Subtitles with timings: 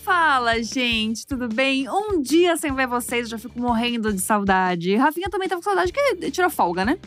[0.00, 1.88] Fala, gente, tudo bem?
[1.88, 4.96] Um dia sem ver vocês, eu já fico morrendo de saudade.
[4.96, 6.98] Rafinha também tava com saudade, que tirou folga, né?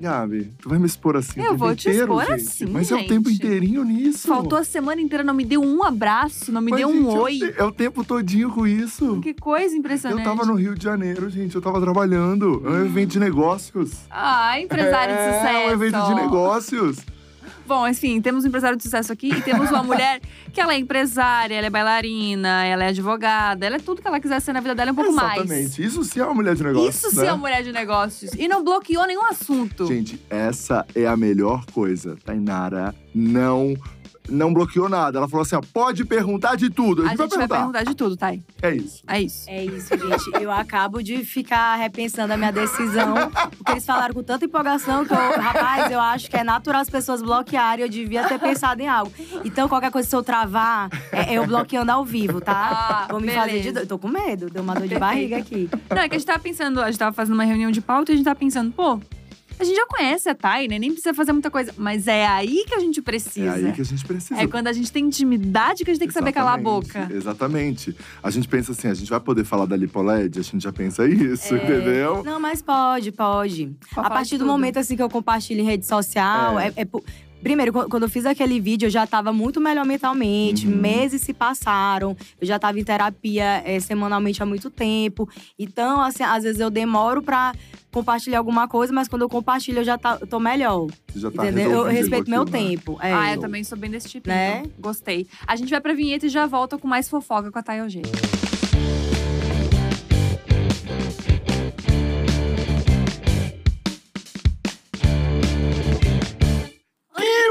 [0.00, 2.48] Gabi, tu vai me expor assim o Eu tempo vou te inteiro, expor gente?
[2.48, 3.44] assim, Mas é o tempo gente.
[3.44, 4.26] inteirinho nisso.
[4.28, 7.06] Faltou a semana inteira, não me deu um abraço, não me Mas, deu um gente,
[7.06, 7.38] é o oi.
[7.38, 9.20] te- É o tempo todinho com isso.
[9.20, 10.20] Que coisa impressionante.
[10.20, 11.54] Eu tava no Rio de Janeiro, gente.
[11.54, 12.62] Eu tava trabalhando.
[12.64, 13.90] É um evento de negócios.
[14.10, 15.46] Ah, empresário de sucesso.
[15.48, 16.96] É um evento de negócios.
[17.70, 20.20] Bom, enfim, temos um empresário de sucesso aqui e temos uma mulher
[20.52, 24.18] que ela é empresária, ela é bailarina, ela é advogada, ela é tudo que ela
[24.18, 25.38] quiser ser na vida dela e um pouco mais.
[25.38, 25.84] Exatamente.
[25.84, 27.26] Isso sim é uma mulher de negócios, Isso sim né?
[27.28, 28.32] é uma mulher de negócios.
[28.36, 29.86] E não bloqueou nenhum assunto.
[29.86, 32.18] Gente, essa é a melhor coisa.
[32.24, 33.76] Tainara não
[34.30, 35.18] não bloqueou nada.
[35.18, 37.02] Ela falou assim: ó, pode perguntar de tudo.
[37.02, 37.56] A a gente, gente vai perguntar.
[37.58, 38.42] perguntar de tudo, Thay.
[38.62, 39.02] É isso.
[39.06, 39.50] É isso.
[39.50, 40.42] É isso, gente.
[40.42, 43.14] Eu acabo de ficar repensando a minha decisão,
[43.56, 46.90] porque eles falaram com tanta empolgação que eu, rapaz, eu acho que é natural as
[46.90, 47.84] pessoas bloquearem.
[47.84, 49.12] Eu devia ter pensado em algo.
[49.44, 52.52] Então, qualquer coisa, se eu travar, é eu bloqueando ao vivo, tá?
[52.54, 53.72] Ah, Vou me fazer de beleza.
[53.72, 53.88] doido.
[53.88, 55.68] Tô com medo, deu uma dor de barriga aqui.
[55.90, 58.10] Não, é que a gente tava pensando, a gente tava fazendo uma reunião de pauta
[58.10, 59.00] e a gente tava pensando, pô,
[59.60, 60.78] a gente já conhece a Thay, né?
[60.78, 61.72] Nem precisa fazer muita coisa.
[61.76, 63.52] Mas é aí que a gente É precisa.
[63.52, 64.40] aí que a gente precisa.
[64.40, 67.08] É quando a gente tem intimidade que a gente tem que saber calar a boca.
[67.12, 67.94] Exatamente.
[68.22, 70.38] A gente pensa assim, a gente vai poder falar da lipoled?
[70.38, 71.58] A gente já pensa isso, É.
[71.64, 72.22] entendeu?
[72.24, 73.74] Não, mas pode, pode.
[73.94, 74.48] Pode a partir do tudo.
[74.50, 76.68] momento assim que eu compartilho em rede social, É.
[76.68, 76.84] é, é
[77.42, 80.66] Primeiro, qu- quando eu fiz aquele vídeo, eu já tava muito melhor mentalmente.
[80.66, 80.76] Uhum.
[80.76, 82.16] Meses se passaram.
[82.40, 85.28] Eu já tava em terapia eh, semanalmente há muito tempo.
[85.58, 87.52] Então, assim, às vezes eu demoro pra
[87.90, 90.86] compartilhar alguma coisa, mas quando eu compartilho, eu já tá, eu tô melhor.
[91.08, 91.70] Você já tá entendeu?
[91.70, 92.68] Eu respeito meu aquilo, né?
[92.68, 92.98] tempo.
[93.00, 93.12] É.
[93.12, 94.58] Ah, eu também sou bem desse tipo, Né?
[94.60, 94.70] então.
[94.78, 95.26] Gostei.
[95.46, 98.10] A gente vai pra vinheta e já volta com mais fofoca com a Thay Eugênia.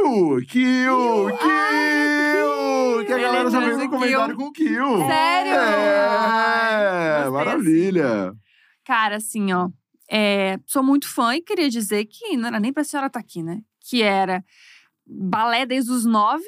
[0.10, 0.46] Kill!
[0.48, 1.38] Kill!
[1.38, 3.06] Kill!
[3.06, 4.98] Que a Ele galera já no o comentário com Kill.
[5.08, 5.54] Sério?
[5.56, 8.34] É, maravilha.
[8.86, 9.70] Cara, assim, ó.
[10.10, 13.44] é, sou muito fã e queria dizer que não era nem pra senhora estar aqui,
[13.44, 13.62] né?
[13.88, 14.44] Que era
[15.06, 16.44] balé desde os nove,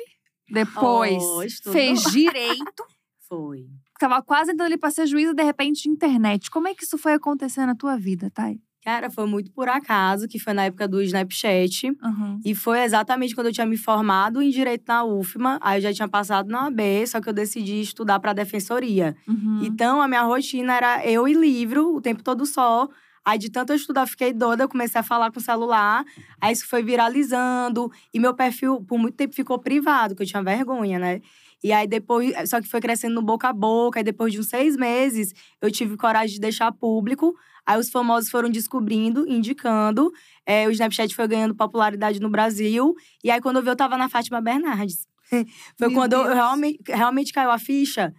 [0.51, 2.83] depois Oh, fez direito,
[3.29, 3.65] Foi.
[3.99, 6.49] tava quase entrando ali pra ser juíza, de repente internet.
[6.49, 8.59] Como é que isso foi acontecer na tua vida, Thay?
[8.83, 11.89] Cara, foi muito por acaso, que foi na época do Snapchat.
[11.89, 12.39] Uhum.
[12.43, 15.59] E foi exatamente quando eu tinha me formado em Direito na UFMA.
[15.61, 19.15] Aí eu já tinha passado na AB, só que eu decidi estudar para Defensoria.
[19.27, 19.61] Uhum.
[19.63, 22.89] Então, a minha rotina era eu e livro, o tempo todo só.
[23.23, 26.03] Aí, de tanto eu estudar, eu fiquei doida, eu comecei a falar com o celular.
[26.39, 27.91] Aí, isso foi viralizando.
[28.13, 31.21] E meu perfil, por muito tempo, ficou privado, que eu tinha vergonha, né?
[31.63, 32.33] E aí, depois…
[32.49, 33.99] Só que foi crescendo no boca a boca.
[33.99, 37.35] Aí, depois de uns seis meses, eu tive coragem de deixar público.
[37.65, 40.11] Aí, os famosos foram descobrindo, indicando.
[40.45, 42.95] É, o Snapchat foi ganhando popularidade no Brasil.
[43.23, 45.07] E aí, quando eu vi, eu tava na Fátima Bernardes.
[45.77, 48.13] foi Meu quando eu realmente, realmente caiu a ficha.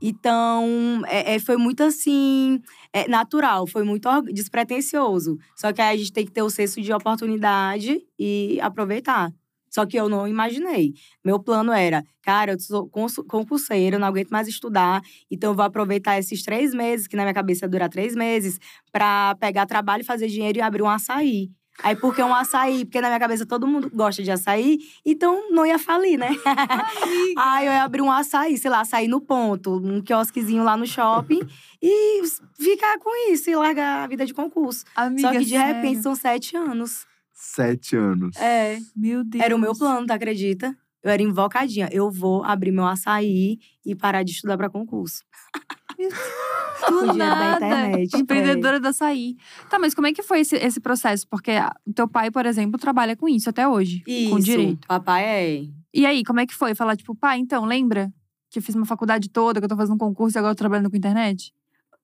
[0.00, 2.60] Então, é, é, foi muito assim,
[2.92, 5.38] é, natural, foi muito despretensioso.
[5.56, 9.32] Só que aí a gente tem que ter o senso de oportunidade e aproveitar.
[9.70, 10.92] Só que eu não imaginei.
[11.24, 12.90] Meu plano era, cara, eu sou
[13.26, 15.00] concurseira, não aguento mais estudar,
[15.30, 18.58] então eu vou aproveitar esses três meses, que na minha cabeça ia durar três meses,
[18.92, 21.50] pra pegar trabalho, fazer dinheiro e abrir um açaí.
[21.82, 22.84] Aí, por que um açaí?
[22.84, 26.28] Porque na minha cabeça todo mundo gosta de açaí, então não ia falir, né?
[27.36, 30.86] Aí eu ia abrir um açaí, sei lá, açaí no ponto, um quiosquezinho lá no
[30.86, 31.40] shopping
[31.82, 32.22] e
[32.58, 34.84] ficar com isso e largar a vida de concurso.
[34.94, 35.74] Amiga, Só que de sério?
[35.74, 37.06] repente são sete anos.
[37.32, 38.36] Sete anos.
[38.36, 38.78] É.
[38.94, 39.42] Meu Deus.
[39.44, 40.76] Era o meu plano, tu acredita?
[41.02, 41.88] Eu era invocadinha.
[41.90, 45.24] Eu vou abrir meu açaí e parar de estudar pra concurso.
[45.96, 47.66] Do dinheiro da nada.
[47.66, 48.16] internet.
[48.16, 49.36] Empreendedora da açaí.
[49.70, 51.26] Tá, mas como é que foi esse, esse processo?
[51.28, 51.52] Porque
[51.94, 54.02] teu pai, por exemplo, trabalha com isso até hoje.
[54.06, 54.30] Isso.
[54.30, 54.86] Com direito.
[54.86, 55.64] Papai é.
[55.94, 56.74] E aí, como é que foi?
[56.74, 58.12] Falar, tipo, pai, então, lembra?
[58.50, 60.56] Que eu fiz uma faculdade toda, que eu tô fazendo um concurso e agora eu
[60.56, 61.52] tô trabalhando com internet?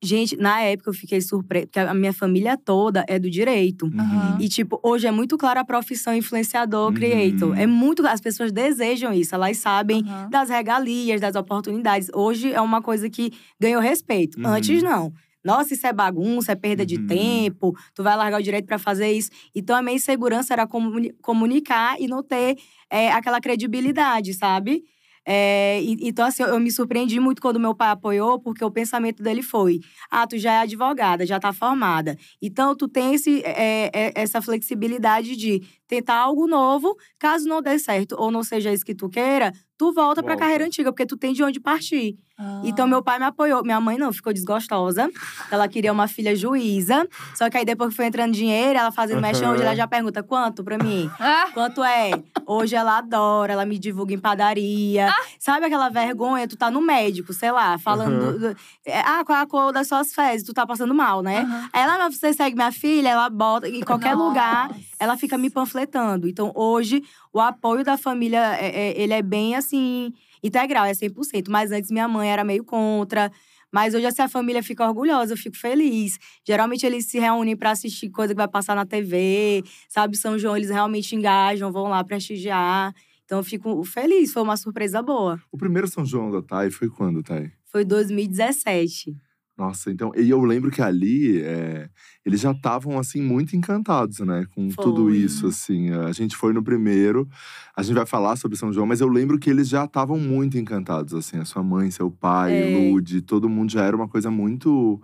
[0.00, 3.86] Gente, na época eu fiquei surpresa, porque a minha família toda é do direito.
[3.86, 4.36] Uhum.
[4.40, 6.94] E, tipo, hoje é muito clara a profissão influenciador, Uhum.
[6.94, 7.58] creator.
[7.58, 8.06] É muito.
[8.06, 10.30] As pessoas desejam isso, elas sabem Aham.
[10.30, 12.08] das regalias, das oportunidades.
[12.14, 14.38] Hoje é uma coisa que ganhou respeito.
[14.38, 14.46] Uhum.
[14.46, 15.12] Antes, não.
[15.44, 17.06] Nossa, isso é bagunça, é perda de Uhum.
[17.06, 19.30] tempo, tu vai largar o direito pra fazer isso.
[19.54, 22.56] Então, a minha insegurança era comuni- comunicar e não ter
[22.90, 24.82] é, aquela credibilidade, sabe?
[25.30, 29.22] É, então, assim, eu, eu me surpreendi muito quando meu pai apoiou, porque o pensamento
[29.22, 29.80] dele foi:
[30.10, 32.16] ah, tu já é advogada, já tá formada.
[32.40, 37.78] Então, tu tem esse, é, é, essa flexibilidade de tentar algo novo, caso não dê
[37.78, 40.42] certo ou não seja isso que tu queira, tu volta pra Volta.
[40.44, 42.18] carreira antiga, porque tu tem de onde partir.
[42.40, 42.60] Ah.
[42.64, 43.64] Então, meu pai me apoiou.
[43.64, 45.10] Minha mãe não, ficou desgostosa.
[45.50, 47.06] Ela queria uma filha juíza.
[47.34, 50.22] Só que aí, depois que foi entrando dinheiro, ela fazendo mexão, hoje ela já pergunta:
[50.22, 51.10] quanto pra mim?
[51.18, 52.10] Ah, Quanto é?
[52.46, 55.08] Hoje ela adora, ela me divulga em padaria.
[55.38, 56.46] Sabe aquela vergonha?
[56.46, 58.22] Tu tá no médico, sei lá, falando.
[58.22, 58.32] Aham.
[58.32, 60.46] do- do- é, ah, qual é a cor das suas fezes?
[60.46, 61.40] Tu tá passando mal, né?
[61.40, 61.68] Aham.
[61.72, 66.28] Aí ela, você segue minha filha, ela bota em qualquer lugar, ela fica me panfletando.
[66.28, 67.02] Então, hoje,
[67.32, 70.12] o apoio da família, é- é- ele é bem, assim,
[70.42, 71.50] integral, é 100%.
[71.50, 73.30] Mas antes, minha mãe era meio contra.
[73.70, 76.18] Mas hoje, assim, a família fica orgulhosa, eu fico feliz.
[76.46, 80.16] Geralmente, eles se reúnem pra assistir coisa que vai passar na TV, sabe?
[80.16, 82.94] São João, eles realmente engajam, vão lá prestigiar.
[83.24, 85.38] Então, eu fico feliz, foi uma surpresa boa.
[85.52, 87.52] O primeiro São João da Thay foi quando, Thay?
[87.66, 89.14] Foi 2017.
[89.58, 90.12] Nossa, então.
[90.16, 91.90] E eu lembro que ali é,
[92.24, 94.46] eles já estavam, assim, muito encantados, né?
[94.54, 95.16] Com tudo Foi.
[95.16, 95.90] isso, assim.
[95.90, 97.28] A gente foi no primeiro,
[97.76, 100.56] a gente vai falar sobre São João, mas eu lembro que eles já estavam muito
[100.56, 101.38] encantados, assim.
[101.38, 102.64] A sua mãe, seu pai, É.
[102.66, 105.02] Lude, todo mundo já era uma coisa muito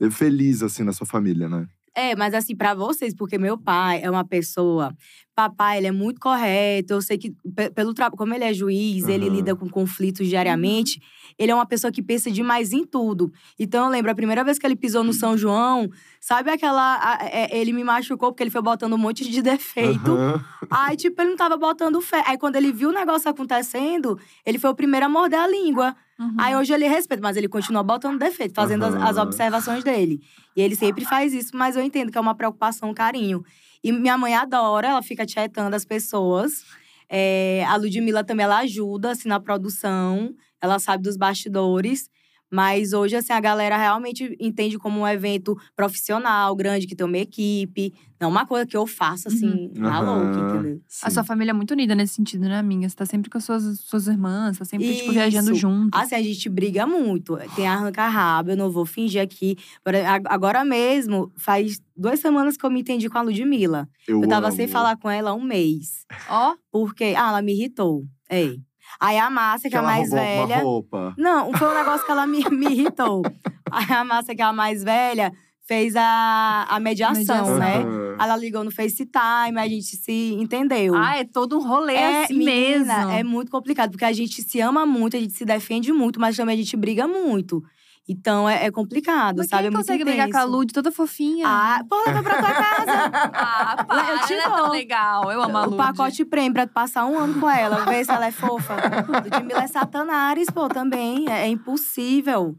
[0.00, 1.66] eh, feliz, assim, na sua família, né?
[1.98, 4.94] É, mas assim, pra vocês, porque meu pai é uma pessoa.
[5.34, 6.92] Papai, ele é muito correto.
[6.92, 9.34] Eu sei que, pe- pelo trabalho, como ele é juiz, ele Aham.
[9.34, 11.00] lida com conflitos diariamente.
[11.38, 13.32] Ele é uma pessoa que pensa demais em tudo.
[13.58, 15.88] Então, eu lembro, a primeira vez que ele pisou no São João,
[16.20, 16.96] sabe aquela.
[16.96, 20.10] a- é, ele me machucou porque ele foi botando um monte de defeito.
[20.12, 20.44] Aham.
[20.70, 22.22] Aí, tipo, ele não tava botando fé.
[22.26, 25.96] Aí, quando ele viu o negócio acontecendo, ele foi o primeiro a morder a língua.
[26.18, 26.34] Uhum.
[26.38, 29.26] Aí hoje ele respeita, mas ele continua botando defeito, fazendo as, as Aham.
[29.26, 30.20] observações dele.
[30.56, 33.44] E ele sempre faz isso, mas eu entendo que é uma preocupação, um carinho.
[33.84, 36.64] E minha mãe adora, ela fica tietando as pessoas.
[37.08, 40.34] É, a Ludmilla também, ela ajuda, assim, na produção.
[40.60, 42.08] Ela sabe dos bastidores.
[42.50, 47.18] Mas hoje, assim, a galera realmente entende como um evento profissional, grande, que tem uma
[47.18, 47.92] equipe.
[48.18, 50.22] Não uma coisa que eu faço, assim, na Aham.
[50.24, 50.80] louca, entendeu?
[51.02, 52.88] A sua família é muito unida nesse sentido, né, amiga?
[52.88, 55.12] Você tá sempre com as suas, suas irmãs, tá sempre, tipo, Isso.
[55.12, 55.94] viajando junto.
[55.96, 57.36] Assim, a gente briga muito.
[57.54, 59.56] Tem arranca-rabo, eu não vou fingir aqui.
[59.84, 63.86] Agora- ag- Agora mesmo, faz duas semanas que eu me entendi com a Ludmilla.
[64.08, 64.56] Eu, Eu tava amo.
[64.56, 66.06] sem falar com ela há um mês.
[66.30, 68.06] Ó, Porque, ah, ela me irritou.
[68.30, 68.60] Ei.
[69.00, 70.54] Aí a Márcia, que, é a mais roubou velha.
[70.56, 71.14] Uma roupa.
[71.18, 73.22] Não, foi um negócio que ela me, me irritou.
[73.70, 75.32] Aí a Márcia, que é a mais velha,
[75.66, 77.58] fez a, a mediação, Mediação.
[77.58, 77.76] né?
[77.78, 78.16] Aham.
[78.18, 80.94] Ela ligou no FaceTime, a gente se entendeu.
[80.94, 83.12] ah, é todo um rolê É, assim menina, mesmo.
[83.12, 86.34] é muito complicado, porque a gente se ama muito, a gente se defende muito, mas
[86.36, 87.62] também a gente briga muito.
[88.08, 89.64] Então é, é complicado, Mas sabe?
[89.64, 90.44] quem é consegue brigar com a.
[90.44, 91.44] Lud toda fofinha?
[91.48, 93.10] Ah, pô, leva pra tua casa.
[93.38, 95.30] Ah, pá, eu te ela é tão legal.
[95.32, 95.76] Eu amo a o Lud.
[95.76, 98.74] pacote prêmio pra passar um ano com ela, ver se ela é fofa.
[99.08, 101.26] Ludmilla é satanares, pô, também.
[101.28, 102.56] É, é impossível.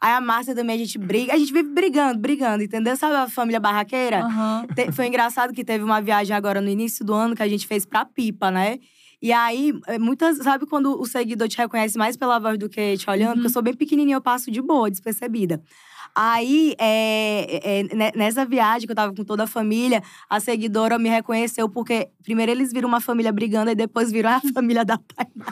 [0.00, 1.32] Aí a Márcia também, a gente briga.
[1.32, 2.96] A gente vive brigando, brigando, entendeu?
[2.96, 4.20] Sabe a família barraqueira?
[4.24, 4.66] Aham.
[4.74, 7.66] Te- foi engraçado que teve uma viagem agora no início do ano que a gente
[7.66, 8.78] fez pra Pipa, né?
[9.20, 10.38] E aí, é, muitas.
[10.38, 13.28] Sabe quando o seguidor te reconhece mais pela voz do que te olhando?
[13.30, 13.34] Uhum.
[13.34, 15.60] Porque eu sou bem pequenininha, eu passo de boa, despercebida.
[16.14, 20.98] Aí, é, é, ne- nessa viagem que eu tava com toda a família, a seguidora
[20.98, 24.98] me reconheceu porque primeiro eles viram uma família brigando e depois viram a família da
[24.98, 25.44] Tainá.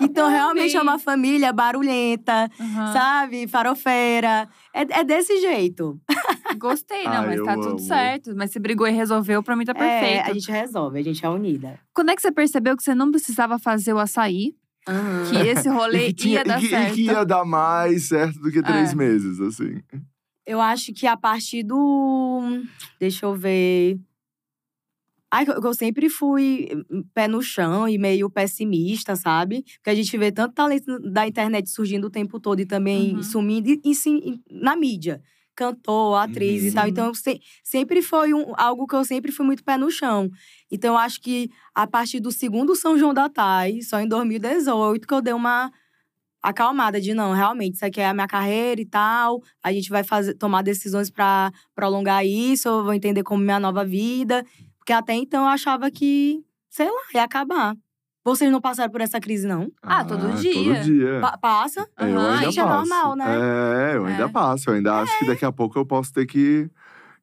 [0.00, 2.92] então, realmente é uma família barulhenta, aham.
[2.92, 3.46] sabe?
[3.46, 4.48] Farofeira.
[4.74, 6.00] É, é desse jeito.
[6.58, 7.78] Gostei, não, Ah, mas tá tudo amo.
[7.78, 8.34] certo.
[8.36, 10.30] Mas se brigou e resolveu, pra mim tá É, perfeito.
[10.30, 11.78] a gente resolve, a gente é unida.
[11.94, 14.54] Quando é que você percebeu que você não precisava fazer o açaí?
[15.30, 16.94] Que esse rolê E que, tinha- ia dar e que- e certo?
[16.94, 18.94] que ia dar mais certo do que três É.
[18.96, 19.80] meses, assim.
[20.44, 22.40] Eu acho que a partir do.
[22.98, 23.98] Deixa eu ver.
[25.34, 29.62] Ai, eu sempre fui hum, pé no chão e meio pessimista, sabe?
[29.76, 33.22] Porque a gente vê tanto talento da internet surgindo o tempo todo e também Uhum.
[33.22, 35.22] sumindo e, e sim, na mídia.
[35.54, 36.68] Cantor, atriz Uhum.
[36.68, 36.84] e tal.
[36.84, 36.90] Sim.
[36.90, 40.28] Então, se- sempre foi um, algo que eu sempre fui muito pé no chão.
[40.70, 45.06] Então, eu acho que a partir do segundo São João da Thay, só em 2018,
[45.06, 45.70] que eu dei uma
[46.42, 49.40] acalmada de não, realmente, isso aqui é a minha carreira e tal.
[49.62, 53.84] A gente vai fazer, tomar decisões pra prolongar isso, eu vou entender como minha nova
[53.84, 54.44] vida.
[54.78, 57.74] Porque até então eu achava que, sei lá, ia acabar.
[58.24, 59.70] Vocês não passaram por essa crise, não?
[59.82, 60.52] Ah, todo dia.
[60.54, 61.20] Todo dia.
[61.20, 61.80] Pa- passa?
[61.98, 62.76] É, eu Aham, ainda gente, é passo.
[62.76, 63.24] normal, né?
[63.92, 64.28] É, eu ainda É.
[64.28, 64.70] passo.
[64.70, 66.70] Eu ainda acho que daqui a pouco eu posso ter que,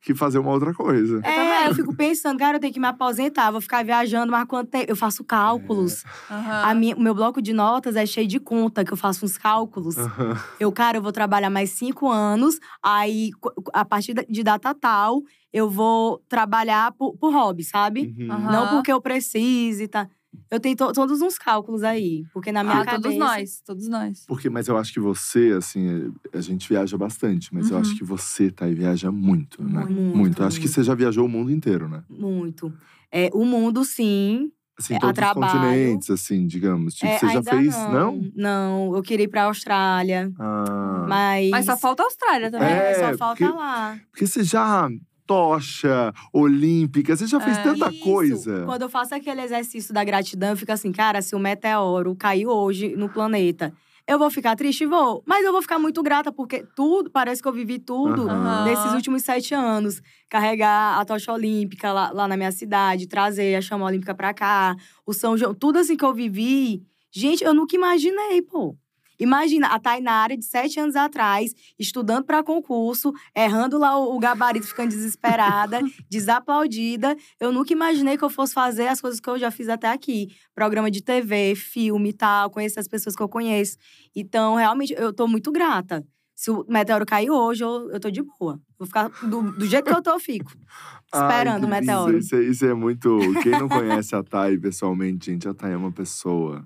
[0.01, 1.21] que fazer uma outra coisa.
[1.25, 4.69] é, eu fico pensando, cara, eu tenho que me aposentar, vou ficar viajando, mas quanto
[4.69, 4.91] tempo?
[4.91, 6.03] Eu faço cálculos.
[6.29, 6.61] Aham.
[6.65, 9.37] A minha, o meu bloco de notas é cheio de conta, que eu faço uns
[9.37, 9.97] cálculos.
[9.97, 10.37] Aham.
[10.59, 13.31] Eu, cara, eu vou trabalhar mais cinco anos, aí,
[13.71, 15.21] a partir de data tal,
[15.53, 18.13] eu vou trabalhar por, por hobby, sabe?
[18.19, 18.51] Uhum.
[18.51, 20.09] Não porque eu precise, tá?
[20.51, 23.01] Eu tenho to- todos uns cálculos aí, porque na minha Ah, cabeça…
[23.01, 24.25] todos nós, todos nós.
[24.27, 27.81] Porque, mas eu acho que você, assim, a gente viaja bastante, mas eu Uhum.
[27.81, 29.85] acho que você, Thay, viaja muito, né?
[29.85, 30.41] Muito, Muito.
[30.41, 30.73] Eu acho que muito.
[30.75, 32.03] você já viajou o mundo inteiro, né?
[32.09, 32.71] Muito.
[33.11, 34.51] É, o mundo, sim.
[34.77, 35.59] Assim, É, todos a os trabalho.
[35.59, 36.93] continentes, assim, digamos.
[36.95, 37.91] Tipo, É, você já fez, não?
[37.91, 38.31] não?
[38.35, 41.05] Não, eu queria ir pra Austrália, Ah.
[41.07, 41.49] mas…
[41.49, 42.69] Mas só falta a Austrália também.
[42.69, 43.99] É, É, só falta porque- lá.
[44.11, 44.87] Porque você já.
[45.29, 47.15] Tocha olímpica.
[47.15, 47.61] Você já fez É.
[47.61, 47.99] tanta Isso.
[47.99, 48.65] coisa.
[48.65, 52.49] Quando eu faço aquele exercício da gratidão, eu fico assim, cara, se o meteoro caiu
[52.49, 53.71] hoje no planeta,
[54.07, 54.87] eu vou ficar triste?
[54.87, 55.21] Vou.
[55.27, 58.63] Mas eu vou ficar muito grata, porque tudo, parece que eu vivi tudo Aham.
[58.63, 60.01] nesses últimos sete anos.
[60.27, 64.75] Carregar a tocha olímpica lá, lá na minha cidade, trazer a chama olímpica pra cá,
[65.05, 66.81] o São João, tudo assim que eu vivi.
[67.11, 68.75] Gente, eu nunca imaginei, pô.
[69.19, 74.67] Imagina, a Tainara de sete anos atrás, estudando para concurso, errando lá o, o gabarito,
[74.67, 77.15] ficando desesperada, desaplaudida.
[77.39, 80.29] Eu nunca imaginei que eu fosse fazer as coisas que eu já fiz até aqui.
[80.55, 83.77] Programa de TV, filme e tal, conhecer as pessoas que eu conheço.
[84.15, 86.05] Então, realmente, eu tô muito grata.
[86.33, 88.57] Se o meteoro cair hoje, eu, eu tô de boa.
[88.77, 90.49] Vou ficar do, do jeito que eu tô, eu fico.
[91.13, 92.17] Esperando Ai, o meteoro.
[92.17, 93.19] Isso, é- isso é muito.
[93.43, 96.65] Quem não conhece a Thay pessoalmente, gente, a Thay é uma pessoa.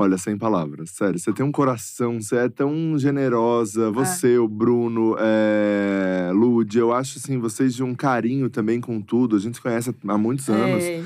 [0.00, 1.18] Olha, sem palavras, sério.
[1.18, 3.90] Você tem um coração, você é tão generosa.
[3.90, 6.30] Você, o Bruno, é...
[6.32, 9.34] Lud, eu acho assim, vocês de um carinho também com tudo.
[9.34, 10.84] A gente se conhece há muitos anos.
[10.84, 11.02] É.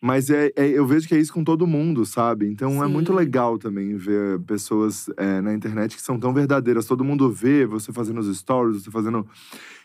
[0.00, 2.46] Mas é, é- eu vejo que é isso com todo mundo, sabe?
[2.46, 2.92] Então é Sim.
[2.94, 6.86] muito legal também ver pessoas é, na internet que são tão verdadeiras.
[6.86, 9.26] Todo mundo vê você fazendo os stories, você fazendo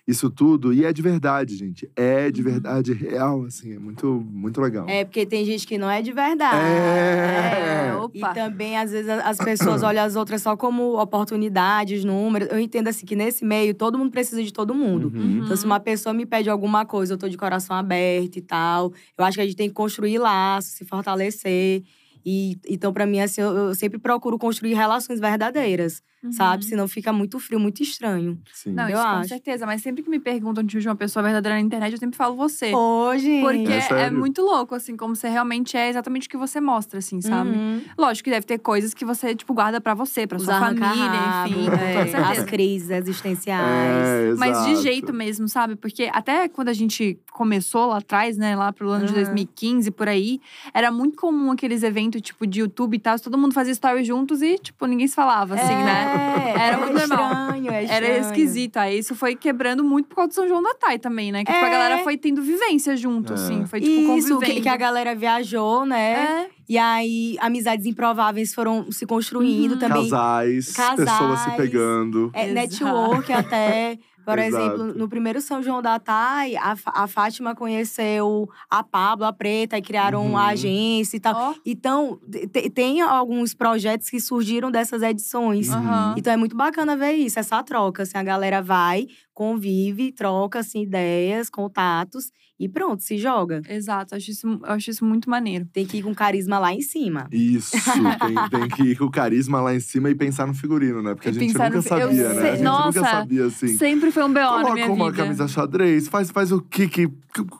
[0.07, 0.71] isso tudo.
[0.73, 1.89] E é de verdade, gente.
[1.95, 2.49] É de Uhum.
[2.51, 3.73] verdade, real, assim.
[3.73, 4.87] É muito, muito legal.
[4.87, 6.55] É, porque tem gente que não é de verdade.
[6.57, 7.89] É.
[8.13, 8.33] E Opa.
[8.33, 12.47] também, às vezes, as pessoas olham as outras só como oportunidades, números.
[12.49, 15.11] Eu entendo assim que nesse meio todo mundo precisa de todo mundo.
[15.13, 15.41] Uhum.
[15.43, 18.93] Então, se uma pessoa me pede alguma coisa, eu tô de coração aberto e tal.
[19.17, 21.83] Eu acho que a gente tem que construir laços, se fortalecer.
[22.25, 26.63] E, então, pra mim, assim, eu, eu sempre procuro construir relações verdadeiras, sabe?
[26.63, 26.69] Uhum.
[26.69, 28.39] Senão fica muito frio, muito estranho.
[28.53, 28.73] Sim.
[28.73, 29.29] Não, Eu isso com acho.
[29.29, 29.65] certeza.
[29.65, 32.73] Mas sempre que me perguntam de uma pessoa verdadeira na internet, eu sempre falo você.
[32.73, 33.41] Hoje.
[33.41, 36.99] Porque É é, muito louco, assim, como você realmente é exatamente o que você mostra,
[36.99, 37.51] assim, sabe?
[37.51, 37.81] Uhum.
[37.97, 41.45] Lógico que deve ter coisas que você, tipo, guarda pra você, pra Os sua família,
[41.45, 44.33] enfim, com é, as crises existenciais.
[44.33, 45.75] É, Mas de jeito mesmo, sabe?
[45.75, 49.17] Porque até quando a gente começou lá atrás, né, lá pro ano de Uhum.
[49.19, 50.39] 2015, por aí,
[50.73, 54.41] era muito comum aqueles eventos, tipo, de YouTube e tal, todo mundo fazia story juntos
[54.41, 56.06] e, tipo, ninguém se falava, assim, né?
[56.07, 57.31] É, Era é muito normal.
[57.41, 58.77] estranho, é Era esquisito.
[58.77, 61.43] Aí isso foi quebrando muito por causa do São João da Tai também, né?
[61.43, 61.71] Que tipo, a É.
[61.71, 63.35] galera foi tendo vivência junto, É.
[63.35, 63.65] assim.
[63.65, 66.47] Foi, tipo, Isso, que, que a galera viajou, né?
[66.51, 69.79] É, E aí, amizades improváveis foram se construindo Uhum.
[69.79, 70.03] também.
[70.09, 71.09] Casais, Casais.
[71.09, 72.29] pessoas se pegando.
[72.33, 72.53] É, Exato.
[72.53, 73.97] network até.
[74.31, 74.63] Por Exato.
[74.65, 79.77] exemplo, no primeiro São João da Thay, a, a Fátima conheceu a Pablo, a Preta,
[79.77, 80.31] e criaram Uhum.
[80.31, 81.33] uma agência e tal.
[81.35, 81.53] ó.
[81.65, 82.19] Então,
[82.51, 85.69] te- tem alguns projetos que surgiram dessas edições.
[85.69, 86.13] Uhum.
[86.17, 88.03] Então é muito bacana ver isso, essa troca.
[88.03, 93.61] Assim, a galera vai, convive, troca assim, ideias, contatos e pronto, se joga.
[93.69, 95.65] Exato, acho isso, eu acho isso muito maneiro.
[95.71, 97.27] Tem que ir com carisma lá em cima.
[97.31, 101.01] Isso, tem, tem que ir com o carisma lá em cima e pensar no figurino,
[101.01, 101.13] né?
[101.13, 102.13] Porque a E gente nunca no sabia, né?
[102.41, 103.77] sei- A gente nossa, nunca sabia, assim.
[103.77, 105.23] Sempre foi um BO na Coloca minha uma vida.
[105.23, 107.07] camisa xadrez, faz, faz o que, que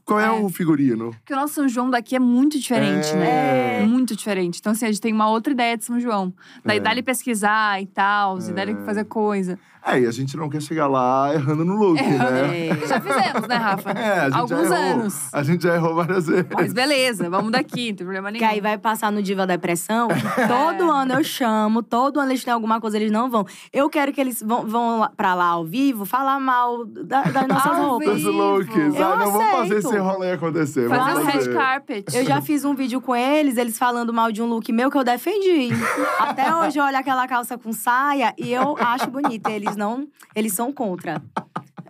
[0.06, 0.32] qual é, É.
[0.32, 1.12] o figurino?
[1.12, 3.82] Porque o nosso São João daqui é muito diferente, né?
[3.82, 3.86] É.
[3.86, 4.58] Muito diferente.
[4.60, 6.34] Então, assim, a gente tem uma outra ideia de São João.
[6.66, 6.80] Daí É.
[6.80, 8.76] dá-lhe pesquisar e tal, e dá-lhe É.
[8.86, 9.60] fazer coisa.
[9.88, 12.68] É, e a gente não quer chegar lá errando no look, né?
[12.68, 12.88] É.
[12.88, 13.92] Já fizemos, né, Rafa?
[13.98, 15.00] É, a gente Alguns já errou.
[15.02, 15.30] anos.
[15.34, 16.46] A gente já errou várias vezes.
[16.54, 18.46] Mas beleza, vamos daqui, não tem problema nenhum.
[18.46, 20.08] Que aí vai passar no Diva Depressão.
[20.48, 23.46] todo ano eu chamo, todo ano eles têm alguma coisa, eles não vão.
[23.72, 27.48] Eu quero que eles vão, vão lá- pra lá ao vivo falar mal da- das
[27.48, 28.10] nossas Ao roupas.
[28.10, 28.32] Os vivo.
[28.32, 28.96] looks.
[28.96, 30.90] Eu Ah, não, vamos fazer esse rolê acontecer.
[30.90, 32.06] Fazer vamos um red carpet.
[32.16, 34.98] Eu já fiz um vídeo com eles, eles falando mal de um look meu que
[34.98, 35.70] eu defendi.
[36.20, 39.50] Até hoje eu olho aquela calça com saia e eu acho bonita.
[39.50, 41.22] Eles não, eles são contra.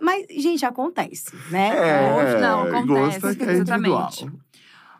[0.00, 1.70] Mas, gente, acontece, né?
[1.76, 4.08] É, Não, acontece, gosto é que é individual.
[4.08, 4.26] exatamente.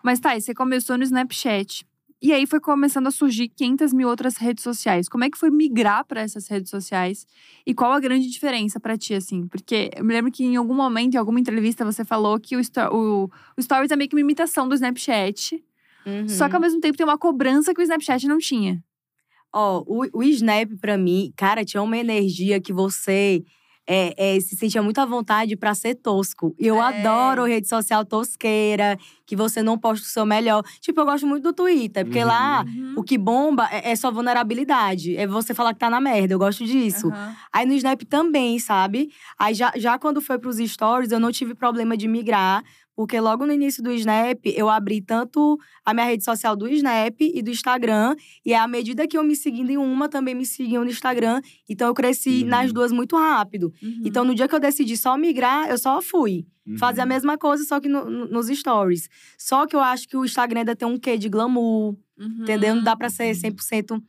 [0.02, 1.86] Mas tá, e você começou no Snapchat.
[2.20, 5.08] E aí foi começando a surgir 500 mil outras redes sociais.
[5.08, 7.24] Como é que foi migrar para essas redes sociais?
[7.64, 9.46] E qual a grande diferença para ti, assim?
[9.46, 12.60] Porque eu me lembro que em algum momento, em alguma entrevista, você falou que o,
[12.60, 15.62] sto- o, o Stories é meio que uma imitação do Snapchat.
[16.04, 16.28] Uhum.
[16.28, 18.82] Só que ao mesmo tempo tem uma cobrança que o Snapchat não tinha.
[19.54, 23.42] Ó, o, o Snap, pra mim, cara, tinha uma energia que você
[23.90, 26.54] é, é, se sentia muito à vontade pra ser tosco.
[26.58, 26.88] E eu É.
[26.88, 30.62] adoro rede social tosqueira, que você não posta o seu melhor.
[30.80, 32.26] Tipo, eu gosto muito do Twitter, porque Uhum.
[32.26, 32.64] lá
[32.98, 35.16] o que bomba é, é só vulnerabilidade.
[35.16, 36.34] É você falar que tá na merda.
[36.34, 37.08] Eu gosto disso.
[37.08, 37.34] Aham.
[37.50, 39.08] Aí no Snap também, sabe?
[39.38, 42.62] Aí já, já quando foi pros stories, eu não tive problema de migrar.
[42.98, 47.14] Porque logo no início do Snap, eu abri tanto a minha rede social do Snap
[47.20, 48.16] e do Instagram.
[48.44, 51.40] E à medida que eu me seguindo em uma, também me seguiam no Instagram.
[51.68, 52.48] Então eu cresci Uhum.
[52.48, 53.72] nas duas muito rápido.
[53.80, 54.02] Uhum.
[54.04, 56.44] Então no dia que eu decidi só migrar, eu só fui.
[56.76, 57.08] Fazer a Uhum.
[57.10, 59.08] mesma coisa, só que no- no- nos stories.
[59.38, 62.38] Só que eu acho que o Instagram ainda tem um quê de glamour, Uhum.
[62.42, 62.74] entendeu?
[62.74, 64.02] Não dá pra ser 100% to- eu-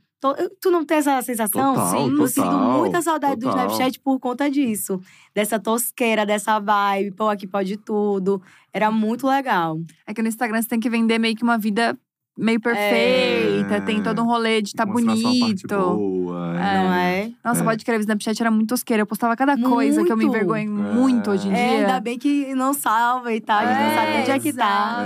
[0.60, 1.74] Tu não tem essa sensação?
[1.74, 3.68] Total, Sim, Eu sinto total, muita saudade do total.
[3.68, 5.00] Snapchat por conta disso.
[5.34, 7.12] Dessa tosqueira, dessa vibe.
[7.12, 8.42] Pô, aqui pode tudo.
[8.74, 9.80] Era muito legal.
[10.06, 11.98] É que no Instagram você tem que vender meio que uma vida
[12.40, 13.82] meio perfeita, É.
[13.82, 15.68] tem todo um rolê de tá bonito.
[15.68, 16.84] boa, É.
[16.84, 17.32] Não é?
[17.44, 17.64] Nossa, É.
[17.64, 19.02] pode crer, o Snapchat era muito tosqueira.
[19.04, 20.36] Eu postava cada coisa que eu me Muito.
[20.36, 21.60] envergonho muito hoje em dia.
[21.60, 23.60] É, ainda bem que não salva e tal.
[23.60, 25.04] A gente não sabe onde é que tá.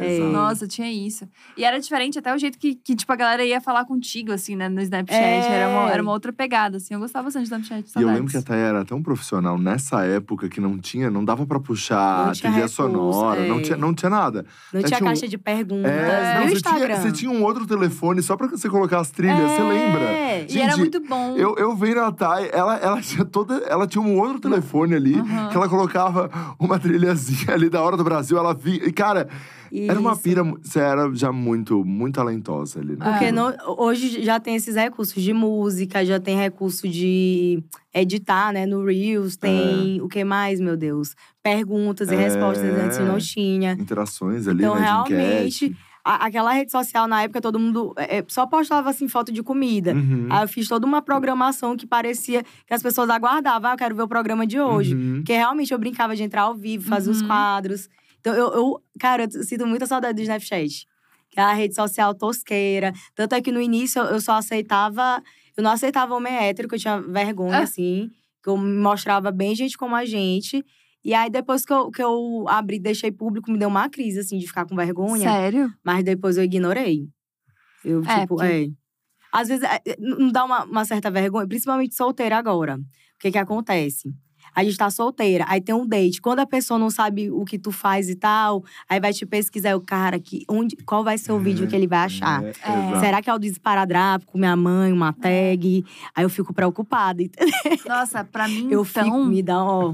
[0.00, 0.18] É.
[0.30, 1.28] Nossa, tinha isso.
[1.56, 4.56] E era diferente até o jeito que, que tipo, a galera ia falar contigo, assim,
[4.56, 5.16] né, no Snapchat.
[5.18, 5.46] É.
[5.48, 6.94] Era, uma, era uma outra pegada, assim.
[6.94, 7.80] Eu gostava bastante do Snapchat.
[7.80, 8.14] E eu saudades.
[8.16, 11.58] lembro que a Thay era tão profissional nessa época que não tinha, não dava pra
[11.60, 13.62] puxar Não a tinha trilha recurso, sonora, não, é.
[13.62, 14.44] tinha, não tinha nada.
[14.72, 15.90] Não É, tinha tinha um- caixa de perguntas.
[15.90, 19.50] É, não, você, tinha, você tinha um outro telefone só pra você colocar as trilhas,
[19.52, 19.68] você É.
[19.68, 20.02] lembra?
[20.48, 21.34] E era Gente, muito bom.
[21.36, 23.54] Eu, eu vendo a Thay, ela, ela tinha toda.
[23.68, 25.48] Ela tinha um outro telefone ali, Aham.
[25.48, 28.86] que ela colocava uma trilhazinha ali da hora do Brasil, ela via.
[28.86, 29.28] E, cara,
[29.72, 30.22] era uma Isso.
[30.22, 30.42] pira.
[30.44, 33.04] Você era já muito, muito talentosa ali, né?
[33.10, 33.32] Porque Ah.
[33.32, 37.62] não- hoje já tem esses recursos de música, já tem recurso de
[37.94, 38.66] editar, né?
[38.66, 41.14] No Reels, tem o que mais, meu Deus?
[41.42, 42.18] Perguntas e É.
[42.18, 43.72] respostas antes eu não tinha.
[43.72, 44.80] Interações ali, Então, né?
[44.80, 45.76] De realmente.
[46.06, 49.92] A- aquela rede social na época, todo mundo é, só postava assim foto de comida.
[49.94, 50.28] Uhum.
[50.30, 53.70] Aí eu fiz toda uma programação que parecia que as pessoas aguardavam.
[53.70, 54.94] Ah, eu quero ver o programa de hoje.
[54.94, 55.16] Uhum.
[55.16, 57.26] Porque realmente eu brincava de entrar ao vivo, fazer os Uhum.
[57.26, 57.88] quadros.
[58.20, 60.86] Então, eu, eu- cara, eu sinto muita saudade do Snapchat.
[61.30, 62.92] Que é a rede social tosqueira.
[63.14, 65.22] Tanto é que no início eu só aceitava.
[65.56, 67.62] Eu não aceitava homem hétero, que eu tinha vergonha, Ah.
[67.62, 68.10] assim.
[68.42, 70.64] Que eu me mostrava bem gente como a gente.
[71.06, 74.38] E aí, depois que eu, que eu abri, deixei público, me deu uma crise, assim,
[74.38, 75.22] de ficar com vergonha.
[75.30, 75.72] Sério?
[75.84, 77.06] Mas depois eu ignorei.
[77.84, 78.66] Eu, É, tipo, porque- é.
[79.32, 82.74] Às vezes, é, é, não dá uma, uma certa vergonha, principalmente solteira agora.
[82.76, 84.12] O que que acontece?
[84.54, 86.20] A gente tá solteira, aí tem um date.
[86.20, 89.76] Quando a pessoa não sabe o que tu faz e tal, aí vai te pesquisar
[89.76, 92.42] o cara que onde, qual vai ser o vídeo que ele vai achar.
[92.42, 93.00] É, É.
[93.00, 95.84] Será que é o do esparadrapo com minha mãe, uma tag?
[96.14, 97.22] Aí eu fico preocupada.
[97.22, 97.52] entendeu?
[97.86, 99.04] Nossa, pra mim, Eu então…
[99.04, 99.92] fico, me dá, ó.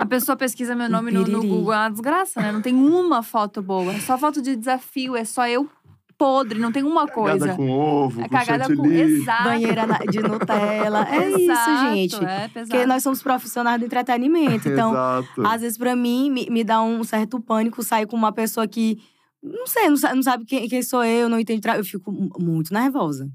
[0.00, 1.40] A pessoa pesquisa meu nome no, no.
[1.42, 2.50] Google, é uma desgraça, né?
[2.50, 3.92] Não tem uma foto boa.
[3.92, 5.68] É só foto de desafio, é só eu
[6.16, 7.38] podre, não tem uma coisa.
[7.48, 8.76] Cagada com ovo, é com cagada com.
[8.76, 9.00] chantilly.
[9.20, 9.44] Exato.
[9.44, 11.06] Banheira de Nutella.
[11.10, 12.16] É isso, Exato, gente.
[12.24, 12.68] É pesado.
[12.70, 14.68] Porque nós somos profissionais do entretenimento.
[14.68, 15.46] Então, Exato.
[15.46, 18.98] Às vezes, pra mim, me, me dá um certo pânico sair com uma pessoa que.
[19.42, 21.66] Não sei, não sabe, não sabe quem, quem sou eu, não entende.
[21.76, 23.26] Eu fico mu- muito nervosa.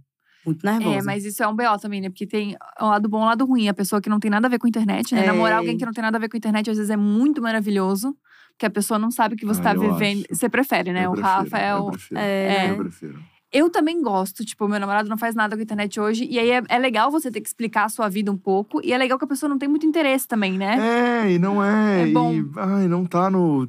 [0.45, 0.97] Muito nervosa.
[0.97, 2.09] É, mas isso é um BO também, né?
[2.09, 3.67] Porque tem o lado bom e o lado ruim.
[3.67, 5.23] A pessoa que não tem nada a ver com a internet, né?
[5.23, 5.27] É.
[5.27, 7.41] Namorar alguém que não tem nada a ver com a internet, às vezes é muito
[7.41, 8.15] maravilhoso.
[8.51, 10.19] Porque a pessoa não sabe o que você Ah, tá vivendo.
[10.29, 10.35] acho.
[10.35, 11.05] Você prefere, né?
[11.05, 11.91] Eu o prefiro, Rafa é eu o.
[11.91, 12.19] Prefiro.
[12.19, 12.69] É.
[12.71, 13.19] Eu prefiro.
[13.51, 16.27] Eu também gosto, tipo, meu namorado não faz nada com a internet hoje.
[16.29, 18.81] E aí é, é legal você ter que explicar a sua vida um pouco.
[18.83, 21.23] E é legal que a pessoa não tem muito interesse também, né?
[21.25, 22.03] É, e não é.
[22.03, 22.33] É bom.
[22.33, 23.65] E, ai, não tá no.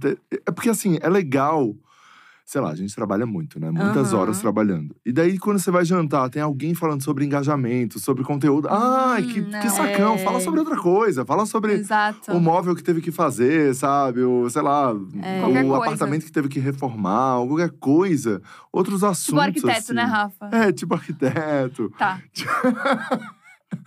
[0.47, 1.73] É porque assim, é legal.
[2.49, 3.73] Sei lá, a gente trabalha muito, né?
[3.73, 4.21] Muitas Aham.
[4.23, 4.95] horas trabalhando.
[5.05, 8.69] E daí, quando você vai jantar, tem alguém falando sobre engajamento, sobre conteúdo.
[8.71, 9.71] Ai, que, Hum, que não.
[9.75, 10.15] sacão.
[10.15, 10.19] É.
[10.19, 11.25] Fala sobre outra coisa.
[11.25, 12.31] Fala sobre Exato.
[12.31, 14.23] o móvel que teve que fazer, sabe?
[14.23, 15.65] O, sei lá, É.
[15.65, 18.41] O apartamento que teve que reformar, qualquer coisa.
[18.73, 19.25] Outros assuntos.
[19.27, 19.93] Tipo arquiteto, assim.
[19.95, 20.49] né, Rafa?
[20.53, 21.93] É, tipo arquiteto.
[21.99, 22.21] Tá.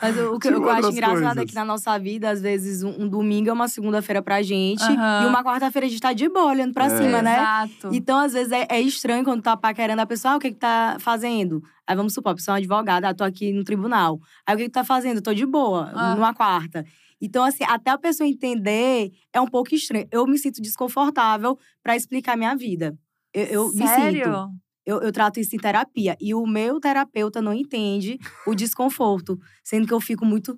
[0.01, 1.45] Mas o, que, o que eu acho engraçado é coisas.
[1.45, 4.83] que na nossa vida, às vezes, um, um domingo é uma segunda-feira pra gente.
[4.83, 5.23] Aham.
[5.23, 6.97] E uma quarta-feira a gente tá de boa, olhando pra É.
[6.97, 7.35] cima, né?
[7.35, 7.89] Exato.
[7.93, 10.57] Então, às vezes, é, é estranho quando tá paquerando a pessoa, ah, o que que
[10.59, 11.61] tá fazendo?
[11.87, 14.19] Aí vamos supor, a pessoa é uma advogada, ah, tô aqui no tribunal.
[14.45, 15.21] Aí o que que tá fazendo?
[15.21, 16.15] Tô de boa, Ah.
[16.15, 16.85] numa quarta.
[17.21, 20.07] Então, assim, até a pessoa entender é um pouco estranho.
[20.11, 22.97] Eu me sinto desconfortável pra explicar minha vida.
[23.33, 24.49] Eu, eu me sinto.
[24.89, 26.17] Eu, eu trato isso em terapia.
[26.19, 29.39] E o meu terapeuta não entende o desconforto.
[29.63, 30.57] Sendo que eu fico muito.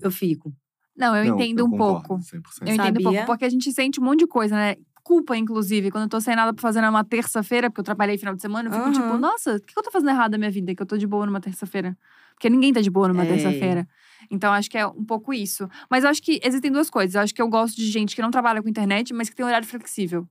[0.00, 0.54] Eu fico.
[0.96, 2.22] Não, eu Não, entendo um concordo, pouco.
[2.22, 2.66] 100%.
[2.66, 3.18] Eu entendo um Sabia?
[3.18, 4.76] pouco, porque a gente sente um monte de coisa, né?
[5.04, 5.90] Culpa, inclusive.
[5.90, 8.70] Quando eu tô sem nada pra fazer numa terça-feira, porque eu trabalhei final de semana,
[8.70, 8.92] eu fico Aham.
[8.92, 10.74] tipo, nossa, o que eu tô fazendo errado na minha vida?
[10.74, 11.94] Que eu tô de boa numa terça-feira.
[12.34, 13.26] Porque ninguém tá de boa numa É.
[13.26, 13.86] terça-feira.
[14.30, 15.68] Então, acho que é um pouco isso.
[15.90, 17.14] Mas eu acho que existem duas coisas.
[17.14, 19.44] Eu acho que eu gosto de gente que não trabalha com internet, mas que tem
[19.44, 20.26] horário flexível.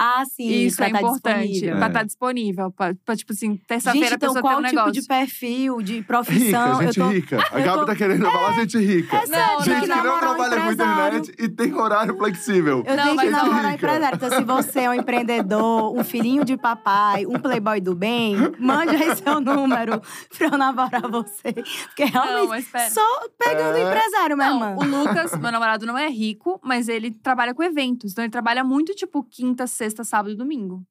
[0.00, 0.48] Ah, sim.
[0.48, 1.48] isso pra é tá importante.
[1.48, 1.76] disponível.
[1.76, 1.88] Pra É.
[1.88, 2.70] estar disponível.
[2.70, 5.02] Pra, pra, tipo assim, terça-feira Gente, a então pessoa qual tem um tipo negócio.
[5.02, 6.74] de perfil, de Rica, profissão?
[6.82, 7.10] gente eu tô...
[7.10, 7.38] rica.
[7.50, 9.16] A eu Gabi tô- tá querendo falar gente rica.
[9.16, 12.84] É Não, gente que não um trabalha com internet e tem horário flexível.
[12.86, 13.38] Eu Não, tenho que não.
[13.38, 13.74] namorar Rica.
[13.74, 14.16] empresário.
[14.16, 18.94] Então, se você é um empreendedor, um filhinho de papai, um playboy do bem, mande
[18.94, 20.00] aí seu número
[20.36, 21.52] pra eu namorar você.
[21.52, 23.02] Porque Não, realmente, só
[23.36, 23.82] pegando É.
[23.82, 24.76] empresário, minha irmã.
[24.76, 28.12] Não, o Lucas, meu namorado, não é rico, mas ele trabalha com eventos.
[28.12, 30.84] Então ele trabalha muito, tipo, quinta, sexta, sábado e domingo.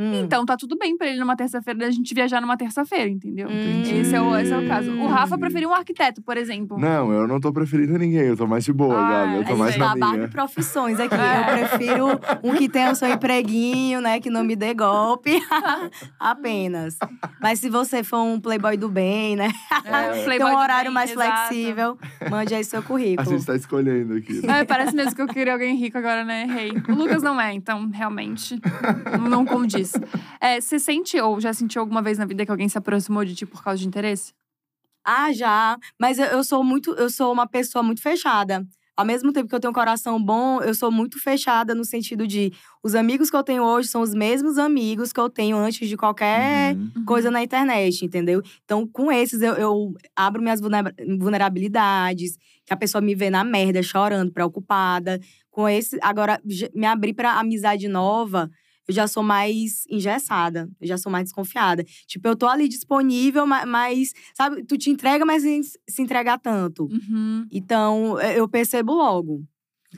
[0.00, 0.20] Hum.
[0.22, 3.48] Então tá tudo bem pra ele numa terça-feira a gente viajar numa terça-feira, entendeu?
[3.50, 3.96] Entendi.
[3.96, 4.92] Esse é, o, esse é o caso.
[4.92, 6.78] O Rafa preferiu um arquiteto, por exemplo.
[6.78, 8.20] Não, eu não tô preferindo ninguém.
[8.20, 9.34] Eu tô mais de boa, Ah, Gabi.
[9.34, 10.26] Eu é tô isso mais na minha.
[10.26, 11.14] de profissões aqui.
[11.14, 11.62] É.
[11.62, 12.06] Eu prefiro
[12.44, 14.20] um que tenha o seu empreguinho, né?
[14.20, 15.40] Que não me dê golpe.
[16.18, 16.96] Apenas.
[17.40, 19.50] Mas se você for um playboy do bem, né?
[19.84, 21.48] É, Tem playboy um horário bem, mais exato.
[21.48, 21.98] flexível.
[22.30, 23.28] Mande aí seu A currículo.
[23.30, 24.40] gente tá escolhendo aqui.
[24.46, 26.72] É, parece mesmo que eu queria alguém rico, agora né, errei.
[26.88, 28.60] O Lucas não é, então realmente
[29.28, 29.87] não condiz.
[30.40, 33.34] É, você sente ou já sentiu alguma vez na vida que alguém se aproximou de
[33.34, 34.32] ti por causa de interesse?
[35.04, 35.76] Ah, já.
[35.98, 38.64] Mas eu, eu sou muito, eu sou uma pessoa muito fechada.
[38.96, 42.26] Ao mesmo tempo que eu tenho um coração bom, eu sou muito fechada no sentido
[42.26, 45.88] de os amigos que eu tenho hoje são os mesmos amigos que eu tenho antes
[45.88, 47.04] de qualquer Uhum.
[47.06, 48.42] coisa na internet, entendeu?
[48.64, 53.44] Então, com esses, eu, eu abro minhas vulnera- vulnerabilidades, que a pessoa me vê na
[53.44, 55.20] merda, chorando, preocupada.
[55.50, 56.40] Com esse, agora,
[56.74, 58.50] me abrir pra amizade nova,
[58.88, 61.84] eu já sou mais engessada, eu já sou mais desconfiada.
[62.06, 66.38] Tipo, eu tô ali disponível, ma- mas, sabe, tu te entrega, mas sem se entregar
[66.38, 66.84] tanto.
[66.86, 67.46] Uhum.
[67.52, 69.44] Então, eu percebo logo.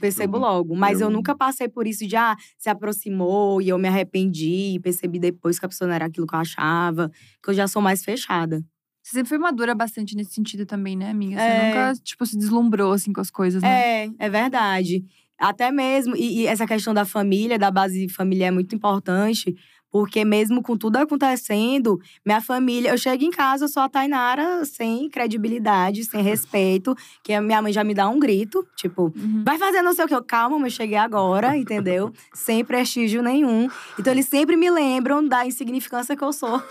[0.00, 0.76] Percebo Eu- logo.
[0.76, 4.74] Mas eu, eu- nunca passei por isso de, ah, se aproximou e eu me arrependi.
[4.74, 7.10] E percebi depois que a pessoa não era aquilo que eu achava.
[7.42, 8.62] Que eu já sou mais fechada.
[9.02, 11.36] Você sempre foi madura bastante nesse sentido também, né, amiga?
[11.36, 11.66] Você É.
[11.68, 14.04] nunca, tipo, se deslumbrou, assim, com as coisas, né?
[14.04, 15.02] É, é verdade.
[15.40, 19.54] Até mesmo, e, e essa questão da família, da base familiar é muito importante.
[19.90, 22.90] Porque mesmo com tudo acontecendo, minha família…
[22.90, 26.94] Eu chego em casa, eu sou a Tainara sem credibilidade, sem respeito.
[27.24, 29.12] Que a minha mãe já me dá um grito, tipo…
[29.16, 29.42] Uhum.
[29.44, 30.14] Vai fazer não sei o que.
[30.14, 32.12] Eu, calma, mas eu cheguei agora, entendeu?
[32.32, 33.68] Sem prestígio nenhum.
[33.98, 36.62] Então, eles sempre me lembram da insignificância que eu sou.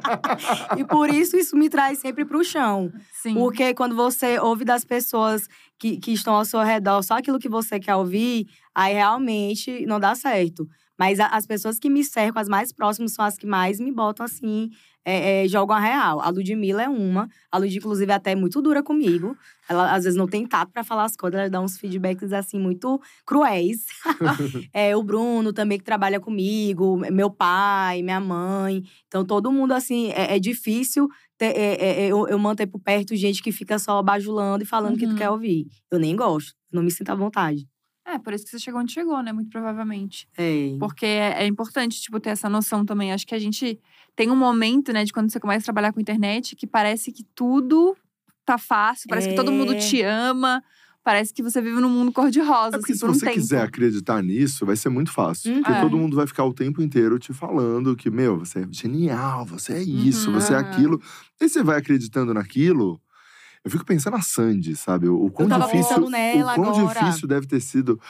[0.76, 2.92] e por isso, isso me traz sempre pro chão.
[3.12, 3.34] Sim.
[3.34, 7.48] Porque quando você ouve das pessoas que, que estão ao seu redor só aquilo que
[7.48, 10.68] você quer ouvir, aí realmente não dá certo.
[11.00, 13.90] Mas a- as pessoas que me cercam, as mais próximas, são as que mais me
[13.90, 14.68] botam assim,
[15.02, 16.20] é, é, jogam a real.
[16.20, 17.26] A Ludmilla é uma.
[17.50, 19.34] A Lud, inclusive, até é muito dura comigo.
[19.66, 21.40] Ela, às vezes, não tem tato pra falar as coisas.
[21.40, 23.86] Ela dá uns feedbacks, assim, muito cruéis.
[24.74, 26.98] é, o Bruno também, que trabalha comigo.
[27.10, 28.82] Meu pai, minha mãe.
[29.08, 31.08] Então, todo mundo, assim, é, é difícil
[31.38, 34.66] ter- é, é, é, eu, eu manter por perto gente que fica só bajulando e
[34.66, 35.16] falando o que tu Uhum.
[35.16, 35.66] quer ouvir.
[35.90, 36.52] Eu nem gosto.
[36.70, 37.66] Não me sinto à vontade.
[38.14, 39.32] É, por isso que você chegou onde chegou, né?
[39.32, 40.28] Muito provavelmente.
[40.36, 40.76] É.
[40.78, 43.12] Porque é, é importante, tipo, ter essa noção também.
[43.12, 43.78] Acho que a gente
[44.16, 47.24] tem um momento, né, de quando você começa a trabalhar com internet, que parece que
[47.34, 47.96] tudo
[48.44, 49.76] tá fácil, parece que todo mundo É.
[49.76, 50.62] te ama.
[51.02, 54.22] Parece que você vive num mundo cor-de-rosa, É porque assim, se um você quiser acreditar
[54.22, 55.50] nisso, vai ser muito fácil.
[55.50, 55.62] Uhum.
[55.62, 55.80] Porque É.
[55.80, 59.72] todo mundo vai ficar o tempo inteiro te falando que, meu, você é genial, você
[59.74, 60.38] é isso, Uhum.
[60.38, 60.66] você é Aham.
[60.68, 61.00] aquilo.
[61.40, 63.00] E você vai acreditando naquilo.
[63.64, 65.06] Eu fico pensando na Sandy, sabe?
[65.08, 66.10] O, o quão tava difícil, o
[66.54, 67.00] quão agora.
[67.00, 68.00] difícil deve ter sido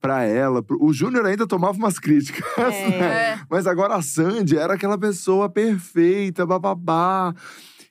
[0.00, 0.62] pra ela.
[0.62, 2.88] Pro- O Júnior ainda tomava umas críticas, É.
[2.90, 3.32] né?
[3.34, 3.40] É.
[3.48, 7.32] Mas agora a Sandy era aquela pessoa perfeita, bababá.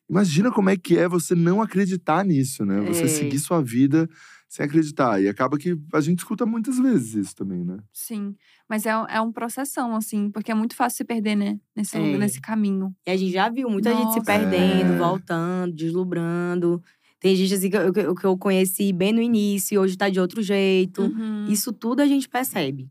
[0.09, 2.81] Imagina como é que é você não acreditar nisso, né?
[2.81, 3.07] Você É.
[3.07, 4.07] seguir sua vida
[4.47, 5.19] sem acreditar.
[5.21, 7.77] E acaba que a gente escuta muitas vezes isso também, né?
[7.91, 8.35] Sim.
[8.69, 11.57] Mas é, um- é um processão, assim, porque é muito fácil se perder, né?
[11.75, 12.17] Nesse, É.
[12.17, 12.93] nesse caminho.
[13.07, 14.25] E a gente já viu muita gente se Nossa.
[14.25, 14.97] perdendo, É.
[14.97, 16.81] voltando, deslumbrando.
[17.25, 20.09] Tem gente assim que eu, que eu- que conheci bem no início e hoje tá
[20.09, 21.01] de outro jeito.
[21.01, 21.47] Uhum.
[21.49, 22.87] Isso tudo a gente percebe.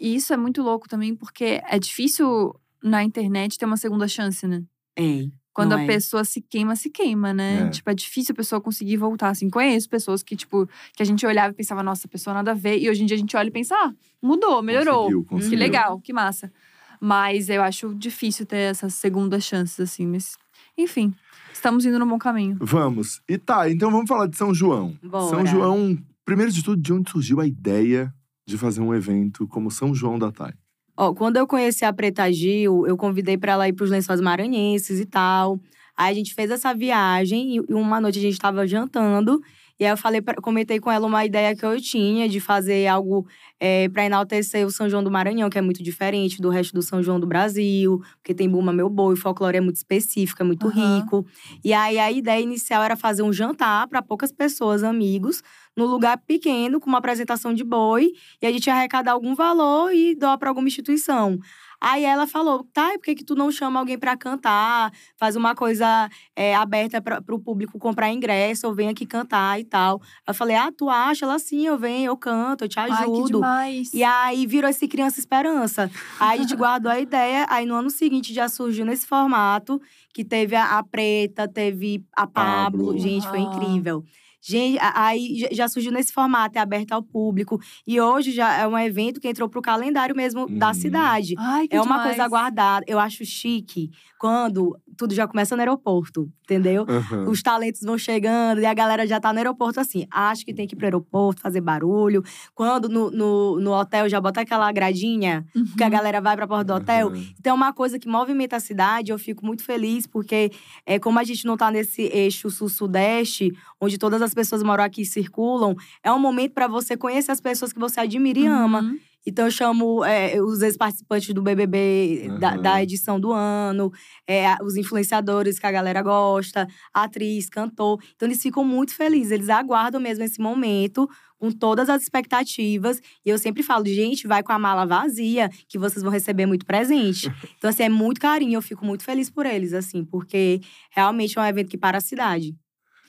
[0.00, 4.44] E isso é muito louco também, porque é difícil na internet ter uma segunda chance,
[4.48, 4.64] né?
[4.96, 5.26] É.
[5.52, 5.86] Quando Não a é.
[5.86, 7.66] pessoa se queima, se queima, né?
[7.66, 7.70] É.
[7.70, 9.28] Tipo, é difícil a pessoa conseguir voltar.
[9.28, 12.50] Assim, conheço pessoas que, tipo, que a gente olhava e pensava, nossa, a pessoa nada
[12.50, 12.78] a ver.
[12.80, 15.02] E hoje em dia a gente olha e pensa, ah, mudou, melhorou.
[15.04, 15.58] Conseguiu, Que conseguiu.
[15.60, 16.52] legal, que massa.
[17.00, 20.04] Mas eu acho difícil ter essas segundas chances, assim.
[20.04, 20.36] Mas,
[20.76, 21.14] enfim,
[21.58, 22.56] estamos indo no bom caminho.
[22.60, 23.20] Vamos.
[23.28, 24.96] E tá, então vamos falar de São João.
[25.02, 25.28] Bora.
[25.28, 28.12] São João, primeiro de tudo, de onde surgiu a ideia
[28.46, 30.52] de fazer um evento como São João da Thay?
[30.96, 34.98] Ó, quando eu conheci a Preta Gil, eu convidei pra ela ir pros lençóis maranhenses
[34.98, 35.60] e tal.
[35.96, 39.40] Aí a gente fez essa viagem e e uma noite a gente tava jantando.
[39.80, 43.26] E aí eu falei, comentei com ela uma ideia que eu tinha de fazer algo
[43.60, 46.82] é, para enaltecer o São João do Maranhão, que é muito diferente do resto do
[46.82, 50.44] São João do Brasil, porque tem Buma Meu Boi, o folclore é muito específico, é
[50.44, 50.98] muito Aham.
[50.98, 51.26] rico.
[51.64, 55.42] E aí a ideia inicial era fazer um jantar para poucas pessoas, amigos,
[55.76, 58.10] num lugar pequeno, com uma apresentação de boi,
[58.42, 61.38] e a gente arrecadar algum valor e doar para alguma instituição.
[61.80, 64.92] Aí ela falou, tá, e por que, que tu não chama alguém para cantar?
[65.16, 69.64] Faz uma coisa é, aberta para o público comprar ingresso, ou vem aqui cantar e
[69.64, 70.00] tal.
[70.26, 71.24] Eu falei, ah, tu acha?
[71.24, 73.26] Ela, sim, eu venho, eu canto, eu te Ai, que ajudo.
[73.34, 73.92] demais.
[73.94, 75.90] E aí virou esse Criança Esperança.
[76.18, 79.80] Aí a gente guardou a ideia, aí no ano seguinte já surgiu nesse formato,
[80.12, 82.86] que teve a, a Preta, teve a Pablo.
[82.86, 82.98] Pablo.
[82.98, 83.42] Gente, foi Ah.
[83.42, 84.02] incrível.
[84.40, 87.60] Gente, aí já- surgiu nesse formato, é aberto ao público.
[87.86, 90.74] E hoje já é um evento que entrou pro calendário mesmo da Uhum.
[90.74, 91.34] cidade.
[91.36, 92.08] Ai, que É uma demais.
[92.10, 92.84] coisa aguardada.
[92.88, 96.84] Eu acho chique quando tudo já começa no aeroporto, entendeu?
[96.88, 97.28] Aham.
[97.30, 100.06] Os talentos vão chegando e a galera já tá no aeroporto assim.
[100.10, 102.22] Acho que tem que ir pro aeroporto, fazer barulho.
[102.54, 105.92] Quando no, no, no hotel já bota aquela gradinha, que a Uhum.
[105.92, 107.08] galera vai pra porta do hotel.
[107.08, 107.24] Aham.
[107.38, 109.12] Então é uma coisa que movimenta a cidade.
[109.12, 110.50] Eu fico muito feliz, porque
[110.84, 115.02] é, como a gente não tá nesse eixo sul-sudeste, onde todas as pessoas moram aqui
[115.02, 118.94] e circulam, é um momento para você conhecer as pessoas que você admira e ama.
[119.28, 119.32] Uhum.
[119.32, 122.62] Então eu chamo é, os ex-participantes do BBB da, Aham.
[122.62, 123.92] da edição do ano,
[124.26, 128.00] é, os influenciadores que a galera gosta, atriz, cantor.
[128.16, 133.00] Então eles ficam muito felizes, eles aguardam mesmo esse momento com todas as expectativas.
[133.24, 136.66] E eu sempre falo, gente, vai com a mala vazia, que vocês vão receber muito
[136.66, 137.28] presente.
[137.58, 140.60] Então assim, é muito carinho, eu fico muito feliz por eles, assim, porque
[140.90, 142.54] realmente é um evento que para a cidade.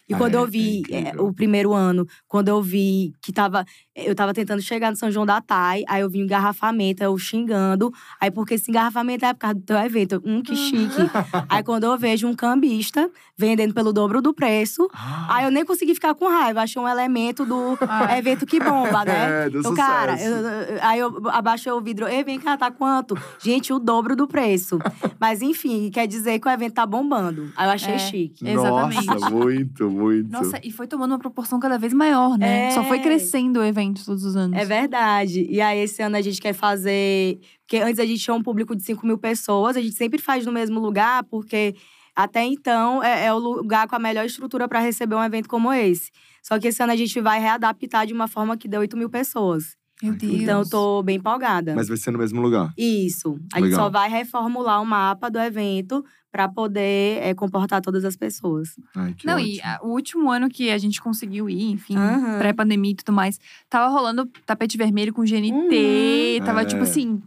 [0.07, 1.25] E Ah, quando é- eu é vi é, incrível.
[1.27, 3.63] o primeiro ano, quando eu vi que tava.
[4.05, 7.17] Eu tava tentando chegar no São João da Tai, aí eu vi um engarrafamento, eu
[7.17, 7.91] xingando.
[8.19, 10.21] Aí, porque esse engarrafamento é por causa do teu evento.
[10.25, 11.01] Hum, que chique.
[11.47, 14.89] aí, quando eu vejo um cambista vendendo pelo dobro do preço,
[15.29, 16.61] aí eu nem consegui ficar com raiva.
[16.61, 18.17] Achei um elemento do Ah.
[18.17, 19.19] evento que bomba, né?
[19.45, 22.07] É, do Então, cara, eu- eu- aí eu abaixei o vidro.
[22.07, 23.17] Ei, vem cá, tá quanto?
[23.39, 24.79] Gente, o dobro do preço.
[25.19, 27.51] Mas enfim, quer dizer que o evento tá bombando.
[27.55, 27.99] Aí eu achei É.
[27.99, 28.47] chique.
[28.47, 29.05] Exatamente.
[29.05, 30.31] Nossa, muito, muito.
[30.31, 32.67] Nossa, e foi tomando uma proporção cada vez maior, né?
[32.67, 32.71] É.
[32.71, 34.57] Só foi crescendo o evento todos os anos.
[34.57, 35.45] É verdade.
[35.49, 37.39] E aí, esse ano a gente quer fazer.
[37.61, 40.45] Porque antes a gente tinha um público de 5 mil pessoas, a gente sempre faz
[40.45, 41.75] no mesmo lugar, porque
[42.15, 45.71] até então é, é o lugar com a melhor estrutura para receber um evento como
[45.71, 46.11] esse.
[46.43, 49.09] Só que esse ano a gente vai readaptar de uma forma que dê 8 mil
[49.09, 49.77] pessoas.
[50.01, 50.33] Meu Deus.
[50.33, 51.75] Então eu tô bem empolgada.
[51.75, 52.73] Mas vai ser no mesmo lugar.
[52.77, 53.37] Isso.
[53.53, 53.85] A gente Legal.
[53.85, 58.75] só vai reformular o mapa do evento para poder é, comportar todas as pessoas.
[58.95, 59.47] Ai, que Não, ótimo.
[59.49, 62.37] e ah, o último ano que a gente conseguiu ir, enfim, Aham.
[62.39, 63.39] pré-pandemia e tudo mais,
[63.69, 66.45] tava rolando tapete vermelho com GNT, Uhum.
[66.45, 66.65] tava É.
[66.65, 67.21] tipo assim,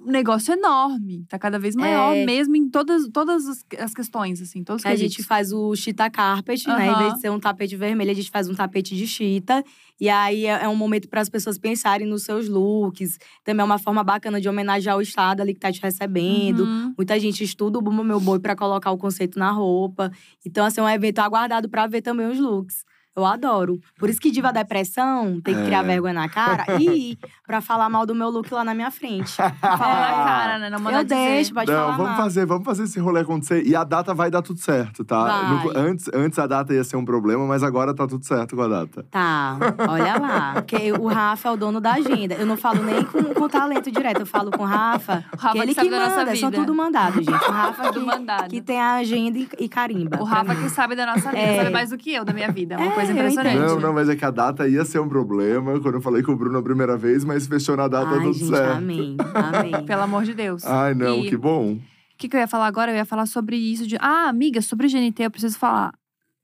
[0.00, 1.24] um negócio enorme.
[1.28, 2.24] Tá cada vez maior, É.
[2.24, 3.46] mesmo em todas, todas
[3.78, 6.88] as, questões, assim, todos os A gente faz o chita carpet, né?
[6.88, 9.62] Em vez de ser um tapete vermelho, a gente faz um tapete de chita.
[10.00, 13.18] E aí é é um momento para as pessoas pensarem nos seus looks.
[13.44, 16.64] Também é uma forma bacana de homenagear o estado ali que tá te recebendo.
[16.64, 16.94] Uhum.
[16.96, 20.10] Muita gente estuda o Bumba Meu Boi para colocar o conceito na roupa.
[20.44, 22.84] Então, assim, é um evento aguardado para ver também os looks.
[23.16, 23.78] Eu adoro.
[23.98, 25.86] Por isso que Diva Depressão tem que criar É.
[25.86, 29.32] vergonha na cara e ir pra falar mal do meu look lá na minha frente.
[29.60, 30.70] Fala na cara, né?
[30.70, 31.14] Não manda Eu dizer.
[31.16, 32.16] deixo, pode Não, falar vamos mal.
[32.22, 33.66] fazer, vamos fazer esse rolê acontecer.
[33.66, 35.24] E a data vai dar tudo certo, tá?
[35.24, 35.64] Vai.
[35.64, 38.62] No- antes, antes a data ia ser um problema, mas agora tá tudo certo com
[38.62, 39.04] a data.
[39.10, 40.52] Tá, olha lá.
[40.54, 42.34] Porque o Rafa é o dono da agenda.
[42.36, 45.24] Eu não falo nem com, com talento direto, eu falo com o Rafa.
[45.32, 47.30] O Rafa que ele que sabe que da nossa manda, são tudo mandado, gente.
[47.30, 48.48] O Rafa Tudo que, mandado.
[48.50, 50.18] que tem a agenda e, e carimba.
[50.20, 51.56] O Rafa que sabe da nossa vida, É.
[51.58, 52.74] sabe mais do que eu da minha vida.
[52.76, 53.58] É uma É, coisa eu impressionante.
[53.58, 56.32] Não, não, mas é que a data ia ser um problema quando eu falei com
[56.32, 58.76] o Bruno a primeira vez, mas fechou na data Ai, tudo gente, certo.
[58.78, 59.84] amém, amém.
[59.86, 60.64] Pelo amor de Deus.
[60.64, 61.74] Ai, não, E- que bom.
[61.74, 61.80] O
[62.18, 62.92] que, que eu ia falar agora?
[62.92, 63.96] Eu ia falar sobre isso de.
[63.98, 65.92] Ah, amiga, sobre GNT, eu preciso falar.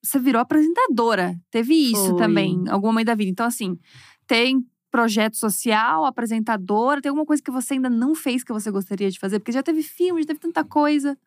[0.03, 1.37] Você virou apresentadora.
[1.51, 2.17] Teve isso Foi.
[2.17, 3.31] também, em algum momento da vida.
[3.31, 3.79] Então, assim,
[4.27, 9.11] tem projeto social, apresentadora, tem alguma coisa que você ainda não fez que você gostaria
[9.11, 9.39] de fazer?
[9.39, 11.19] Porque já teve filme, já teve tanta coisa.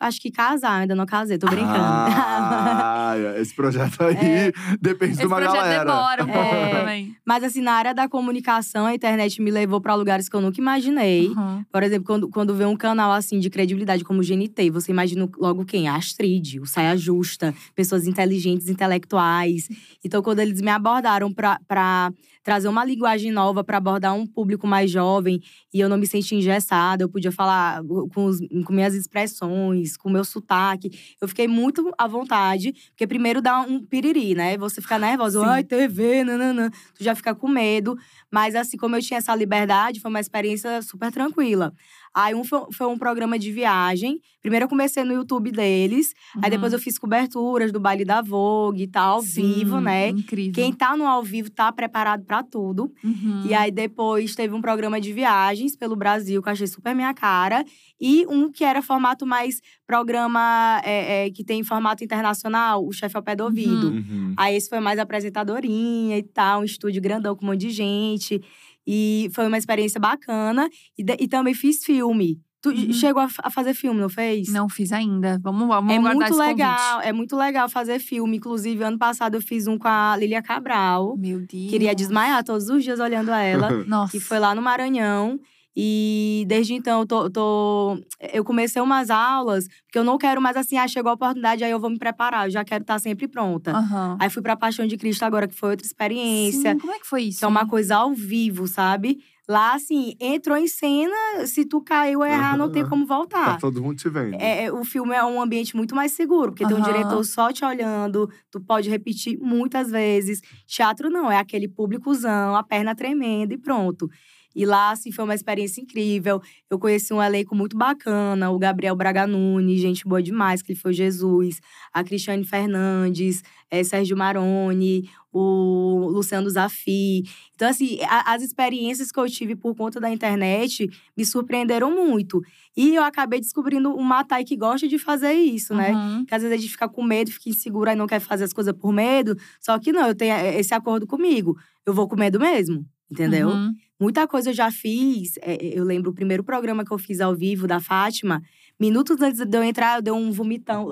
[0.00, 1.76] Acho que casar, ainda não casei, tô brincando.
[1.78, 5.84] Ah, esse projeto aí depende Esse de uma projeto galera.
[5.84, 6.70] demora um pouco É.
[6.80, 7.16] também.
[7.26, 10.58] Mas assim, na área da comunicação, a internet me levou pra lugares que eu nunca
[10.58, 11.28] imaginei.
[11.28, 11.62] Uhum.
[11.70, 15.28] Por exemplo, quando, quando vê um canal assim de credibilidade como o GNT, você imagina
[15.38, 15.86] logo quem?
[15.86, 19.68] A Astrid, o Saia Justa, pessoas inteligentes, intelectuais.
[20.02, 22.10] Então, quando eles me abordaram pra
[22.42, 25.40] trazer uma linguagem nova para abordar um público mais jovem
[25.72, 27.82] e eu não me senti engessada, eu podia falar
[28.14, 30.90] com, os- com minhas expressões, com meu sotaque.
[31.20, 34.56] Eu fiquei muito à vontade, porque primeiro dá um piriri, né?
[34.58, 35.46] Você fica nervosa, Sim.
[35.46, 36.70] ai, TV, nananã.
[36.96, 37.96] Tu já fica com medo.
[38.30, 41.72] Mas assim, como eu tinha essa liberdade, foi uma experiência super tranquila.
[42.14, 44.20] Aí um foi, foi um programa de viagem.
[44.40, 46.12] Primeiro eu comecei no YouTube deles.
[46.42, 49.26] Aí depois eu fiz coberturas do baile da Vogue e tal, ao Uhum.
[49.26, 50.08] Sim, vivo, né?
[50.08, 50.52] Incrível.
[50.54, 52.92] Quem tá no ao vivo tá preparado pra tudo.
[53.04, 53.44] Uhum.
[53.46, 57.12] E aí depois teve um programa de viagens pelo Brasil, que eu achei super minha
[57.14, 57.64] cara.
[58.00, 63.16] E um que era formato mais programa é, é, que tem formato internacional, o chefe
[63.16, 63.88] ao pé do ouvido.
[63.88, 64.34] Uhum.
[64.36, 68.40] Aí esse foi mais apresentadorinha e tal, um estúdio grandão com um monte de gente.
[68.86, 70.68] E foi uma experiência bacana.
[70.98, 72.38] E, e também fiz filme.
[72.62, 72.92] Tu Uhum.
[72.92, 74.48] chegou a, a fazer filme, não fez?
[74.52, 75.38] Não fiz ainda.
[75.42, 78.36] Vamos, vamos É muito esse legal, é muito legal fazer filme.
[78.36, 81.12] Inclusive, ano passado eu fiz um com a Lilia Cabral.
[81.12, 81.26] convite.
[81.28, 81.70] Meu Deus.
[81.70, 83.70] Queria desmaiar todos os dias olhando a ela.
[83.88, 84.12] Nossa.
[84.12, 85.40] que foi lá no Maranhão.
[85.76, 87.98] E desde então eu tô, tô,
[88.32, 91.70] Eu comecei umas aulas, porque eu não quero mais assim, ah, chegou a oportunidade, aí
[91.70, 92.46] eu vou me preparar.
[92.46, 93.72] Eu já quero estar sempre pronta.
[93.72, 94.16] Aham.
[94.20, 96.72] Aí fui pra Paixão de Cristo agora, que foi outra experiência.
[96.72, 97.38] Sim, como é que foi isso?
[97.38, 99.18] Que é uma coisa ao vivo, sabe?
[99.48, 103.58] Lá, assim, entrou em cena, se tu caiu ou errar, não tem como Tá voltar.
[103.58, 104.34] todo mundo te vendo.
[104.40, 107.52] É, é, o filme é um ambiente muito mais seguro, porque tem um diretor só
[107.52, 110.40] te olhando, tu pode repetir muitas vezes.
[110.68, 114.08] Teatro não, é aquele públicozão, a perna tremenda e pronto.
[114.54, 116.40] E lá, assim, foi uma experiência incrível.
[116.68, 120.78] Eu conheci um elenco muito bacana, o Gabriel Braga Nunes, gente boa demais, que ele
[120.78, 121.60] foi Jesus,
[121.92, 127.22] a Cristiane Fernandes, eh, Sérgio Maroni, o Luciano Zafi.
[127.54, 132.40] Então, assim, a- as experiências que eu tive por conta da internet me surpreenderam muito.
[132.76, 135.92] E eu acabei descobrindo uma Thay que gosta de fazer isso, né?
[135.92, 136.24] Uhum.
[136.26, 138.52] Que às vezes a gente fica com medo, fica insegura e não quer fazer as
[138.52, 139.36] coisas por medo.
[139.60, 141.56] Só que não, eu tenho eh, esse acordo comigo.
[141.86, 143.48] Eu vou com medo mesmo, entendeu?
[143.50, 143.72] Uhum.
[144.00, 145.34] Muita coisa eu já fiz.
[145.42, 148.42] é, eu lembro o primeiro programa que eu fiz ao vivo da Fátima.
[148.78, 150.88] Minutos antes de eu entrar, eu dei um vomitão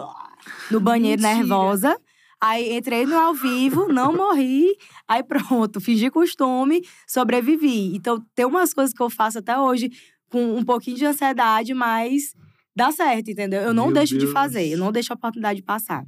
[0.71, 1.39] no banheiro, Mentira.
[1.39, 1.99] nervosa.
[2.41, 4.77] Aí entrei no ao vivo, não morri.
[5.09, 7.97] Aí pronto, fingi costume, sobrevivi.
[7.97, 9.91] Então tem umas coisas que eu faço até hoje
[10.31, 12.35] com um pouquinho de ansiedade, mas
[12.77, 13.63] dá certo, entendeu?
[13.63, 14.33] Eu não Meu deixo de Deus.
[14.33, 16.05] fazer, eu não deixo a oportunidade passar.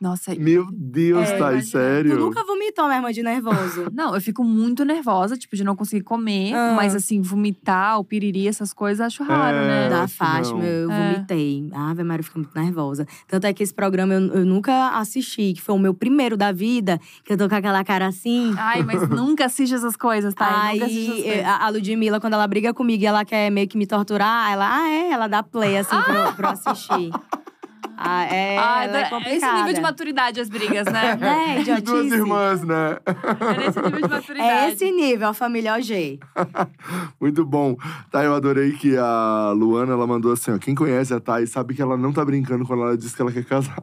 [0.00, 2.12] Nossa, Meu Deus, É, Thay, sério?
[2.12, 3.86] Tu nunca vomitou, minha irmã, de nervoso?
[3.94, 6.52] Não, eu fico muito nervosa, tipo, de não conseguir comer.
[6.54, 6.74] Ah.
[6.76, 9.66] Mas, assim, vomitar, o piriri, essas coisas, acho raro, É.
[9.66, 9.88] né?
[9.88, 10.64] Da acho Fátima, não.
[10.66, 11.12] eu É.
[11.14, 11.68] vomitei.
[11.72, 13.06] A Ave Maria, eu fiquei muito nervosa.
[13.28, 16.52] Tanto é que esse programa eu, eu nunca assisti, que foi o meu primeiro da
[16.52, 18.54] vida, que eu tô com aquela cara assim.
[18.58, 20.72] Ai, mas nunca assiste essas coisas, tá?
[20.72, 21.44] nunca assiste essas coisas.
[21.46, 24.88] a Ludmilla, quando ela briga comigo e ela quer meio que me torturar, ela, ah,
[24.90, 25.10] é?
[25.10, 27.10] Ela dá play, assim, pra, eu- pra eu assistir.
[27.96, 29.58] Ah, é, Ah, ela é esse complicada.
[29.58, 31.18] nível de maturidade, as brigas, né?
[31.20, 32.14] É, De duas idiotice.
[32.14, 32.98] irmãs, né?
[33.06, 34.50] É nesse nível de maturidade.
[34.50, 36.20] É esse nível, a família OG.
[37.20, 37.76] Muito bom.
[38.10, 40.58] Tá, eu adorei que a Luana, ela mandou assim, ó.
[40.58, 43.32] Quem conhece a Thay sabe que ela não tá brincando quando ela diz que ela
[43.32, 43.76] quer casar.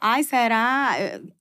[0.00, 0.92] Ai, será?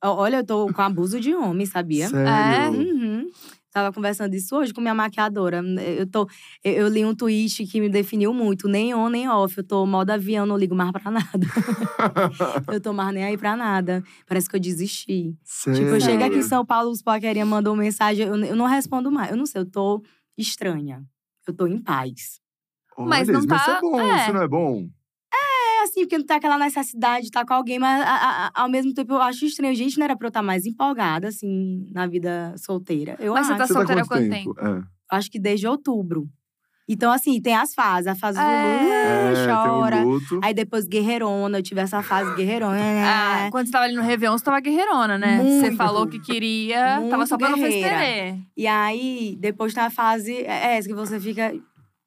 [0.03, 2.07] Olha, eu tô com abuso de homem, sabia?
[2.09, 2.71] Sério?
[2.79, 3.27] Uhum.
[3.77, 5.61] Tava conversando isso hoje com minha maquiadora.
[5.99, 6.27] Eu, tô,
[6.63, 8.67] eu, eu li um tweet que me definiu muito.
[8.67, 9.55] Nem on, nem off.
[9.55, 11.47] Eu tô modo avião, não ligo mais pra nada.
[12.73, 14.03] eu tô mais nem aí pra nada.
[14.25, 15.35] Parece que eu desisti.
[15.43, 15.79] Sério?
[15.79, 19.11] Tipo, eu chego aqui em São Paulo, os paquerinha mandam mensagem, eu, eu não respondo
[19.11, 19.29] mais.
[19.29, 20.01] Eu não sei, eu tô
[20.35, 21.03] estranha.
[21.47, 22.39] Eu tô em paz.
[22.97, 24.23] Olha, Mas não isso é tá- bom, é.
[24.23, 24.87] isso não é bom?
[25.79, 28.69] É assim, porque não tem aquela necessidade de estar com alguém, mas a- a- ao
[28.69, 29.75] mesmo tempo eu acho estranho.
[29.75, 33.15] Gente, não era pra eu estar mais empolgada, assim, na vida solteira.
[33.19, 33.59] Eu Mas você acho.
[33.61, 34.55] tá Você tá solteira há quanto quanto tempo?
[34.59, 34.83] É.
[35.15, 36.27] Acho que desde outubro.
[36.89, 38.07] Então, assim, tem as fases.
[38.07, 38.87] A fase do É.
[39.43, 40.03] É, "Ah, chora.
[40.03, 40.39] luto.
[40.41, 42.77] Aí depois guerreirona, eu tive essa fase guerreirona.
[43.47, 45.37] Ah, quando você tava ali no Réveillon, você tava guerreirona, né?
[45.37, 45.75] Você Muito.
[45.77, 48.37] falou que queria, tava só pra não festerer.
[48.55, 51.53] E aí, depois tem a fase é essa que você fica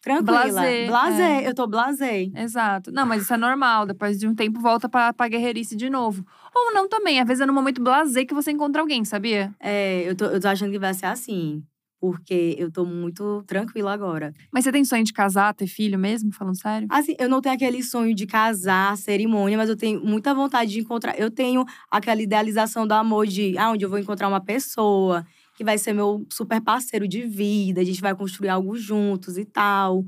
[0.01, 0.43] tranquila.
[0.43, 1.49] Blasé, Blasé, é.
[1.49, 2.29] eu tô blasé.
[2.35, 2.91] Exato.
[2.93, 3.87] Não, mas isso é normal.
[3.87, 6.25] Depois de um tempo, volta pra, pra guerreirice de novo.
[6.55, 7.21] Ou não também.
[7.21, 9.55] Às vezes é no momento blazer que você encontra alguém, sabia?
[9.61, 11.63] É, eu tô, eu tô achando que vai ser assim.
[12.01, 14.33] Porque eu tô muito tranquila agora.
[14.51, 16.33] Mas você tem sonho de casar, ter filho mesmo?
[16.33, 16.89] Falando sério?
[16.91, 20.81] Assim, eu não tenho aquele sonho de casar, cerimônia, mas eu tenho muita vontade de
[20.81, 21.19] encontrar.
[21.21, 25.27] Eu tenho aquela idealização do amor de ah, onde eu vou encontrar uma pessoa
[25.61, 29.45] que vai ser meu super parceiro de vida, a gente vai construir algo juntos e
[29.45, 30.03] tal.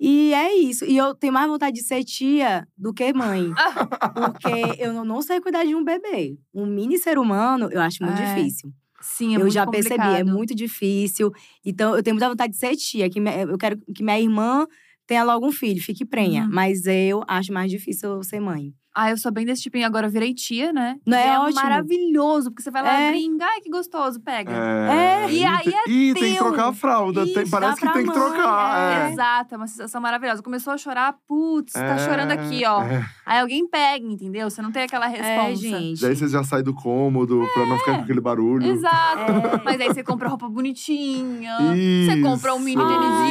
[0.00, 0.84] E é isso.
[0.84, 3.52] E eu tenho mais vontade de ser tia do que mãe.
[4.14, 6.36] porque eu não- sei cuidar de um bebê.
[6.52, 8.72] Um mini ser humano, eu acho muito É, difícil.
[9.00, 10.26] Sim, é eu muito já percebi, é complicado.
[10.36, 11.30] muito difícil.
[11.64, 13.08] Então, eu tenho muita vontade de ser tia.
[13.08, 14.66] Que me- eu quero que minha irmã
[15.06, 16.42] tenha logo um filho, fique prenha.
[16.46, 16.50] Uhum.
[16.50, 18.74] Mas eu acho mais difícil ser mãe.
[18.94, 20.96] Ah, eu sou bem desse tipo, e agora eu virei tia, né?
[21.06, 21.62] Não E é ótimo?
[21.62, 23.10] maravilhoso, porque você vai lá, É.
[23.12, 24.50] brinca, ai que gostoso, pega.
[24.52, 25.30] É.
[25.30, 27.24] E aí tem- é Ih, tem que trocar a fralda.
[27.24, 29.08] tem- parece que tem que mãe, trocar.
[29.08, 29.12] É.
[29.12, 30.42] Exato, é uma sensação maravilhosa.
[30.42, 32.82] Começou a chorar, putz, tá É, chorando aqui, ó.
[32.82, 33.04] é.
[33.24, 34.50] Aí alguém pega, entendeu?
[34.50, 35.30] Você não tem aquela resposta.
[35.52, 36.00] É, gente.
[36.00, 38.66] Daí você já sai do cômodo pra não ficar com aquele barulho.
[38.66, 39.30] Exato.
[39.30, 39.62] É.
[39.64, 41.56] Mas aí você compra roupa bonitinha.
[41.60, 42.22] Você Isso.
[42.22, 43.30] compra um mini tênisinho.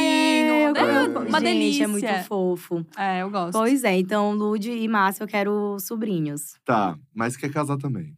[0.54, 1.28] é, eu É gosto.
[1.28, 1.84] uma gente, delícia.
[1.84, 2.84] é muito fofo.
[2.96, 3.52] É, eu gosto.
[3.52, 6.54] Pois é, então, Lude e Márcia, eu quero sobrinhos.
[6.64, 8.16] Tá, mas quer casar também.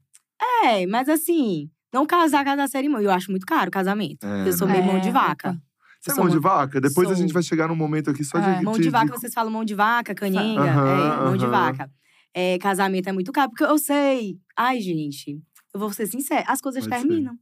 [0.64, 3.06] É, mas assim, não casar, casar cerimônia.
[3.06, 4.24] Eu acho muito caro o casamento.
[4.26, 4.74] É, eu sou né?
[4.74, 5.50] meio mão É, de vaca.
[5.50, 5.60] opa.
[6.00, 6.80] Você é mão de muito- vaca?
[6.80, 7.22] Depois a sou.
[7.22, 8.48] gente vai chegar num momento aqui só de.
[8.48, 8.60] É.
[8.60, 10.14] Mão de vaca, vocês falam mão de vaca,
[10.58, 10.88] Aham,
[11.22, 11.88] é, mão de vaca.
[12.34, 14.36] É, casamento é muito caro, porque eu sei.
[14.56, 15.38] Ai, gente,
[15.72, 17.06] eu vou ser sincera, as coisas Pode ser.
[17.06, 17.34] terminam.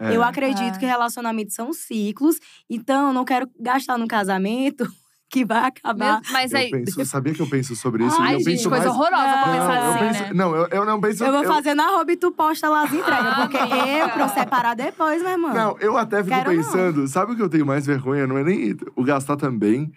[0.00, 0.14] É.
[0.16, 0.78] Eu acredito É.
[0.78, 2.36] que relacionamentos são ciclos,
[2.70, 4.86] então eu não quero gastar num casamento
[5.28, 6.20] que vai acabar.
[6.30, 6.70] Mas Eu aí.
[6.70, 8.16] penso, sabia que eu penso sobre isso?
[8.20, 8.96] Ai, eu gente, penso coisa mais...
[8.96, 9.62] horrorosa Não, eu
[9.92, 10.30] assim, penso- né?
[10.34, 11.24] Não, eu, eu não penso.
[11.24, 13.26] Eu vou eu- fazer na roupa e tu posta lá as entregas.
[13.26, 13.86] Ah, porque amiga.
[13.88, 15.52] eu, pra eu separar depois, meu irmão.
[15.54, 16.56] Não, eu até fico Quero não.
[16.62, 18.26] pensando, sabe o que eu tenho mais vergonha?
[18.26, 19.90] Não é nem o gastar também,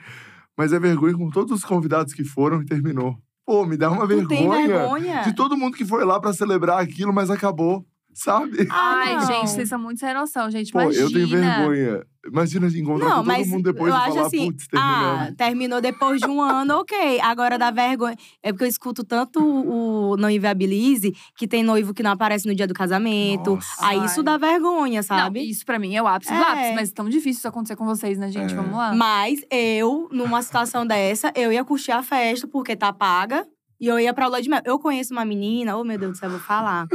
[0.58, 3.16] mas é vergonha com todos os convidados que foram e terminou.
[3.46, 5.22] Pô, me dá uma vergonha vergonha?
[5.24, 8.68] de todo mundo que foi lá pra celebrar aquilo, mas acabou, sabe?
[8.72, 9.26] Ah, Ai, não.
[9.28, 10.72] gente, vocês são muito sem noção, gente.
[10.72, 11.04] Pô, Imagina.
[11.06, 12.04] eu tenho vergonha.
[12.28, 15.36] Imagina encontrar Não, com todo mundo depois eu e acho falar, assim, putz, ah, terminamos.
[15.38, 17.20] terminou depois de um ano, ok.
[17.22, 18.16] Agora dá vergonha.
[18.44, 22.54] É porque eu escuto tanto o Não Inviabilize, que tem noivo que não aparece no
[22.54, 23.56] dia do casamento.
[23.56, 23.88] Nossa.
[23.88, 25.40] Aí isso dá vergonha, sabe?
[25.40, 26.44] Não, isso pra mim é o ápice do É.
[26.44, 28.52] ápice, mas é tão difícil isso acontecer com vocês, né, gente?
[28.54, 28.56] É.
[28.56, 28.94] Vamos lá.
[28.94, 33.48] Mas eu, numa situação dessa, eu ia curtir a festa porque tá paga.
[33.80, 34.62] E eu ia pra lua de mel.
[34.66, 36.88] Eu conheço uma menina, oh meu Deus do céu, eu vou falar.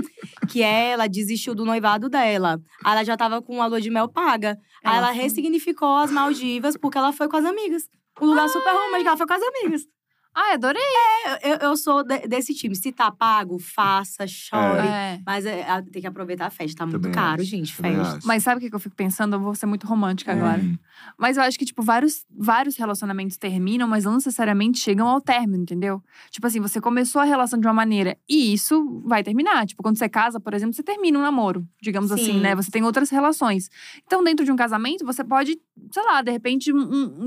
[0.49, 2.61] que ela desistiu do noivado dela.
[2.85, 4.59] Aí ela já tava com a lua de mel paga.
[4.85, 7.89] Aí Ela ressignificou as Maldivas porque ela foi com as amigas.
[8.21, 9.83] Um lugar super romântico, ela foi com as amigas.
[10.35, 10.83] Ai, adorei.
[11.43, 12.75] Eu, eu- eu sou de- desse time.
[12.75, 14.87] Se tá pago, faça, chore.
[14.87, 15.21] É.
[15.25, 16.79] Mas é, é, tem que aproveitar a festa.
[16.79, 18.17] Tá muito Também caro, acho, gente, também festa.
[18.19, 18.27] acho.
[18.27, 19.37] Mas sabe o que eu fico pensando?
[19.37, 20.35] Eu vou ser muito romântica É.
[20.35, 20.61] agora.
[20.61, 20.77] Hum.
[21.17, 25.63] Mas eu acho que, tipo, vários, vários relacionamentos terminam, mas não necessariamente chegam ao término,
[25.63, 26.03] entendeu?
[26.31, 29.67] Tipo assim, você começou a relação de uma maneira e isso vai terminar.
[29.67, 32.41] Tipo, quando você casa, por exemplo, você termina um namoro, digamos assim, Sim.
[32.41, 32.55] né?
[32.57, 33.69] Você tem outras relações.
[34.07, 35.57] Então, dentro de um casamento, você pode,
[35.91, 36.79] sei lá, de repente, um-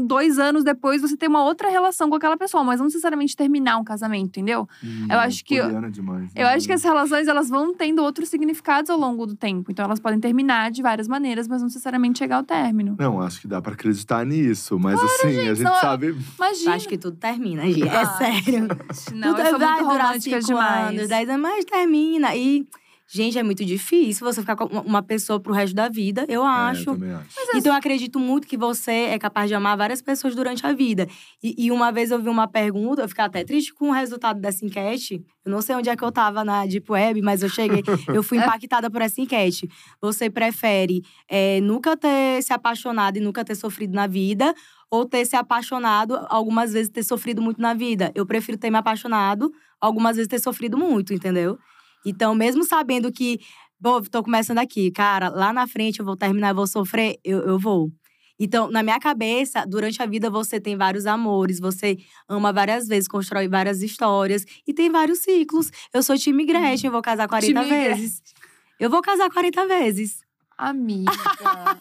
[0.02, 3.36] um- dois anos depois, você ter uma outra relação com aquela pessoa, mas não necessariamente
[3.36, 4.68] terminar um casamento, entendeu?
[4.84, 6.54] Hum, Eu acho que- poliana demais, Eu né?
[6.54, 9.72] acho que as relações, elas vão tendo outros significados ao longo do tempo.
[9.72, 12.96] Então, elas podem terminar de várias maneiras, mas não necessariamente chegar ao término.
[12.98, 16.08] Não, acho que dá pra acreditar nisso, mas assim, a gente não- sabe.
[16.08, 16.76] Eu Imagina.
[16.76, 17.84] acho que tudo termina, Gi.
[17.84, 18.68] É Ah, sério.
[19.14, 20.90] Não, Tudo eu sou vai muito durar cinco demais.
[20.98, 22.36] Anos, dez anos, mas termina.
[22.36, 22.68] E,
[23.08, 26.48] gente, é muito difícil você ficar com uma- pessoa pro resto da vida, eu É,
[26.48, 26.86] acho.
[26.86, 27.28] também acho.
[27.56, 31.08] Então, eu acredito muito que você é capaz de amar várias pessoas durante a vida.
[31.42, 34.40] E, e uma vez eu vi uma pergunta, eu fiquei até triste com o resultado
[34.42, 35.24] dessa enquete.
[35.46, 37.82] Eu não sei onde é que eu tava na Deep Web, mas eu cheguei,
[38.20, 39.70] eu fui impactada por essa enquete.
[40.02, 44.54] Você prefere é, nunca ter se apaixonado e nunca ter sofrido na vida?
[44.92, 48.12] Ou ter se apaixonado, algumas vezes ter sofrido muito na vida?
[48.16, 49.52] Eu prefiro ter me apaixonado,
[49.82, 51.58] algumas vezes ter sofrido muito, entendeu?
[52.10, 53.40] Então, mesmo sabendo que
[53.82, 57.42] Pô, tô começando aqui, cara, lá na frente eu vou terminar, eu vou sofrer, eu,
[57.42, 57.92] eu vou.
[58.40, 61.96] Então, na minha cabeça, durante a vida você tem vários amores, você
[62.28, 65.70] ama várias vezes, constrói várias histórias e tem vários ciclos.
[65.94, 68.22] Eu sou time Gretchen, eu vou casar 40 Time vezes.
[68.80, 70.24] Eu vou casar 40 vezes.
[70.58, 71.12] Amiga.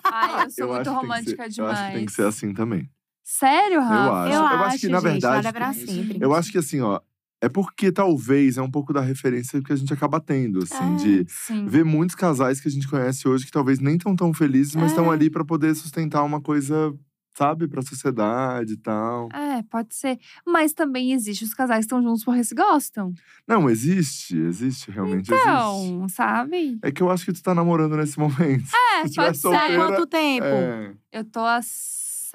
[0.04, 1.56] Ai, eu sou Eu muito romântica ser- demais.
[1.58, 2.90] Eu acho que tem que ser assim também.
[3.24, 4.12] Sério, Rafa?
[4.12, 4.34] acho.
[4.34, 6.18] Eu, eu acho, acho que, na gente, verdade, nada é pra sempre.
[6.20, 7.00] Eu acho que assim, ó,
[7.46, 10.96] é porque talvez é um pouco da referência que a gente acaba tendo, assim, É.
[10.96, 11.66] de Sim.
[11.66, 14.90] ver muitos casais que a gente conhece hoje que talvez nem estão tão felizes, mas
[14.90, 15.14] estão É.
[15.14, 16.92] ali pra poder sustentar uma coisa,
[17.36, 19.28] sabe, pra sociedade e tal.
[19.32, 20.18] É, pode ser.
[20.46, 23.12] Mas também existe os casais que estão juntos porque se gostam.
[23.46, 25.48] Não, existe, existe, realmente existe.
[25.48, 26.78] Então, sabe?
[26.82, 28.64] É que eu acho que tu tá namorando nesse momento.
[29.02, 29.76] É, Se pode solteira, Há ser.
[29.76, 30.44] quanto tempo?
[30.46, 30.94] É.
[31.12, 31.60] Eu tô há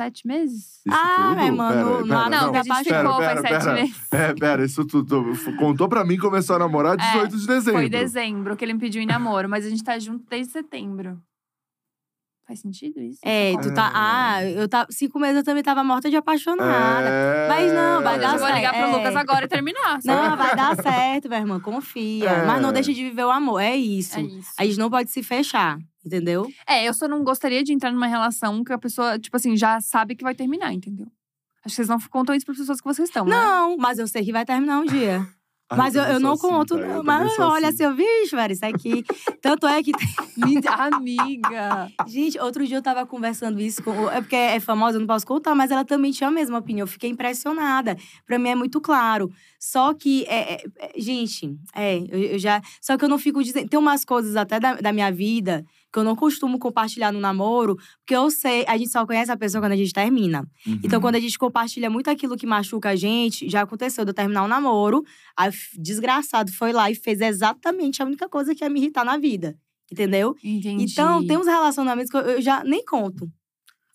[0.02, 0.80] sete meses.
[0.86, 1.36] Isso Ah, tudo?
[1.36, 3.74] meu irmão, Pera, pera, não, não, que a gente pera, ficou pera, faz sete pera.
[3.74, 4.14] meses.
[4.14, 5.26] É, pera, isso tudo.
[5.60, 7.80] Contou pra mim que começou a namorar 18 de dezembro.
[7.80, 10.52] É, Foi dezembro que ele me pediu em namoro, mas a gente tá junto desde
[10.54, 11.20] setembro.
[12.48, 13.20] Faz sentido isso?
[13.24, 13.86] É, tu tá.
[13.88, 13.92] É.
[13.94, 14.88] Ah, eu tava.
[14.92, 17.08] Cinco meses eu também tava morta de apaixonada.
[17.08, 17.48] É...
[17.48, 18.88] Mas não, vai dar Eu vou ligar pro É.
[18.88, 20.02] Lucas agora e terminar.
[20.02, 20.08] sabe?
[20.30, 22.30] Não, vai dar certo, minha irmã, confia.
[22.42, 22.46] É.
[22.46, 24.18] Mas não deixa de viver o amor, é isso.
[24.20, 24.50] É isso.
[24.60, 26.48] A gente não pode se fechar, entendeu?
[26.68, 29.80] É, eu só não gostaria de entrar numa relação que a pessoa, tipo assim, já
[29.82, 31.08] sabe que vai terminar, entendeu?
[31.64, 33.36] Acho que vocês não contam isso para pessoas que vocês estão, né?
[33.36, 35.28] Não, mas eu sei que vai terminar um dia.
[35.72, 36.86] Ai, mas eu, eu sou não assim, conto, tá?
[36.86, 37.78] Eu Mas olha, assim.
[37.78, 39.06] seu bicho, velho, isso aqui.
[39.42, 39.92] Tanto é que.
[40.68, 41.90] Amiga!
[42.08, 44.10] Gente, outro dia eu tava conversando isso com.
[44.10, 46.84] É porque é famosa, eu não posso contar, mas ela também tinha a mesma opinião.
[46.84, 47.96] Eu fiquei impressionada.
[48.26, 49.32] Pra mim é muito claro.
[49.58, 52.62] Só que, é, é- é- gente, é, eu, eu já.
[52.82, 53.70] Só que eu não fico dizendo.
[53.70, 57.76] Tem umas coisas até da, da minha vida que eu não costumo compartilhar no namoro,
[58.00, 60.48] porque eu sei, a gente só conhece a pessoa quando a gente termina.
[60.66, 60.80] Uhum.
[60.84, 64.16] Então, quando a gente compartilha muito aquilo que machuca a gente, já aconteceu de eu
[64.16, 65.04] terminar um namoro,
[65.36, 69.04] aí f- desgraçado foi lá e fez exatamente a única coisa que ia me irritar
[69.04, 69.58] na vida.
[69.92, 70.36] Entendeu?
[70.42, 70.86] Entendi.
[70.94, 73.30] Então, tem uns relacionamentos que eu já nem conto.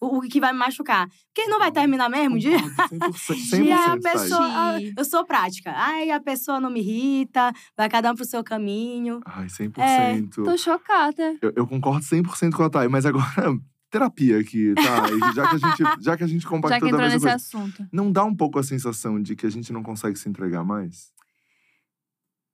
[0.01, 1.09] O, o que vai me machucar.
[1.34, 2.59] Porque não vai terminar mesmo um dia.
[2.88, 4.74] Concordo, 100%, E aí 100% a pessoa.
[4.76, 4.94] Entendi.
[4.97, 5.72] eu sou prática.
[5.74, 9.20] Ai, a pessoa não me irrita, vai cada um pro seu caminho.
[9.24, 9.78] Ai, 100%.
[9.78, 11.36] É, Tô chocada.
[11.40, 13.24] eu, eu concordo 100% com a Thay, mas agora,
[13.90, 15.09] terapia aqui, tá?
[15.11, 17.14] E já que a gente, já que a gente Já compactou que da entrou mesma
[17.30, 17.88] nesse coisa, assunto.
[17.90, 21.11] não dá um pouco a sensação de que a gente não consegue se entregar mais?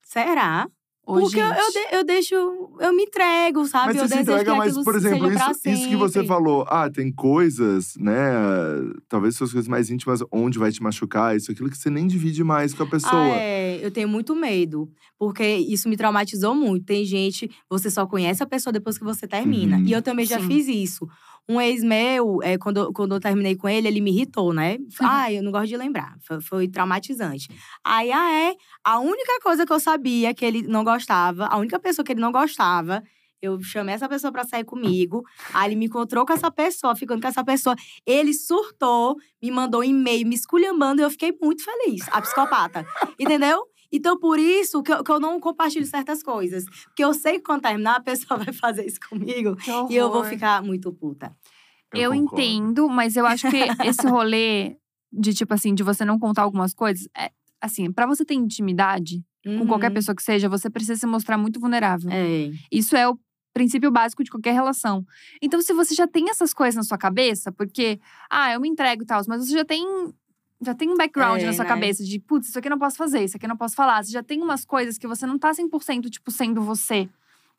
[0.05, 0.69] Será?
[1.21, 1.59] Porque eu, gente.
[1.59, 3.87] eu, de- eu deixo, eu me entrego, sabe?
[3.95, 6.91] Mas eu você se desejo entrega, mas, por exemplo, isso, isso que você falou, ah,
[6.91, 8.23] tem coisas, né?
[9.09, 12.43] Talvez suas coisas mais íntimas, onde vai te machucar, isso, aquilo que você nem divide
[12.45, 13.13] mais com a pessoa.
[13.13, 16.85] Ah, é, eu tenho muito medo, porque isso me traumatizou muito.
[16.87, 19.77] Tem gente, você só conhece a pessoa depois que você termina.
[19.77, 19.85] Uhum.
[19.85, 20.47] E eu também já Sim.
[20.47, 21.09] fiz isso.
[21.49, 24.79] Um ex meu, é, quando, eu- quando eu terminei com ele, ele me irritou, né?
[25.01, 26.15] Ah, eu não gosto de lembrar.
[26.23, 27.49] Foi, foi traumatizante.
[27.85, 28.55] Aí, ah, é.
[28.85, 32.21] A única coisa que eu sabia que ele não gostava, a única pessoa que ele
[32.21, 33.03] não gostava,
[33.43, 35.25] eu chamei essa pessoa pra sair comigo.
[35.53, 37.75] Aí ele me encontrou com essa pessoa, ficando com essa pessoa.
[38.07, 42.03] Ele surtou, me mandou um e-mail me esculhambando e eu fiquei muito feliz.
[42.13, 42.87] A psicopata.
[43.19, 43.65] Entendeu?
[43.93, 46.65] Então, por isso que eu, que eu não compartilho certas coisas.
[46.87, 49.57] Porque eu sei que quando terminar, a pessoa vai fazer isso comigo.
[49.91, 51.37] E eu vou ficar muito puta.
[51.95, 52.43] Eu, concordo.
[52.43, 54.77] entendo, mas eu acho que esse rolê
[55.13, 57.31] de, tipo assim, de você não contar algumas coisas, é
[57.61, 59.95] assim, pra você ter intimidade com qualquer Uhum.
[59.95, 62.11] pessoa que seja, você precisa se mostrar muito vulnerável.
[62.11, 62.51] É.
[62.71, 63.19] Isso é o
[63.53, 65.05] princípio básico de qualquer relação.
[65.43, 69.03] Então, se você já tem essas coisas na sua cabeça, porque, ah, eu me entrego
[69.03, 69.85] e tal, mas você já tem.
[70.65, 71.69] Já tem um background É, na sua né?
[71.69, 74.03] cabeça de, putz, isso aqui eu não posso fazer, isso aqui eu não posso falar.
[74.05, 77.09] Você já tem umas coisas que você não tá 100%, tipo, sendo você.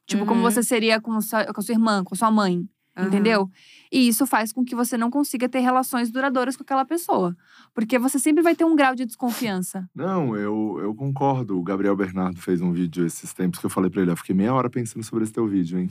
[0.06, 0.50] Tipo, como Uhum.
[0.52, 2.68] você seria com, sua, com a sua irmã, com a sua mãe.
[2.96, 3.08] Aham.
[3.08, 3.50] Entendeu?
[3.92, 7.36] E isso faz com que você não consiga ter relações duradouras com aquela pessoa.
[7.74, 9.90] Porque você sempre vai ter um grau de desconfiança.
[9.96, 11.58] Não, eu, eu concordo.
[11.58, 14.12] O Gabriel Bernardo fez um vídeo esses tempos que eu falei pra ele.
[14.12, 15.90] Eu fiquei meia hora pensando sobre esse teu vídeo, hein?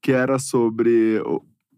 [0.00, 1.20] Que era sobre.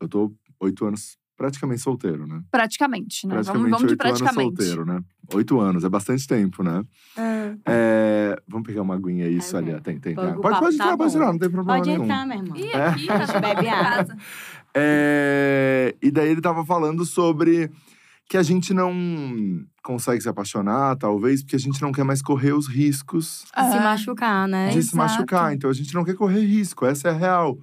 [0.00, 2.42] Eu tô oito anos praticamente solteiro, né?
[2.50, 3.32] Praticamente, né?
[3.32, 4.56] Praticamente vamos, vamos de oito anos praticamente.
[4.62, 5.00] solteiro, né?
[5.32, 6.84] Oito anos, é bastante tempo, né?
[7.16, 10.14] Ah, É, Vamos pegar uma aguinha isso Vai ali, tem, tem.
[10.14, 11.18] Pode- Pode, papo pode tá entrar, pode bom.
[11.18, 12.04] entrar, não tem problema Pode nenhum.
[12.04, 12.56] entrar, meu irmão.
[12.56, 12.86] Ih, É.
[12.88, 14.16] aqui, tá bebe água.
[14.74, 17.70] É, E daí ele tava falando sobre
[18.28, 18.92] que a gente não
[19.82, 23.78] consegue se apaixonar, talvez, porque a gente não quer mais correr os riscos De se
[23.80, 24.66] machucar, né?
[24.68, 24.96] de se Exato.
[24.96, 25.54] machucar.
[25.54, 27.58] Então a gente não quer correr risco, essa é a real.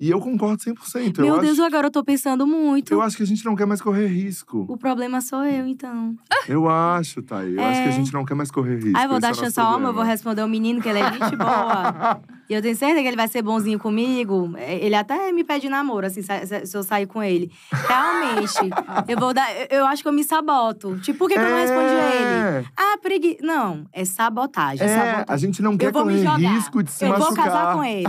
[0.00, 1.18] E eu concordo 100%.
[1.18, 2.92] Meu eu Deus, acho, agora eu tô pensando muito.
[2.92, 4.64] eu acho que a gente não quer mais correr risco.
[4.68, 6.16] O problema sou eu, então.
[6.48, 7.54] Eu acho, Thay.
[7.56, 7.92] Eu acho que a É.
[7.92, 8.96] gente não quer mais correr risco.
[8.98, 11.12] Eu vou dar é chance ao homem, eu vou responder o menino, que ele é
[11.12, 12.20] gente boa.
[12.48, 14.52] E eu tenho certeza que ele vai ser bonzinho comigo.
[14.56, 16.32] É, Ele até me pede namoro, assim, se,
[16.76, 17.50] eu sair com ele.
[17.70, 18.70] Realmente,
[19.08, 19.48] eu vou dar.
[19.70, 20.98] eu- Eu acho que eu me saboto.
[21.00, 22.58] Tipo, por que, que eu não respondi a ele?
[22.58, 23.36] É, Ah, pregui.
[23.42, 24.86] Não, é sabotagem.
[24.86, 25.24] É, sabotagem.
[25.28, 26.36] a gente não quer Eu correr jogar.
[26.38, 27.28] risco de se eu machucar.
[27.34, 28.04] vou casar com ele.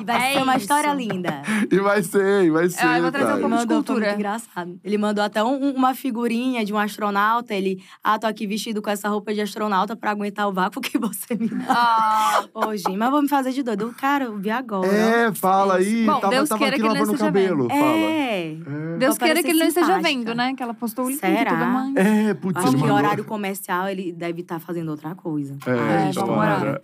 [0.00, 0.60] E vai É ser uma isso.
[0.62, 1.42] história linda.
[1.70, 2.84] E vai ser, e vai ser.
[2.84, 4.06] eu vou trazer um pouco de foi cultura.
[4.06, 4.80] muito engraçado.
[4.84, 7.54] Ele mandou até um- uma figurinha de um astronauta.
[7.54, 10.96] Ele, ah, tô aqui vestido com essa roupa de astronauta pra aguentar o vácuo que
[10.98, 11.64] você me dá.
[11.68, 13.94] Ah, Ô, gente, mas vou me fazer de doido.
[13.98, 14.86] Cara, eu vi agora.
[14.86, 16.04] É, fala aí.
[16.04, 17.68] Bom, tava, Deus tava queira que ele não esteja cabelo.
[17.68, 17.80] Fala.
[17.80, 18.52] É.
[18.52, 18.98] É.
[18.98, 20.54] Deus Vou queira que ele não esteja vendo, né?
[20.54, 21.50] Que ela postou o link Será?
[21.52, 21.96] tudo mais.
[21.96, 25.56] É, putz, Acho que horário comercial ele deve estar fazendo outra coisa.
[25.66, 26.60] É, É, vamos orar.
[26.62, 26.82] era-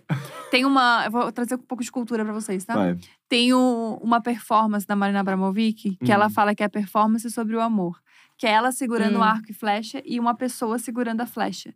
[0.49, 1.03] Tem uma.
[1.05, 2.73] Eu vou trazer um pouco de cultura pra vocês, tá?
[2.73, 2.97] Vai.
[3.29, 6.13] Tem o- uma performance da Marina Abramovic que Hum.
[6.13, 7.99] ela fala que é a performance sobre o amor.
[8.37, 9.19] Que é ela segurando Hum.
[9.19, 11.73] o arco e flecha e uma pessoa segurando a flecha.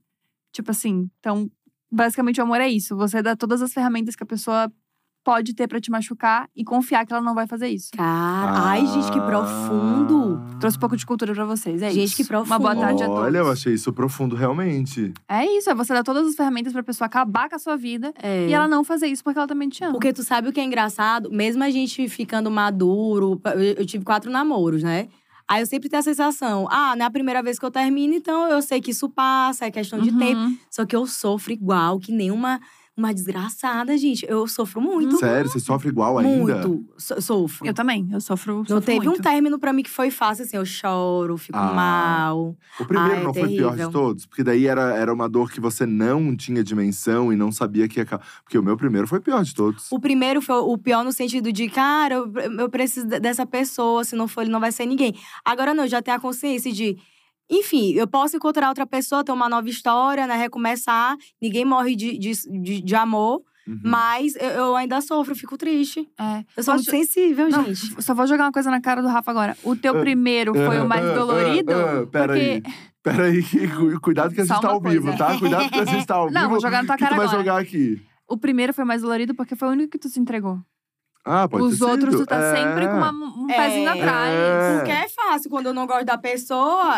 [0.54, 1.50] Tipo assim, então,
[1.92, 2.96] basicamente o amor é isso.
[2.96, 4.72] Você dá todas as ferramentas que a pessoa
[5.24, 7.92] pode ter pra te machucar e confiar que ela não vai fazer isso.
[7.96, 10.42] Cara, ai, gente, que profundo.
[10.52, 10.58] Ah.
[10.60, 12.16] Trouxe um pouco de cultura pra vocês, é Gente, isso.
[12.16, 12.80] que Uma boa profundo.
[12.82, 13.22] tarde a todos.
[13.24, 15.14] Olha, eu achei isso profundo, realmente.
[15.30, 18.12] É isso, é você dar todas as ferramentas pra pessoa acabar com a sua vida
[18.22, 18.48] É.
[18.48, 19.94] e ela não fazer isso porque ela também te ama.
[19.94, 21.30] Porque tu sabe o que é engraçado?
[21.32, 23.40] Mesmo a gente ficando maduro,
[23.78, 25.08] eu tive quatro namoros, né?
[25.52, 28.14] Aí eu sempre tenho a sensação, ah, não é a primeira vez que eu termino,
[28.14, 30.18] então eu sei que isso passa, é questão de Uhum.
[30.18, 30.42] tempo.
[30.70, 32.32] Só que eu sofro igual, que nem
[32.98, 34.26] uma, desgraçada, gente.
[34.28, 35.18] Eu sofro muito.
[35.18, 36.58] Sério, você sofre igual ainda?
[36.68, 36.86] Muito.
[36.98, 37.66] So- sofro.
[37.66, 39.20] Eu também, eu sofro, Não sofro teve muito.
[39.20, 40.58] um término pra mim que foi fácil, assim.
[40.58, 41.74] Eu choro, fico Ah.
[41.74, 42.56] mal.
[42.80, 43.92] O primeiro é não foi o pior de terrível.
[43.92, 44.26] todos?
[44.26, 48.00] Porque daí era, era uma dor que você não tinha dimensão e não sabia que
[48.00, 48.06] ia.
[48.44, 49.92] Porque o meu primeiro foi o pior de todos.
[49.92, 54.04] O primeiro foi o pior no sentido de, cara, eu, eu preciso de- dessa pessoa,
[54.04, 55.16] se não for, ele não vai ser ninguém.
[55.46, 56.98] Agora não, eu já tenho a consciência de.
[57.52, 60.36] Enfim, eu posso encontrar outra pessoa, ter uma nova história, né?
[60.38, 61.16] Recomeçar.
[61.42, 62.32] Ninguém morre de, de,
[62.62, 63.80] de, de amor, Uhum.
[63.86, 66.10] mas eu, eu ainda sofro, eu fico triste.
[66.20, 66.44] É.
[66.58, 68.02] Eu sou Posso- muito sensível, Não, gente.
[68.02, 69.56] Só vou jogar uma coisa na cara do Rafa agora.
[69.64, 71.72] O teu Ah, primeiro foi o mais ah, ah, dolorido?
[71.74, 72.42] ah, pera porque.
[72.42, 72.64] aí.
[73.04, 73.44] Peraí,
[74.02, 75.18] cuidado que a Só gente tá ao vivo, coisa.
[75.18, 75.38] tá?
[75.38, 76.34] Cuidado que a gente tá ao vivo.
[76.40, 77.40] Não, vou jogar na tua que cara tu vai agora.
[77.40, 78.02] jogar aqui.
[78.28, 80.60] O primeiro foi mais dolorido porque foi o único que tu se entregou.
[81.26, 82.26] Ah, pode Os ter outros, sido.
[82.26, 82.56] tu tá É.
[82.56, 83.56] sempre com uma- um É.
[83.56, 84.34] pezinho atrás.
[84.36, 84.76] É.
[84.78, 86.96] Porque é fácil quando eu não gosto da pessoa.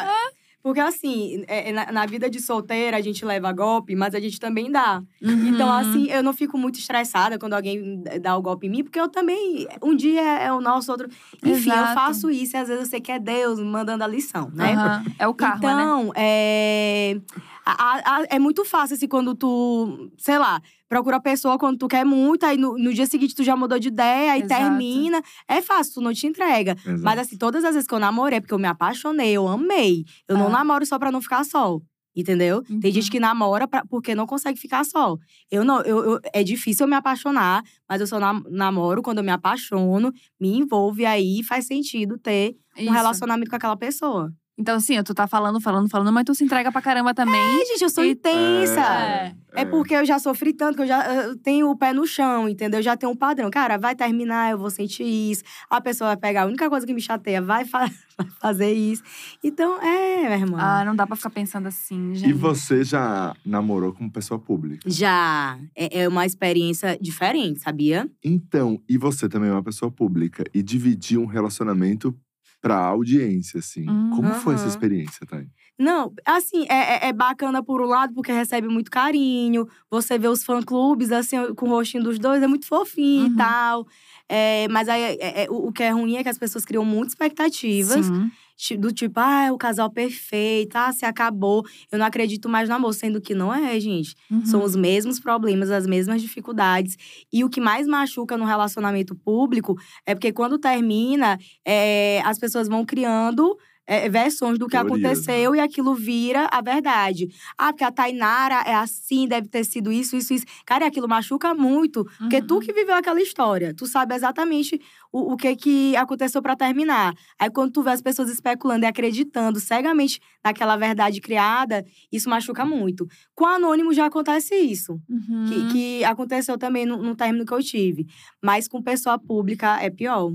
[0.64, 4.20] Porque assim, é- é na, na vida de solteira a gente leva golpe, mas a
[4.20, 5.04] gente também dá.
[5.22, 5.74] Então, Uhum.
[5.76, 9.10] assim, eu não fico muito estressada quando alguém dá o golpe em mim, porque eu
[9.10, 9.68] também.
[9.82, 11.10] Um dia é o nosso, outro.
[11.44, 11.94] Enfim, eu Exato.
[11.94, 14.74] faço isso e às vezes eu sei que é Deus mandando a lição, né?
[14.74, 15.04] Aham.
[15.20, 15.84] É o karma, né?
[15.84, 17.20] então, é,
[17.66, 21.88] A- a- é muito fácil, assim, quando tu, sei lá, procura a pessoa quando tu
[21.88, 25.22] quer muito, aí no, no dia seguinte tu já mudou de ideia, aí termina.
[25.48, 26.74] É fácil, tu não te entrega.
[26.86, 27.02] Exato.
[27.02, 30.04] Mas assim, todas as vezes que eu namorei, é porque eu me apaixonei, eu amei.
[30.28, 30.52] Eu não Ah.
[30.52, 31.80] namoro só pra não ficar só.
[32.16, 32.62] Entendeu?
[32.62, 32.92] Tem Uhum.
[32.92, 35.18] gente que namora pra- porque não consegue ficar só.
[35.50, 39.18] Eu não, eu, eu- é difícil eu me apaixonar, mas eu só nam- namoro quando
[39.18, 42.92] eu me apaixono, me envolvo e aí faz sentido ter um Isso.
[42.94, 44.32] relacionamento com aquela pessoa.
[44.58, 47.42] Então, assim, tu tá falando, falando, falando, mas tu se entrega pra caramba também.
[47.42, 48.82] Ai, gente, eu sou E- intensa.
[48.82, 49.36] É.
[49.56, 52.50] É porque eu já sofri tanto que eu já eu tenho o pé no chão,
[52.50, 52.80] entendeu?
[52.80, 53.52] Eu já tenho um padrão.
[53.52, 55.44] Cara, vai terminar, eu vou sentir isso.
[55.70, 57.88] A pessoa vai pegar a única coisa que me chateia, vai, fa-
[58.18, 59.04] vai fazer isso.
[59.44, 60.58] Então, é, minha irmã.
[60.60, 62.30] Ah, não dá pra ficar pensando assim, gente.
[62.30, 64.90] E você já namorou com pessoa pública?
[64.90, 68.10] Já é, é uma experiência diferente, sabia?
[68.24, 72.16] Então, e você também é uma pessoa pública e dividir um relacionamento
[72.64, 73.88] pra audiência, assim.
[73.90, 75.46] Hum, Como foi essa experiência, Thay?
[75.78, 79.68] Não, assim, é, é- é bacana por um lado, porque recebe muito carinho.
[79.92, 83.34] Você vê os fã-clubes, assim, com o rostinho dos dois, é muito fofinho Uhum.
[83.34, 83.88] e tal.
[84.30, 86.86] É, mas aí, é- é- o, o que é ruim é que as pessoas criam
[86.86, 88.06] muitas expectativas.
[88.06, 88.32] Sim.
[88.80, 91.64] Do tipo, ah, é o casal perfeito, ah, se acabou.
[91.92, 94.16] Eu não acredito mais no amor, sendo que não é, gente.
[94.32, 94.46] Uhum.
[94.46, 96.96] São os mesmos problemas, as mesmas dificuldades.
[97.32, 102.68] E o que mais machuca no relacionamento público é porque quando termina, é, as pessoas
[102.70, 103.58] vão criando.
[103.86, 105.08] É, versões do que Teorias, né?
[105.10, 107.28] aconteceu e aquilo vira a verdade.
[107.58, 110.46] Ah, porque a Tainara é assim, deve ter sido isso, isso, isso.
[110.66, 112.06] Cara, e aquilo machuca muito.
[112.18, 112.60] Porque tu Uhum.
[112.62, 114.80] que viveu aquela história, tu sabe exatamente
[115.12, 117.14] o, o que que aconteceu pra terminar.
[117.40, 122.66] Aí quando tu vê as pessoas especulando e acreditando cegamente naquela verdade criada, isso machuca
[122.66, 123.06] muito.
[123.36, 125.46] Com anônimo já acontece isso, Uhum.
[125.48, 128.06] que, que aconteceu também no, no término que eu tive.
[128.42, 130.32] Mas com pessoa pública é pior.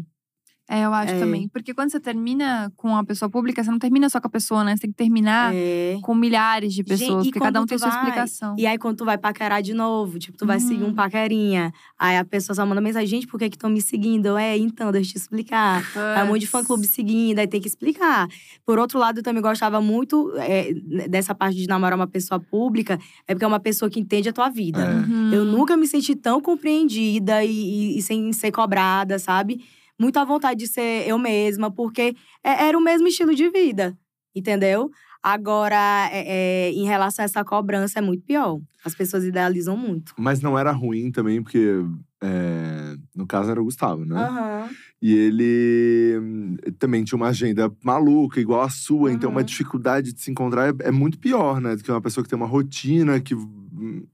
[0.70, 1.18] É, eu acho É.
[1.18, 1.48] também.
[1.48, 4.62] Porque quando você termina com uma pessoa pública, você não termina só com a pessoa,
[4.62, 4.76] né?
[4.76, 5.96] Você tem que terminar É.
[6.02, 7.24] com milhares de Gente, pessoas.
[7.24, 8.54] e porque cada um tem tu sua vai- explicação.
[8.58, 10.90] E aí, quando tu vai paquerar de novo, tipo, tu vai seguir Uhum.
[10.90, 11.72] um paquerinha.
[11.98, 14.26] Aí a pessoa só manda mensagem, gente, por que que estão me seguindo?
[14.26, 15.82] Eu, É, então, deixa eu te explicar.
[16.16, 18.28] Aí um monte de fã-clube seguindo, aí tem que explicar.
[18.66, 20.72] Por outro lado, eu também gostava muito é,
[21.08, 24.32] dessa parte de namorar uma pessoa pública, é porque é uma pessoa que entende a
[24.34, 24.80] tua vida.
[24.82, 24.94] É.
[25.10, 25.32] Uhum.
[25.32, 29.60] Eu nunca me senti tão compreendida e, e- e sem ser cobrada, sabe?
[29.98, 33.96] Muito à vontade de ser eu mesma, porque é- era o mesmo estilo de vida,
[34.34, 34.90] entendeu?
[35.22, 38.60] Agora, é- é, em relação a essa cobrança, é muito pior.
[38.84, 40.14] As pessoas idealizam muito.
[40.16, 41.82] Mas não era ruim também, porque…
[42.22, 44.16] é, no caso era o Gustavo, né?
[44.16, 44.68] Aham.
[45.00, 49.12] E ele hum, também tinha uma agenda maluca, igual a sua.
[49.12, 49.46] Então, uma Uhum.
[49.46, 51.76] dificuldade de se encontrar é, é muito pior, né?
[51.76, 53.34] Do que uma pessoa que tem uma rotina, que,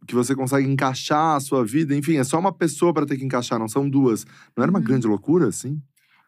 [0.06, 1.94] que você consegue encaixar a sua vida.
[1.96, 4.24] Enfim, é só uma pessoa para ter que encaixar, não são duas.
[4.56, 4.84] Não era uma Uhum.
[4.84, 5.80] grande loucura, assim?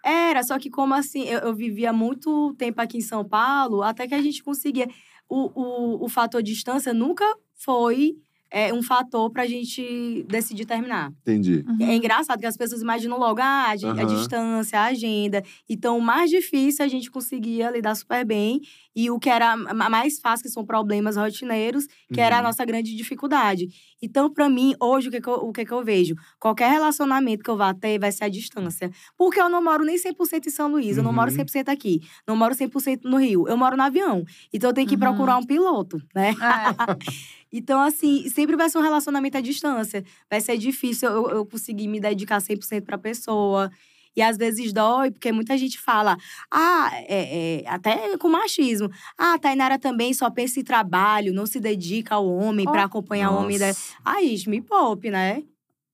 [0.05, 4.07] Era, só que como assim, eu, eu vivia muito tempo aqui em São Paulo, até
[4.07, 4.89] que a gente conseguia.
[5.28, 7.24] O, o, o fator distância nunca
[7.57, 8.14] foi
[8.49, 11.11] é, um fator pra gente decidir terminar.
[11.22, 11.64] Entendi.
[11.66, 11.78] Uhum.
[11.84, 15.43] É engraçado que as pessoas imaginam logo ah, a, di- a distância, a agenda.
[15.68, 18.61] Então, o mais difícil a gente conseguia lidar super bem.
[18.97, 22.44] E o que era ma- mais fácil, que são problemas rotineiros, que era a Uhum.
[22.47, 23.68] nossa grande dificuldade.
[24.01, 26.14] Então, pra mim, hoje, o que, que, eu, o que, que eu vejo?
[26.40, 28.90] Qualquer relacionamento que eu vá ter vai ser a distância.
[29.16, 31.36] Porque eu não moro nem 100% em São Luís, eu não moro Uhum.
[31.36, 34.24] 100% aqui, não moro 100% no Rio, eu moro no avião.
[34.53, 35.01] Então, eu tenho que Uhum.
[35.01, 36.30] procurar um piloto, né?
[36.30, 36.34] É.
[37.53, 40.05] Então, assim, sempre vai ser um relacionamento à distância.
[40.30, 43.70] Vai ser difícil eu, eu conseguir me dedicar 100% pra pessoa.
[44.16, 46.16] E às vezes dói, porque muita gente fala,
[46.50, 48.90] ah, é, é, até com machismo.
[49.18, 52.84] Ah, a Tainara também só pensa em trabalho, não se dedica ao homem pra Ó.
[52.86, 53.58] acompanhar o homem.
[53.58, 53.68] Da...
[53.68, 53.94] Nossa.
[54.04, 55.42] Ai, isso me poupe, né?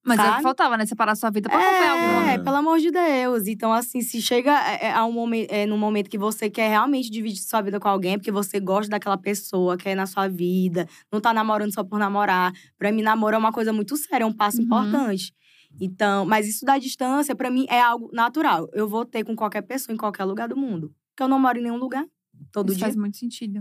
[0.05, 0.85] Mas é o que faltava, né?
[0.85, 2.43] Separar sua vida pra acompanhar algum É, homem.
[2.45, 3.47] pelo amor de Deus.
[3.47, 6.69] Então, assim, se chega é, é, a um momento, é, num momento que você quer
[6.71, 10.89] realmente dividir sua vida com alguém, porque você gosta daquela pessoa, quer na sua vida,
[11.13, 12.53] não tá namorando só por namorar.
[12.77, 14.65] Pra mim, namoro é uma coisa muito séria, é um passo Uhum.
[14.65, 15.33] importante.
[15.81, 18.69] Então, mas isso da distância, pra mim, é algo natural.
[18.73, 20.93] Eu vou ter com qualquer pessoa, em qualquer lugar do mundo.
[21.11, 22.05] Porque eu não moro em nenhum lugar,
[22.53, 22.87] todo Isso dia.
[22.87, 23.61] faz muito sentido.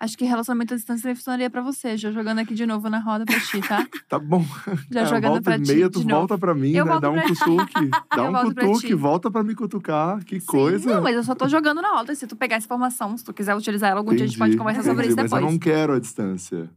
[0.00, 1.96] Acho que relacionamento à distância funcionaria pra você.
[1.96, 3.86] Já jogando aqui de novo na roda pra ti, tá?
[4.08, 4.44] Tá bom.
[4.90, 6.98] Já É, jogando volta pra ti meia, tu volta pra mim, Eu né?
[7.00, 7.88] Dá um pra- cutuque.
[8.10, 8.94] Dá Eu um pra cutuque, ti.
[8.94, 10.24] volta pra me cutucar.
[10.24, 10.46] Que Sim.
[10.46, 10.92] coisa.
[10.94, 12.12] Não, mas eu só tô jogando na roda.
[12.16, 14.50] Se tu pegar essa informação, se tu quiser utilizar ela algum dia, a gente pode
[14.50, 15.40] Entendi, conversar sobre isso entendi, depois.
[15.42, 16.68] Mas eu não quero a distância.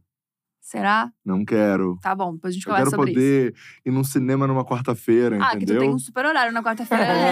[0.70, 1.12] Será?
[1.24, 1.96] Não quero.
[2.02, 3.20] Tá bom, depois a gente Eu conversa quero sobre isso.
[3.20, 3.54] poder
[3.86, 5.80] ir num cinema numa quarta-feira, Ah, que tu entendeu?
[5.82, 7.24] tem um super horário na quarta-feira livre,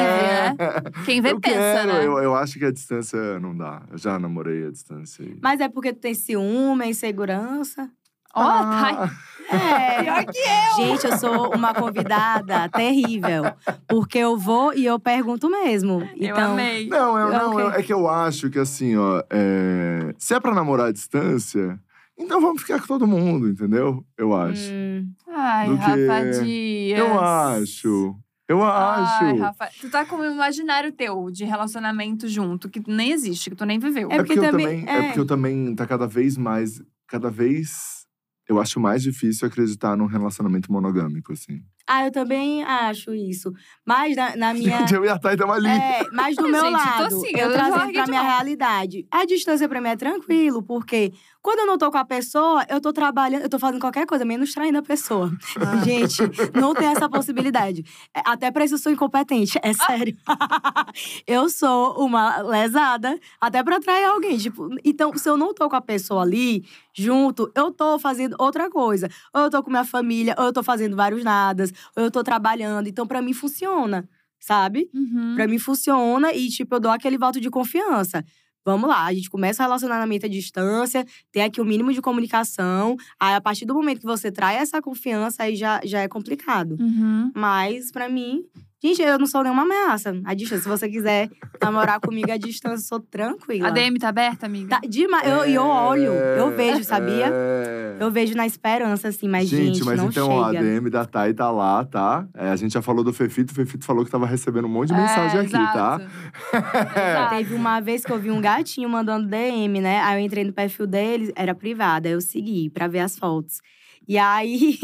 [0.92, 1.02] né?
[1.04, 2.06] Quem vê eu pensa, quero, né?
[2.06, 3.82] eu, eu acho que a distância não dá.
[3.90, 5.26] Eu já namorei a distância.
[5.42, 7.90] Mas é porque tu tem ciúme, insegurança.
[8.36, 9.10] Ó, tá.
[9.50, 10.02] É.
[10.02, 13.44] Pior que Gente, eu sou uma convidada terrível.
[13.88, 16.00] Porque eu vou e eu pergunto mesmo.
[16.16, 16.88] Eu Então, amei.
[16.88, 17.64] Não, eu, não Ok.
[17.64, 21.78] eu- é que eu acho que assim, ó, é, se é pra namorar à distância,
[22.18, 24.04] Então vamos ficar com todo mundo, entendeu?
[24.16, 24.70] Eu acho.
[24.72, 26.98] Hum, Ai, Do que- Dias.
[27.00, 28.16] Eu acho.
[28.46, 29.24] Eu acho.
[29.24, 33.56] Ai, Rafa, tu tá com um imaginário teu de relacionamento junto, que nem existe, que
[33.56, 34.10] tu nem viveu.
[34.10, 34.98] É É porque porque, eu também- também, é.
[34.98, 35.02] é.
[35.06, 38.04] porque eu também tá cada vez mais, cada vez
[38.46, 41.62] eu acho mais difícil acreditar num relacionamento monogâmico assim.
[41.86, 43.50] Ah, eu também acho isso.
[43.86, 44.78] Mas na, na minha.
[44.80, 45.68] Gente, eu e a Thay estamos ali.
[45.68, 48.30] É, mas do meu gente, tô lado, assim, eu eu trazendo pra minha mão.
[48.30, 49.06] realidade.
[49.10, 51.12] A distância pra mim é tranquilo, porque
[51.44, 54.24] quando eu não tô com a pessoa, eu tô trabalhando, eu tô fazendo qualquer coisa,
[54.24, 55.30] menos traindo a pessoa.
[55.60, 55.84] Ah.
[55.84, 56.22] Gente,
[56.58, 57.84] não tem essa possibilidade.
[58.16, 60.16] É, Até pra isso eu sou incompetente, é sério.
[61.26, 64.38] eu sou uma lesada, até pra atrair alguém.
[64.38, 66.64] Tipo, então, se eu não tô com a pessoa ali,
[66.94, 69.10] junto, eu tô fazendo outra coisa.
[69.34, 72.24] Ou eu tô com minha família, ou eu tô fazendo vários nadas, ou eu tô
[72.24, 72.88] trabalhando.
[72.88, 74.08] Então, pra mim, funciona,
[74.40, 74.88] sabe?
[74.94, 75.34] Uhum.
[75.34, 78.24] Pra mim funciona e, tipo, eu dou aquele voto de confiança.
[78.64, 82.96] Vamos lá, a gente começa o relacionamento à distância, tem aqui o mínimo de comunicação.
[83.20, 86.76] Aí, a partir do momento que você trai essa confiança, aí já, já é complicado.
[86.80, 87.30] Uhum.
[87.34, 88.44] Mas, pra mim,
[88.84, 90.14] gente, eu não sou nenhuma ameaça.
[90.24, 91.30] A distância, se você quiser
[91.62, 93.68] namorar comigo à distância, eu sou tranquila.
[93.68, 94.68] A DM tá aberta, amiga?
[94.68, 95.26] Tá, demais.
[95.28, 97.30] Eu, e eu olho, eu vejo, sabia?
[97.32, 97.96] É.
[98.00, 100.62] Eu vejo na esperança, assim, mas, gente, mas não então, ó, a chega.
[100.62, 102.26] DM da Thay tá lá, tá?
[102.34, 104.88] É, a gente já falou do Fefito, o Fefito falou que tava recebendo um monte
[104.88, 106.00] de É, mensagem aqui, tá?
[106.00, 106.58] exato.
[106.98, 107.34] Exato.
[107.36, 110.00] Teve uma vez que eu vi um gatinho mandando DM, né?
[110.02, 113.60] Aí eu entrei no perfil dele, era privado, aí eu segui pra ver as fotos.
[114.06, 114.78] E aí.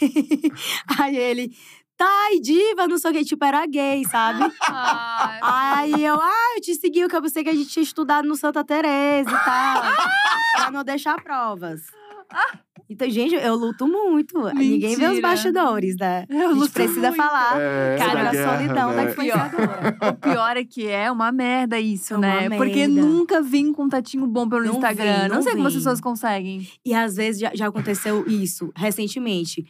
[0.98, 1.52] aí ele.
[2.32, 4.40] E diva, não sei o que, tipo, era gay, sabe?
[4.62, 8.26] Ai, Aí eu, ah, eu te segui, porque eu pensei que a gente tinha estudado
[8.26, 9.82] no Santa Teresa e tal.
[10.56, 11.80] pra não deixar provas.
[12.88, 14.38] Então, gente, eu luto muito.
[14.54, 15.28] Ninguém vê os Mentira.
[15.28, 16.26] bastidores, né?
[16.28, 17.16] Eu a gente precisa muito.
[17.16, 18.96] falar É, Cara, a guerra, solidão né?
[18.96, 19.96] da influenciadora.
[20.10, 22.56] O pior é que é uma merda isso, É uma né?
[22.56, 23.00] Porque merda.
[23.06, 25.20] nunca vim com um tatinho bom pelo Não Instagram.
[25.20, 26.66] vem, não, não sei como as pessoas conseguem.
[26.84, 29.64] E às vezes já, já aconteceu isso, recentemente.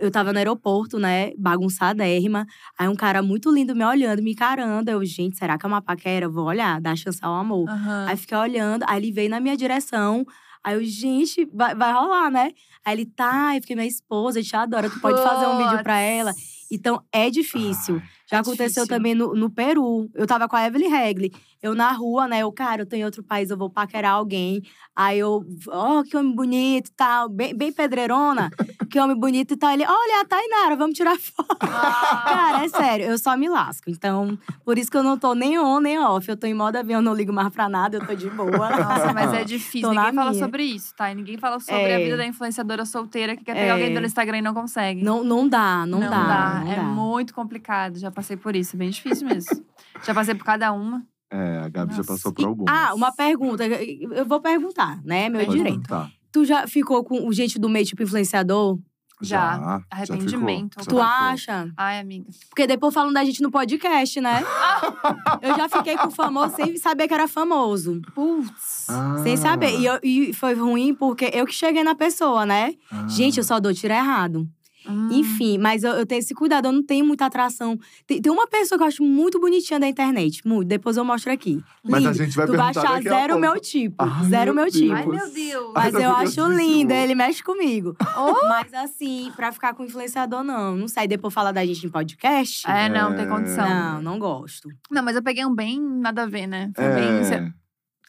[0.00, 2.46] Eu tava no aeroporto, né, bagunçadérrima.
[2.78, 4.90] Aí um cara muito lindo me olhando, me encarando.
[4.90, 6.28] Eu, gente, será que é uma paquera?
[6.28, 7.68] Vou olhar, dar chance ao amor.
[7.68, 8.06] Aham.
[8.08, 10.24] Aí fiquei olhando, aí ele veio na minha direção.
[10.62, 12.50] Aí eu, gente, vai, vai rolar, né?
[12.84, 15.82] Aí ele, tá, eu fiquei minha esposa, eu te adoro, tu pode fazer um vídeo
[15.82, 16.32] pra ela.
[16.70, 18.00] Então, é difícil.
[18.30, 18.86] Já é aconteceu difícil.
[18.88, 20.08] também no, no Peru.
[20.14, 21.32] Eu tava com a Evelyn Regli.
[21.62, 22.40] Eu na rua, né?
[22.40, 24.62] Eu, cara, eu tô em outro país, eu vou paquerar alguém.
[24.94, 27.28] Aí eu, ó, que homem bonito e tal.
[27.28, 28.50] Bem, bem pedreirona.
[28.90, 29.70] que homem bonito e tal.
[29.72, 31.56] Ele, olha, a Tainara, vamos tirar foto.
[31.62, 33.88] Ah, Cara, é sério, eu só me lasco.
[33.90, 36.28] Então, por isso que eu não tô nem on, nem off.
[36.28, 38.50] Eu tô em modo avião, não ligo mais pra nada, eu tô de boa.
[38.76, 39.88] Nossa, mas é difícil.
[39.88, 40.42] Tô Ninguém fala minha.
[40.44, 41.10] sobre isso, tá?
[41.10, 42.04] E ninguém fala sobre a É.
[42.04, 43.70] vida da influenciadora solteira que quer pegar É.
[43.70, 45.02] alguém pelo Instagram e não consegue.
[45.02, 46.60] Não, não dá, não, dá.
[46.64, 46.82] não é dá.
[46.82, 47.98] muito complicado.
[47.98, 49.64] Já passei por isso, é bem difícil mesmo.
[50.04, 51.02] Já passei por cada uma.
[51.30, 52.12] É, a Gabi já Nossa.
[52.12, 52.74] passou por E- algumas.
[52.74, 53.64] ah, uma pergunta.
[53.66, 55.28] Eu vou perguntar, né?
[55.28, 55.88] Meu Pode direito.
[55.88, 56.08] Tá.
[56.30, 58.78] Tu já ficou com o gente do meio, tipo, influenciador?
[59.22, 59.56] Já.
[59.58, 59.82] Já.
[59.90, 60.74] Arrependimento.
[60.78, 61.72] Já Tu já acha?
[61.76, 62.26] Ai, amiga.
[62.50, 64.42] Porque depois falam da gente no podcast, né?
[65.40, 68.00] eu já fiquei com famoso sem saber que era famoso.
[68.14, 68.86] Putz.
[68.90, 69.18] Ah.
[69.22, 69.78] Sem saber.
[69.78, 72.74] E, eu- e foi ruim porque eu que cheguei na pessoa, né?
[72.90, 73.06] Ah.
[73.08, 74.48] Gente, eu só dou tiro errado.
[74.88, 75.08] Hum.
[75.12, 77.78] Enfim, mas eu, eu tenho esse cuidado, eu não tenho muita atração.
[78.06, 80.68] Tem, tem uma pessoa que eu acho muito bonitinha da internet, muito.
[80.68, 81.62] Depois eu mostro aqui.
[81.82, 82.14] Mas a Lindo.
[82.24, 83.96] gente vai tu vai perguntar achar zero meu tipo.
[83.98, 84.94] Ai, zero meu meu tipo.
[84.94, 85.72] Ai, meu Deus.
[85.74, 87.96] Mas Ai, eu acho lindo, ele mexe comigo.
[88.48, 90.76] Mas assim, pra ficar com influenciador, não.
[90.76, 92.68] Não sai depois falar da gente em podcast.
[92.70, 93.28] É, não, tem É.
[93.28, 93.68] condição.
[93.68, 94.68] Não, não gosto.
[94.90, 96.70] Não, mas eu peguei um bem nada a ver, né?
[96.74, 97.04] Foi bem.
[97.04, 97.52] É.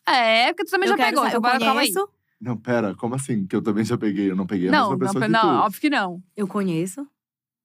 [0.07, 1.23] É, porque tu também Eu já quero pegou.
[1.23, 1.91] sa- Então, eu bora, calma aí.
[2.39, 3.45] Não, pera, como assim?
[3.47, 4.29] Que eu também já peguei.
[4.29, 5.47] Eu não peguei a Não, mesma não, pessoa que não, tu.
[5.65, 6.23] óbvio que não.
[6.35, 7.07] eu conheço.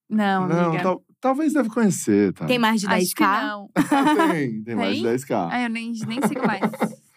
[0.08, 0.82] Não, Não, amiga.
[0.82, 2.46] tal- talvez deve conhecer, tá?
[2.46, 3.42] Tem mais de Acho que 10k?
[3.42, 3.70] não.
[4.32, 5.12] tem, tem mais de Tem?
[5.16, 5.48] 10k.
[5.50, 6.62] Ai, eu nem, nem sigo mais.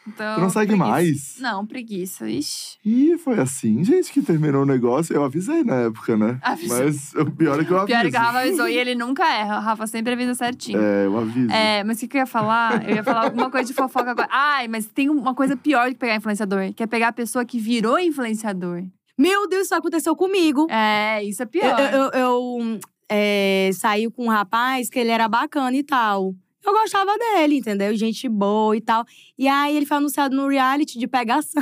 [0.07, 0.89] Então, tu não segue preguiça.
[0.89, 1.35] mais?
[1.39, 2.29] Não, preguiça.
[2.29, 2.77] Ixi.
[2.85, 5.15] Ih, foi assim, gente, que terminou o negócio.
[5.15, 6.37] Eu avisei na época, né?
[6.41, 6.77] Avisou.
[6.77, 7.87] Mas o pior é que eu aviso.
[7.97, 8.67] Pior é que o Rafa avisou.
[8.67, 9.59] E ele nunca erra.
[9.59, 10.81] O Rafa sempre avisa certinho.
[10.81, 11.51] É, eu aviso.
[11.51, 12.87] É, mas o que, que eu ia falar?
[12.89, 14.27] Eu ia falar alguma coisa de fofoca agora.
[14.29, 17.45] Ai, mas tem uma coisa pior do que pegar influenciador, que é pegar a pessoa
[17.45, 18.83] que virou influenciador.
[19.17, 20.67] Meu Deus, isso aconteceu comigo.
[20.69, 21.79] É, isso é Eu, pior.
[21.79, 22.79] eu, eu- eu,
[23.09, 26.33] é, saí com um rapaz que ele era bacana e tal.
[26.65, 27.95] Eu gostava dele, entendeu?
[27.95, 29.05] Gente boa e tal.
[29.37, 31.61] E aí ele foi anunciado no reality de pegação.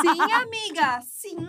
[0.00, 1.48] Sim, amiga, sim.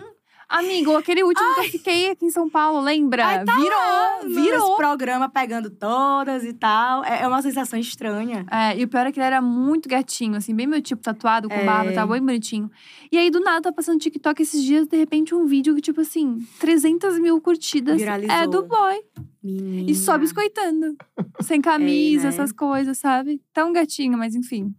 [0.52, 3.24] Amigo, aquele último que eu fiquei aqui em São Paulo, lembra?
[3.26, 4.76] Ai, tá virou, Esse virou.
[4.76, 7.02] programa pegando todas e tal.
[7.04, 8.44] É, é uma sensação estranha.
[8.50, 11.48] É, e o pior é que ele era muito gatinho, assim, bem meu tipo, tatuado,
[11.48, 11.64] com É.
[11.64, 12.70] barba, tava bem bonitinho.
[13.10, 16.02] E aí, do nada, tá passando TikTok esses dias, de repente, um vídeo que, tipo
[16.02, 17.96] assim, 300 mil curtidas.
[17.96, 18.36] Viralizou.
[18.36, 19.00] É do boy.
[19.42, 19.90] Menina.
[19.90, 20.96] E só biscoitando.
[21.40, 22.28] Sem camisa, né?
[22.28, 23.40] essas coisas, sabe?
[23.54, 24.72] Tão gatinho, mas enfim.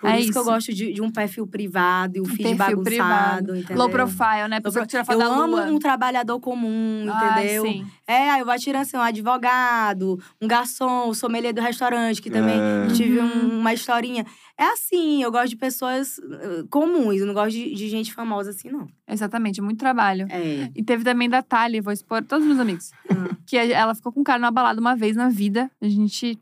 [0.00, 0.50] Por É isso, que eu isso.
[0.50, 3.56] gosto de, de um perfil privado e um feed perfil bagunçado, privado.
[3.56, 3.76] entendeu?
[3.78, 4.60] Low profile, né?
[4.60, 7.62] Pessoa que eu amo um trabalhador comum, Ai, entendeu?
[7.66, 7.86] sim.
[8.06, 12.30] É, aí eu vou tirando assim, um advogado, um garçom, um sommelier do restaurante, que
[12.30, 12.86] também É.
[12.94, 13.26] tive Uhum.
[13.56, 14.24] um- uma historinha.
[14.58, 18.50] É assim, eu gosto de pessoas uh, comuns, eu não gosto de, de gente famosa
[18.50, 18.86] assim, não.
[19.08, 20.26] Exatamente, muito trabalho.
[20.30, 20.70] É.
[20.76, 22.90] E teve também da Thalia, vou expor todos os meus amigos.
[23.10, 23.34] Hum.
[23.46, 25.70] Que ela ficou com um cara numa balada uma vez na vida.
[25.80, 26.38] A gente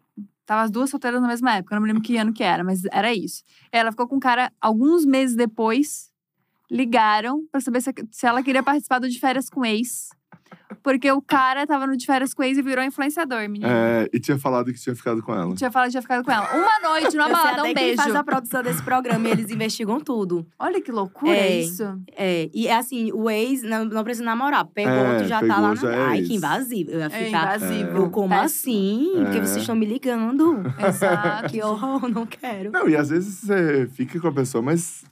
[0.50, 2.82] tava as duas solteiras na mesma época, não me lembro que ano que era, mas
[2.90, 3.44] era isso.
[3.70, 6.10] Ela ficou com um cara alguns meses depois.
[6.68, 10.08] Ligaram pra saber se, se ela queria participar do de férias com ex.
[10.82, 13.66] Porque o cara tava no de férias com ex e virou influenciador, menino.
[13.66, 15.54] É, e tinha falado que tinha ficado com ela.
[15.54, 16.48] Tinha falado que tinha ficado com ela.
[16.54, 17.96] Uma noite, numa balada, um quem beijo.
[18.02, 20.46] faz a produção desse programa e eles investigam tudo.
[20.58, 21.60] Olha que loucura É.
[21.60, 21.82] isso.
[22.16, 24.64] É, e é assim, o ex não, não precisa namorar.
[24.66, 25.94] Pegou, É, tu já pegou, tá lá já na.
[25.96, 26.90] é Ai, que invasivo.
[26.90, 27.56] Eu ia É ficar.
[27.56, 27.96] invasivo.
[27.98, 28.44] Eu, como Péssimo.
[28.46, 29.12] assim?
[29.24, 29.40] Porque É.
[29.40, 30.62] vocês estão me ligando.
[30.86, 31.48] Exato.
[31.52, 32.70] que horror, não quero.
[32.72, 35.04] Não, e às vezes você fica com a pessoa, mas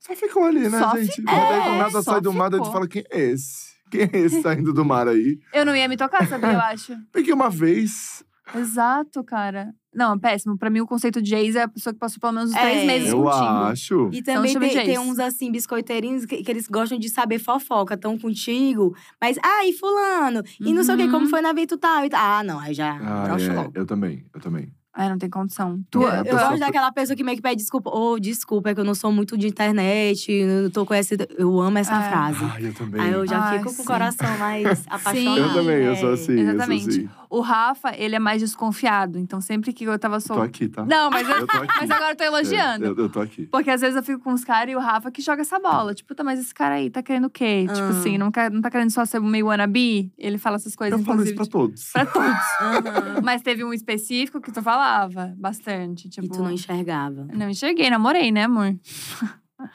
[0.00, 1.16] só ficou ali, né, Só gente?
[1.16, 2.72] ficou, Daí do nada só sai do mar, daí tu ficou.
[2.72, 3.71] fala, quem é esse?
[3.92, 5.38] Quem é esse saindo do mar aí?
[5.52, 6.52] Eu não ia me tocar, sabia?
[6.52, 6.96] Eu acho.
[7.12, 8.24] Porque uma vez,
[8.54, 9.72] Exato, cara.
[9.94, 10.58] Não, é péssimo.
[10.58, 12.82] Pra mim, o conceito de ex é a pessoa que passou pelo menos uns três
[12.82, 12.86] É.
[12.86, 13.44] meses eu contigo.
[13.44, 14.10] acho.
[14.12, 17.08] E Então, também chama de tem, tem uns assim, biscoiteirinhos, que, que eles gostam de
[17.08, 18.94] saber fofoca, estão contigo.
[19.20, 20.42] Mas, ah, e fulano?
[20.60, 21.10] E não sei o que, Uhum.
[21.10, 22.04] como foi na evento tal?
[22.04, 22.20] E tal.
[22.20, 23.72] Ah, não, aí já Ah, é, logo.
[23.74, 24.72] eu também, eu também.
[24.94, 25.80] Ai, não tem condição.
[25.90, 27.88] Tu, Eu, É, a eu pessoa- gosto daquela pessoa que meio que pede desculpa.
[27.88, 31.26] Ô, desculpa, é que eu não sou muito de internet, eu não tô conhecendo.
[31.38, 32.08] Eu amo essa É.
[32.10, 32.44] frase.
[32.44, 33.00] Ai, eu também.
[33.00, 33.82] Aí eu já Ai, fico com sim.
[33.82, 35.38] o coração mais apaixonado.
[35.38, 36.12] Eu também, eu sou é.
[36.14, 36.82] assim, eu Exatamente.
[36.82, 37.08] sou assim.
[37.34, 39.18] O Rafa, ele é mais desconfiado.
[39.18, 40.48] Então, sempre que eu tava Tô solteira.
[40.48, 40.84] aqui, tá?
[40.84, 41.66] Não, mas, eu, Eu tô aqui.
[41.80, 42.84] mas agora eu tô elogiando.
[42.84, 43.46] É, eu, eu tô aqui.
[43.46, 45.94] Porque às vezes eu fico com os caras e o Rafa que joga essa bola.
[45.94, 47.64] Tipo, tá, mas esse cara aí tá querendo o quê?
[47.68, 47.88] Tipo Ah.
[47.88, 50.12] assim, não, quer, não tá querendo só ser meio wannabe?
[50.18, 51.90] Ele fala essas coisas, Eu falo isso pra todos.
[51.92, 52.36] pra todos.
[52.60, 53.20] Aham.
[53.24, 56.10] Mas teve um específico que tu falava bastante.
[56.10, 57.26] Tipo, E tu não enxergava.
[57.32, 58.76] Não enxerguei, namorei, né, amor?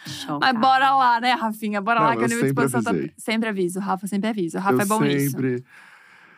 [0.05, 0.39] Chocada.
[0.53, 1.82] Mas bora lá, né, Rafinha?
[1.82, 3.14] Bora Não, lá, que eu nível de sempre exposição tá.
[3.18, 3.80] Sempre aviso.
[3.80, 4.60] O Rafa sempre avisa.
[4.60, 5.32] O Rafa eu é bom nisso.
[5.32, 5.64] sempre...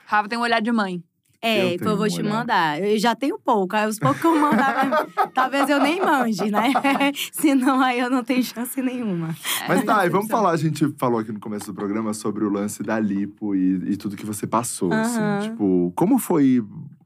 [0.06, 1.04] Rafa tem um olhar de mãe.
[1.42, 2.82] É, Eu então eu vou um te mandar.
[2.84, 3.74] Eu já tenho pouco.
[3.76, 6.74] Aí os poucos que eu mandar, talvez eu nem mande, né?
[7.32, 9.34] Senão aí eu não tenho chance nenhuma.
[9.68, 10.52] Mas tá, e É, vamos falar.
[10.52, 13.96] A gente falou aqui no começo do programa sobre o lance da lipo e, e
[13.98, 15.50] tudo que você passou, assim.
[15.50, 16.62] Tipo, como foi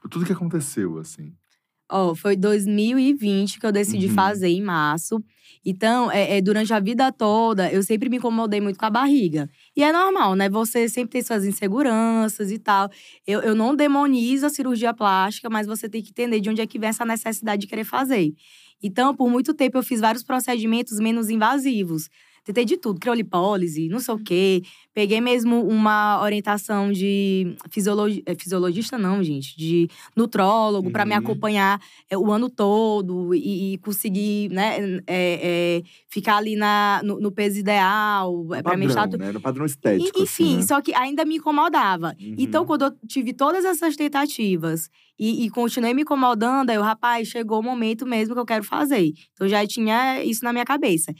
[0.09, 1.31] tudo que aconteceu, assim?
[1.91, 4.13] Ó, foi 2020 que eu decidi Uhum.
[4.13, 5.23] fazer em março.
[5.65, 9.49] Então, é, é, durante a vida toda, eu sempre me incomodei muito com a barriga.
[9.75, 10.49] E é normal, né?
[10.49, 12.89] Você sempre tem suas inseguranças e tal.
[13.25, 16.67] Eu, eu não demonizo a cirurgia plástica, mas você tem que entender de onde é
[16.67, 18.33] que vem essa necessidade de querer fazer.
[18.81, 22.09] Então, por muito tempo, eu fiz vários procedimentos menos invasivos.
[22.43, 24.61] Tentei de tudo, criolipólise, não sei o quê.
[24.93, 31.19] Peguei mesmo uma orientação de fisiologi é, fisiologista, não, gente, de nutrólogo para me Uhum.
[31.19, 31.79] acompanhar
[32.09, 34.77] é, o ano todo e, e conseguir, né,
[35.07, 39.31] é, é, ficar ali na, no, no peso ideal, é, para me estar padrão, né?
[39.31, 40.61] No padrão estético, e- Enfim, assim, né?
[40.63, 42.15] só que ainda me incomodava.
[42.19, 42.35] Uhum.
[42.37, 47.27] Então, quando eu tive todas essas tentativas e, e continuei me incomodando, aí eu, rapaz,
[47.29, 49.11] chegou o momento mesmo que eu quero fazer.
[49.33, 51.13] Então, já tinha isso na minha cabeça.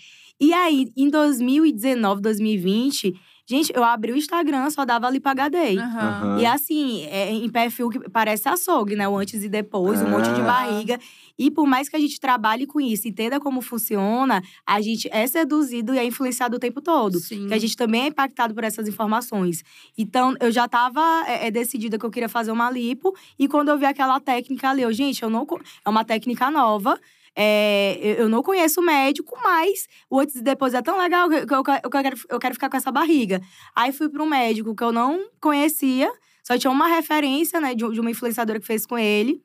[0.43, 3.13] E aí, em 2019, 2020,
[3.45, 5.33] gente, eu abri o Instagram, só dava ali pra.
[5.33, 6.37] Aham.
[6.37, 9.07] E assim, é, em perfil que parece açougue, né?
[9.07, 10.43] O antes e depois, um monte de Ah.
[10.43, 10.99] barriga.
[11.39, 15.25] E por mais que a gente trabalhe com isso, entenda como funciona, a gente é
[15.27, 17.19] seduzido e é influenciado o tempo todo.
[17.19, 17.47] Sim.
[17.47, 19.63] Que a gente também é impactado por essas informações.
[19.97, 23.15] Então, eu já estava é, é, decidida que eu queria fazer uma lipo.
[23.39, 25.47] E quando eu vi aquela técnica ali, eu, gente, eu não,
[25.85, 26.99] é uma técnica nova.
[27.35, 31.35] É, eu- não conheço o médico, mas o antes e depois é tão legal que
[31.35, 33.41] eu, eu, que eu quero, eu quero ficar com essa barriga.
[33.75, 36.11] Aí fui para um médico que eu não conhecia,
[36.43, 39.41] só tinha uma referência, né, de, de uma influenciadora que fez com ele.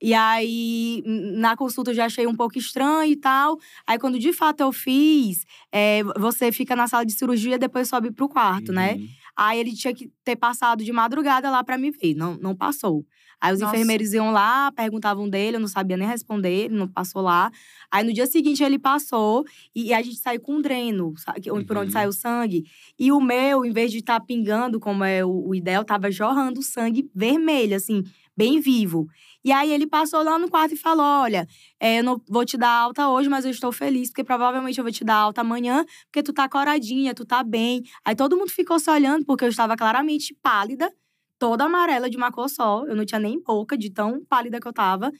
[0.00, 3.58] E aí, na consulta, eu já achei um pouco estranho e tal.
[3.84, 7.88] Aí, quando de fato eu fiz, é, você fica na sala de cirurgia e depois
[7.88, 8.94] sobe pro quarto, né?
[8.94, 9.08] Uhum.
[9.36, 12.14] Aí ele tinha que ter passado de madrugada lá pra me ver.
[12.14, 13.04] Não, não passou.
[13.40, 13.74] Aí os Nossa.
[13.74, 17.50] enfermeiros iam lá, perguntavam dele, eu não sabia nem responder, ele não passou lá.
[17.90, 21.50] Aí no dia seguinte ele passou e, e a gente saiu com um dreno, sabe,
[21.50, 21.92] onde- por onde Uhum.
[21.92, 22.64] saiu o sangue.
[22.98, 26.62] E o meu, em vez de estar pingando, como é o, o ideal, tava jorrando
[26.62, 28.02] sangue vermelho, assim,
[28.36, 29.06] bem vivo.
[29.44, 31.46] E aí ele passou lá no quarto e falou: Olha,
[31.80, 34.84] é, eu não vou te dar alta hoje, mas eu estou feliz, porque provavelmente eu
[34.84, 37.82] vou te dar alta amanhã, porque tu tá coradinha, tu tá bem.
[38.04, 40.92] Aí todo mundo ficou se olhando, porque eu estava claramente pálida,
[41.38, 42.84] toda amarela de uma cor só.
[42.86, 45.10] Eu não tinha nem boca de tão pálida que eu tava.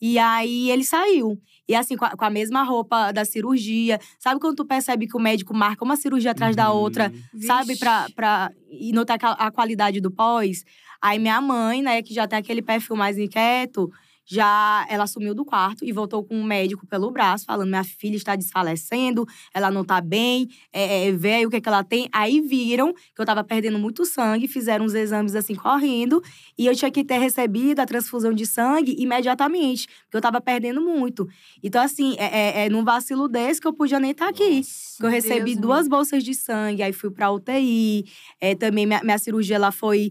[0.00, 1.38] E aí ele saiu.
[1.68, 3.98] E assim, com a, com a mesma roupa da cirurgia.
[4.18, 6.78] Sabe quando tu percebe que o médico marca uma cirurgia atrás da Uhum.
[6.78, 7.12] outra,
[7.46, 7.68] sabe?
[7.68, 7.80] Vixe.
[7.80, 10.64] Pra, pra e notar a, a qualidade do pós.
[11.02, 13.90] Aí minha mãe, né, que já tem aquele perfil mais inquieto,
[14.30, 18.16] já ela sumiu do quarto e voltou com um médico pelo braço, falando: minha filha
[18.16, 21.82] está desfalecendo, ela não tá bem, é, é, vê aí o que, é que ela
[21.82, 22.08] tem.
[22.12, 26.22] Aí viram que eu tava perdendo muito sangue, fizeram uns exames assim correndo,
[26.58, 30.82] e eu tinha que ter recebido a transfusão de sangue imediatamente, porque eu tava perdendo
[30.82, 31.26] muito.
[31.62, 34.60] Então, assim, é, é, é num vacilo desse que eu podia nem estar tá aqui.
[34.98, 35.88] que eu recebi Deus duas Deus.
[35.88, 38.04] bolsas de sangue, aí fui pra UTI.
[38.38, 40.10] É, também minha, minha cirurgia ela foi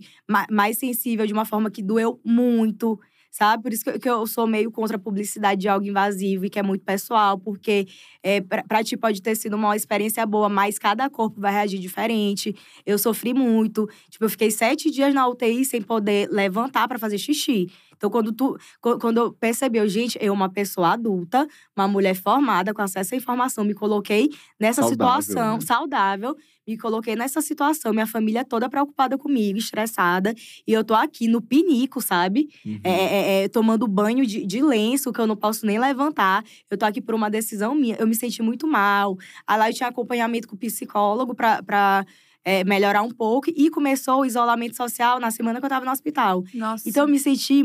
[0.50, 3.00] mais sensível de uma forma que doeu muito
[3.38, 3.62] sabe?
[3.62, 6.58] Por isso que, que eu sou meio contra a publicidade de algo invasivo e que
[6.58, 7.88] é muito pessoal, porque
[8.24, 11.80] é, pra, pra ti pode ter sido uma experiência boa, mas cada corpo vai reagir
[11.80, 12.56] diferente.
[12.86, 13.88] Eu sofri muito.
[14.10, 17.68] Tipo, eu fiquei sete dias na UTI sem poder levantar para fazer xixi.
[17.96, 22.82] Então, quando tu, quando eu percebi, gente, eu, uma pessoa adulta, uma mulher formada, com
[22.82, 24.30] acesso à informação, me coloquei
[24.60, 25.62] nessa saudável, situação né?
[25.62, 26.36] saudável,
[26.68, 30.34] me coloquei nessa situação, minha família toda preocupada comigo, estressada,
[30.68, 32.50] e eu tô aqui no pinico, sabe?
[32.66, 32.80] Uhum.
[32.84, 36.44] É, é, é, tomando banho de, de lenço, que eu não posso nem levantar.
[36.70, 37.96] Eu tô aqui por uma decisão minha.
[37.98, 39.18] Eu me senti muito mal.
[39.48, 41.64] Aí lá eu tinha acompanhamento com o psicólogo pra.
[41.64, 42.06] pra
[42.48, 43.52] é, melhorar um pouco.
[43.54, 46.46] E começou o isolamento social na semana que eu tava no hospital.
[46.54, 46.88] Nossa.
[46.88, 47.62] Então eu me senti.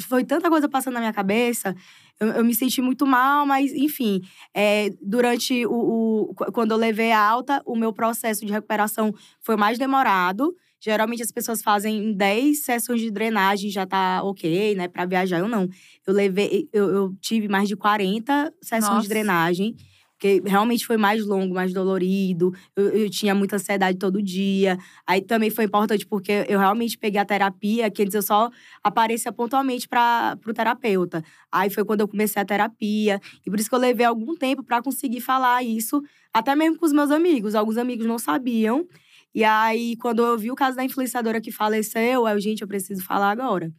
[0.00, 1.76] Foi tanta coisa passando na minha cabeça.
[2.18, 4.22] Eu, eu me senti muito mal, mas, enfim.
[4.54, 6.34] É, durante o, o.
[6.50, 10.56] Quando eu levei a alta, o meu processo de recuperação foi mais demorado.
[10.80, 15.40] Geralmente as pessoas fazem 10 sessões de drenagem, já tá ok, né, para viajar.
[15.40, 15.68] Eu não.
[16.06, 19.02] Eu levei, eu, eu tive mais de 40 sessões Nossa.
[19.02, 19.76] de drenagem
[20.22, 22.54] porque realmente foi mais longo, mais dolorido.
[22.76, 24.78] Eu, eu, tinha muita ansiedade todo dia.
[25.04, 28.48] Aí também foi importante porque eu realmente peguei a terapia, que antes eu só
[28.84, 31.24] aparecia pontualmente para o terapeuta.
[31.50, 33.20] Aí foi quando eu comecei a terapia.
[33.44, 36.00] E por isso que eu levei algum tempo para conseguir falar isso,
[36.32, 37.56] até mesmo com os meus amigos.
[37.56, 38.86] Alguns amigos não sabiam.
[39.34, 43.02] E aí, quando eu vi o caso da influenciadora que faleceu, eu, gente, eu preciso
[43.02, 43.72] falar agora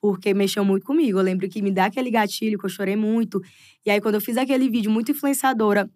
[0.00, 1.18] porque mexeu muito comigo.
[1.18, 3.40] Eu lembro que me dá aquele gatilho, que eu chorei muito.
[3.84, 5.88] E aí, quando eu fiz aquele vídeo muito influenciadora,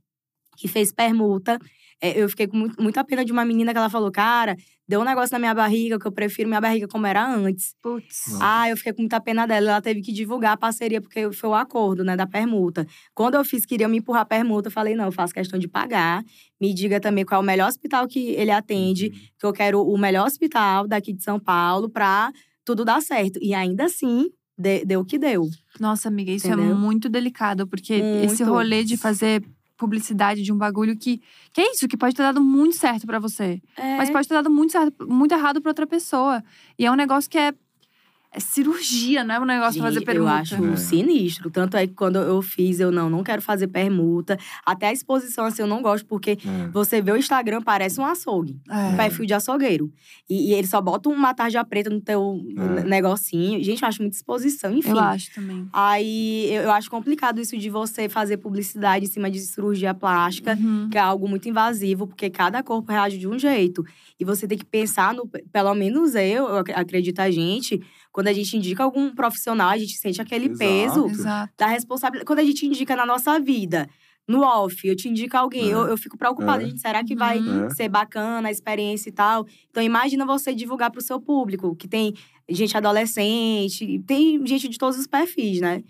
[0.57, 1.59] que fez permuta,
[2.03, 4.57] é, eu fiquei com muito, muita pena de uma menina que ela falou, cara,
[4.89, 7.77] deu um negócio na minha barriga, que eu prefiro minha barriga como era antes.
[7.81, 8.25] Putz.
[8.41, 9.71] Ah, eu fiquei com muita pena dela.
[9.71, 12.85] Ela teve que divulgar a parceria, porque foi o acordo, né, da permuta.
[13.15, 15.69] Quando eu fiz, queria me empurrar a permuta, eu falei, não, eu faço questão de
[15.69, 16.25] pagar.
[16.61, 19.13] Me diga também qual é o melhor hospital que ele atende, uhum.
[19.39, 22.33] que eu quero o melhor hospital daqui de São Paulo pra
[22.65, 23.39] tudo dar certo.
[23.43, 25.49] E ainda assim, de, deu o que deu.
[25.81, 26.73] Nossa, amiga, isso é Entendeu?
[26.73, 28.33] é muito delicado, porque muito.
[28.33, 29.45] esse rolê de fazer
[29.77, 31.21] publicidade de um bagulho que.
[31.53, 33.61] Que é isso, que pode ter dado muito certo para você.
[33.77, 33.97] É.
[33.97, 36.43] Mas pode ter dado muito, certo, muito errado pra outra pessoa.
[36.79, 37.53] E é um negócio que é
[38.35, 40.31] é cirurgia, não é um negócio Gente, fazer permuta.
[40.31, 40.77] Eu acho é.
[40.77, 41.51] sinistro.
[41.51, 44.39] Tanto é que quando eu fiz, eu não, não quero fazer permuta.
[44.65, 46.69] Até a exposição, assim, eu não gosto, porque é.
[46.73, 48.59] você vê o Instagram, parece um açougue.
[48.71, 48.75] É.
[48.75, 49.93] Um perfil de açougueiro.
[50.31, 52.41] E, e ele só bota uma tarja preta no teu
[52.79, 52.85] é.
[52.85, 53.63] negocinho.
[53.63, 54.93] Gente, eu acho muita exposição, enfim.
[54.93, 55.69] Eu acho também.
[55.71, 60.57] Aí, eu, eu acho complicado isso de você fazer publicidade em cima de cirurgia plástica,
[60.59, 60.89] uhum.
[60.91, 63.85] que é algo muito invasivo, porque cada corpo reage de um jeito.
[64.19, 65.29] E você tem que pensar no…
[65.53, 69.97] Pelo menos eu, eu acredito a gente quando a gente indica algum profissional, a gente
[69.97, 70.59] sente aquele Exato.
[70.59, 71.53] peso Exato.
[71.57, 72.27] da responsabilidade.
[72.27, 73.89] Quando a gente indica na nossa vida,
[74.29, 75.75] no off, eu te indico alguém, é.
[75.75, 76.67] eu, eu fico preocupada, é.
[76.67, 77.71] gente, será que vai uhum.
[77.71, 79.47] ser bacana a experiência e tal?
[79.71, 82.15] Então, imagina você divulgar para o seu público, que tem
[82.49, 85.83] gente adolescente, tem gente de todos os perfis, né?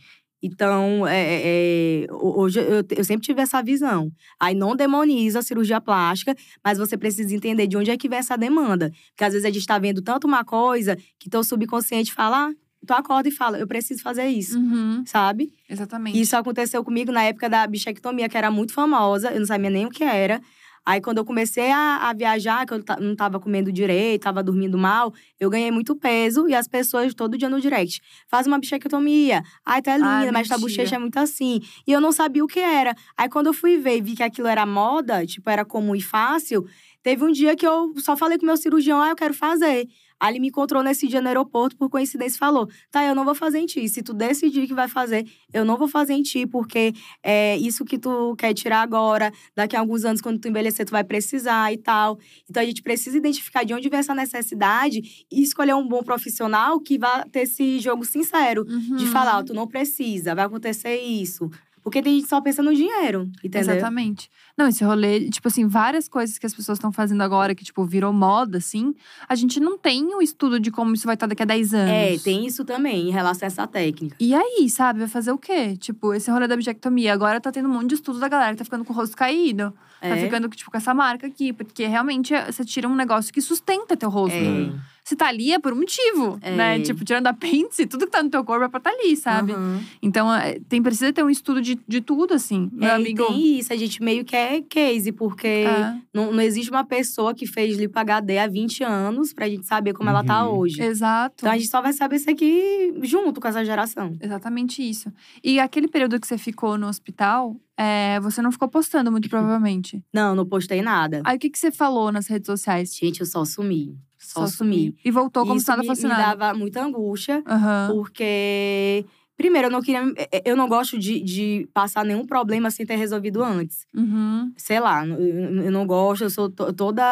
[0.42, 4.10] Então, é, é, é hoje eu, eu, sempre tive essa visão.
[4.40, 6.34] Aí não demoniza a cirurgia plástica,
[6.64, 8.90] mas você precisa entender de onde é que vem essa demanda.
[9.10, 12.52] Porque às vezes a gente está vendo tanto uma coisa que teu subconsciente fala, ah,
[12.86, 15.04] tu acorda e fala, eu preciso fazer isso, uhum.
[15.06, 15.52] sabe?
[15.68, 16.20] Exatamente.
[16.20, 19.86] Isso aconteceu comigo na época da bichectomia, que era muito famosa, eu não sabia nem
[19.86, 20.40] o que era.
[20.84, 24.76] Aí, quando eu comecei a, a viajar, que eu não tava comendo direito, tava dormindo
[24.76, 28.00] mal, eu ganhei muito peso e as pessoas todo dia no direct.
[28.28, 29.42] Faz uma bichectomia.
[29.64, 31.60] Ai, tá linda, Ai, mas tua bochecha é muito assim.
[31.86, 32.96] E eu não sabia o que era.
[33.16, 36.00] Aí, quando eu fui ver e vi que aquilo era moda, tipo, era comum e
[36.00, 36.66] fácil,
[37.02, 39.86] teve um dia que eu só falei com o meu cirurgião, ah, eu quero fazer.
[40.22, 43.34] Aí ele me encontrou nesse dia no aeroporto, por coincidência, falou: tá, eu não vou
[43.34, 43.88] fazer em ti.
[43.88, 46.94] Se tu decidir que vai fazer, eu não vou fazer em ti, porque
[47.24, 50.92] é isso que tu quer tirar agora, daqui a alguns anos, quando tu envelhecer, tu
[50.92, 52.20] vai precisar e tal.
[52.48, 56.78] Então a gente precisa identificar de onde vem essa necessidade e escolher um bom profissional
[56.78, 58.96] que vá ter esse jogo sincero uhum.
[58.98, 61.50] de falar: oh, tu não precisa, vai acontecer isso.
[61.82, 63.74] Porque tem gente só pensa no dinheiro, entendeu?
[63.74, 64.30] Exatamente.
[64.56, 67.84] Não, esse rolê, tipo assim, várias coisas que as pessoas estão fazendo agora que, tipo,
[67.84, 68.94] virou moda, assim.
[69.28, 71.90] A gente não tem o estudo de como isso vai estar daqui a 10 anos.
[71.90, 74.16] É, tem isso também, em relação a essa técnica.
[74.20, 75.00] E aí, sabe?
[75.00, 75.76] Vai fazer o quê?
[75.76, 77.12] Tipo, esse rolê da bichectomia.
[77.12, 79.16] Agora tá tendo um monte de estudo da galera que tá ficando com o rosto
[79.16, 79.72] caído.
[80.00, 80.10] Tá é.
[80.10, 81.52] Tá ficando, tipo, com essa marca aqui.
[81.52, 84.36] Porque realmente você tira um negócio que sustenta teu rosto.
[84.36, 84.72] É.
[85.04, 86.54] você tá ali é por um motivo, É.
[86.54, 86.80] né?
[86.80, 89.52] Tipo, tirando apêndice, tudo que tá no teu corpo é pra tá ali, sabe?
[89.52, 89.80] Aham.
[90.00, 92.70] Então, é, tem, precisa ter um estudo de, de tudo, assim.
[92.72, 93.26] Meu É, e amigo.
[93.26, 97.34] tem isso, a gente meio que é case, porque É, não, não existe uma pessoa
[97.34, 100.58] que fez lipo HD há 20 anos pra gente saber como ela tá Uhum.
[100.58, 100.80] hoje.
[100.82, 101.34] exato.
[101.38, 104.16] Então a gente só vai saber isso aqui junto com essa geração.
[104.20, 105.12] Exatamente isso.
[105.42, 110.02] E aquele período que você ficou no hospital, é, você não ficou postando muito provavelmente.
[110.12, 111.22] Não, não postei nada.
[111.24, 112.94] Aí o que, que você falou nas redes sociais?
[112.96, 113.96] Gente, eu só sumi.
[114.32, 114.74] Só, sumi.
[114.76, 114.94] sumiu.
[115.04, 117.88] E voltou como se nada me, dava muita angústia, Aham.
[117.92, 119.04] porque…
[119.36, 120.02] Primeiro, eu não queria…
[120.30, 123.86] eh, Eu não gosto de, de passar nenhum problema sem ter resolvido antes.
[123.94, 124.52] Uhum.
[124.56, 125.18] sei lá, eu,
[125.64, 127.02] eu não gosto, eu sou to- toda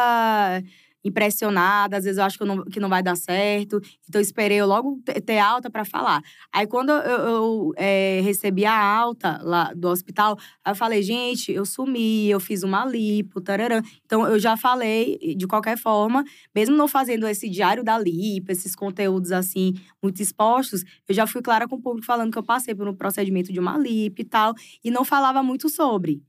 [1.04, 3.80] impressionada, às vezes eu acho que, eu não, que não vai dar certo.
[4.08, 6.22] Então, esperei eu logo te- ter alta para falar.
[6.52, 10.36] Aí, quando eu, eu, eh, recebi a alta lá do hospital,
[10.66, 13.80] eu falei, gente, eu sumi, eu fiz uma lipo, tararã.
[14.04, 16.24] Então, eu já falei, de qualquer forma,
[16.54, 21.42] mesmo não fazendo esse diário da lipo, esses conteúdos, assim, muito expostos, eu já fui
[21.42, 24.24] clara com o público falando que eu passei por um procedimento de uma lipo e
[24.24, 26.22] tal, e não falava muito sobre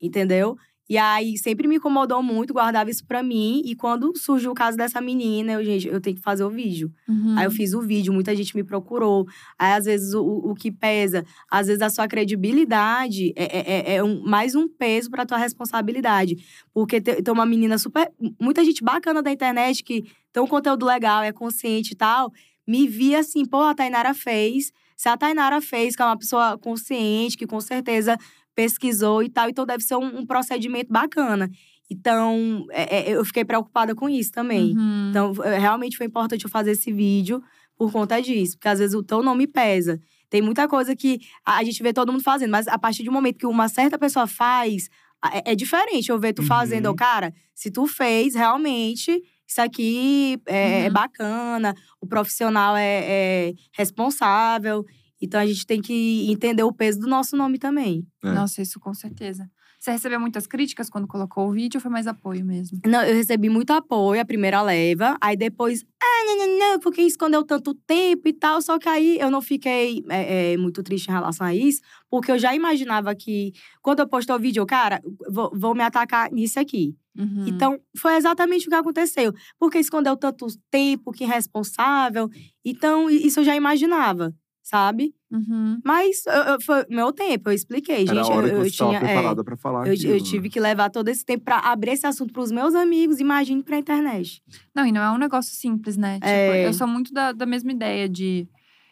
[0.00, 0.56] entendeu?
[0.88, 3.60] E aí sempre me incomodou muito, guardava isso pra mim.
[3.64, 6.90] E quando surgiu o caso dessa menina, eu, gente, eu tenho que fazer o vídeo.
[7.06, 7.34] Uhum.
[7.36, 9.26] Aí eu fiz o vídeo, muita gente me procurou.
[9.58, 13.94] Aí, às vezes, o, o que pesa, às vezes a sua credibilidade é, é- é-
[13.96, 16.36] é um- mais um peso pra tua responsabilidade.
[16.72, 18.10] Porque tem, tem uma menina super.
[18.40, 22.32] Muita gente bacana da internet que tem um conteúdo legal, é consciente e tal.
[22.66, 24.72] Me via assim, pô, a Tainara fez.
[24.96, 28.16] Se a Tainara fez, que é uma pessoa consciente, que com certeza
[28.58, 31.48] pesquisou e tal, então deve ser um, um procedimento bacana.
[31.88, 34.76] Então, é- é, eu fiquei preocupada com isso também.
[34.76, 35.10] Uhum.
[35.10, 37.40] Então, é, realmente foi importante eu fazer esse vídeo
[37.76, 38.56] por conta disso.
[38.56, 40.00] Porque às vezes o teu nome pesa.
[40.28, 43.38] Tem muita coisa que a gente vê todo mundo fazendo, mas a partir do momento
[43.38, 44.88] que uma certa pessoa faz,
[45.32, 46.48] é, é diferente eu ver tu Uhum.
[46.48, 46.86] fazendo.
[46.86, 50.92] Eu, cara, se tu fez, realmente, isso aqui é, é Uhum.
[50.92, 54.84] bacana, o profissional é, é responsável.
[55.20, 58.06] Então a gente tem que entender o peso do nosso nome também.
[58.22, 58.32] É.
[58.32, 59.48] Nossa, isso com certeza.
[59.78, 62.80] Você recebeu muitas críticas quando colocou o vídeo ou foi mais apoio mesmo?
[62.84, 65.16] Não, eu recebi muito apoio, a primeira leva.
[65.20, 68.60] Aí depois, ah, não, não, não, porque escondeu tanto tempo e tal.
[68.60, 72.32] Só que aí eu não fiquei é, é, muito triste em relação a isso, porque
[72.32, 75.00] eu já imaginava que quando eu postei o vídeo, eu, cara,
[75.30, 76.96] vou, vou me atacar nisso aqui.
[77.16, 77.46] Uhum.
[77.46, 79.32] Então, foi exatamente o que aconteceu.
[79.60, 82.28] Porque escondeu tanto tempo, que irresponsável.
[82.64, 84.34] Então, isso eu já imaginava,
[84.70, 85.14] sabe?
[85.30, 85.80] Uhum.
[85.82, 88.30] Mas eu- eu- foi meu tempo, eu expliquei, Era gente.
[88.30, 88.96] eu, eu tinha.
[88.96, 90.22] é, preparada pra falar eu, aquilo, eu né?
[90.22, 93.78] tive que levar todo esse tempo pra abrir esse assunto pros meus amigos, imagine pra
[93.78, 94.42] internet.
[94.74, 96.14] Não, e não é um negócio simples, né?
[96.14, 96.66] Tipo, É.
[96.66, 98.46] eu sou muito da, da mesma ideia de.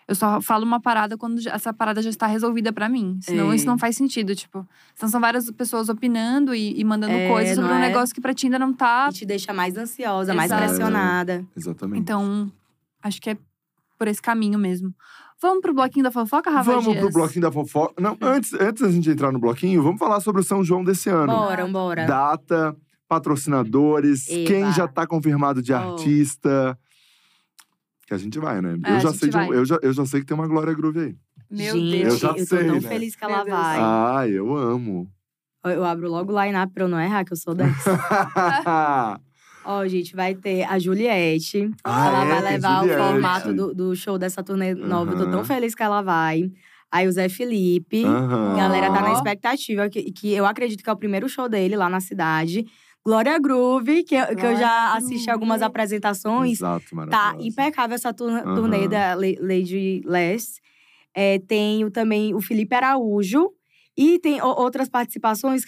[0.09, 3.19] Eu só falo uma parada quando essa parada já está resolvida pra mim.
[3.21, 3.57] Senão É.
[3.57, 4.37] isso não faz sentido.
[4.37, 4.65] Tipo,
[4.95, 7.89] senão são várias pessoas opinando e, e mandando É, coisas sobre não um é?
[7.89, 9.09] negócio que pra ti ainda não tá.
[9.11, 10.65] E te deixa mais ansiosa, mais Exato.
[10.65, 11.45] pressionada.
[11.57, 12.01] Exatamente.
[12.03, 12.51] Então,
[13.03, 13.37] acho que é
[13.99, 14.95] por esse caminho mesmo.
[15.41, 16.99] Vamos pro bloquinho da fofoca, Rafa Vamos Dias?
[17.01, 17.95] pro bloquinho da fofoca.
[18.01, 21.11] Não, antes, antes da gente entrar no bloquinho, vamos falar sobre o São João desse
[21.11, 21.27] ano.
[21.27, 22.07] Bora, bora.
[22.07, 22.75] Data,
[23.09, 24.47] patrocinadores, Eba.
[24.47, 25.77] quem já tá confirmado de Oh.
[25.77, 26.79] artista.
[28.07, 28.79] Que a gente vai, né?
[28.85, 29.59] É, eu, já gente sei de um- vai.
[29.59, 31.17] eu, já, eu já sei que tem uma Glória Groove aí.
[31.51, 32.13] Meu Gente, Deus.
[32.15, 32.81] Eu já tô sei, tão né?
[32.81, 33.79] feliz que ela vai.
[33.81, 35.09] Ah, eu amo.
[35.65, 37.91] Eu abro logo o line-up pra eu não errar, que eu sou dessa.
[39.67, 41.71] Ó, gente, vai ter a Juliette.
[41.85, 42.29] Ah, ela é?
[42.43, 45.13] vai levar o formato do, do show dessa turnê nova.
[45.13, 46.51] Eu tô tão feliz que ela vai.
[46.91, 48.05] Aí o Zé Felipe.
[48.05, 51.77] A galera tá na expectativa, que, que eu acredito que é o primeiro show dele
[51.77, 52.65] lá na cidade.
[53.05, 56.59] Glória Groove, que, eu- que eu já assisti algumas apresentações.
[56.59, 58.55] Exato, Tá impecável essa Aham.
[58.55, 60.61] turnê da La- Lady Les.
[61.15, 63.51] É, tem o- também o Felipe Araújo.
[63.97, 65.63] E tem outras participações,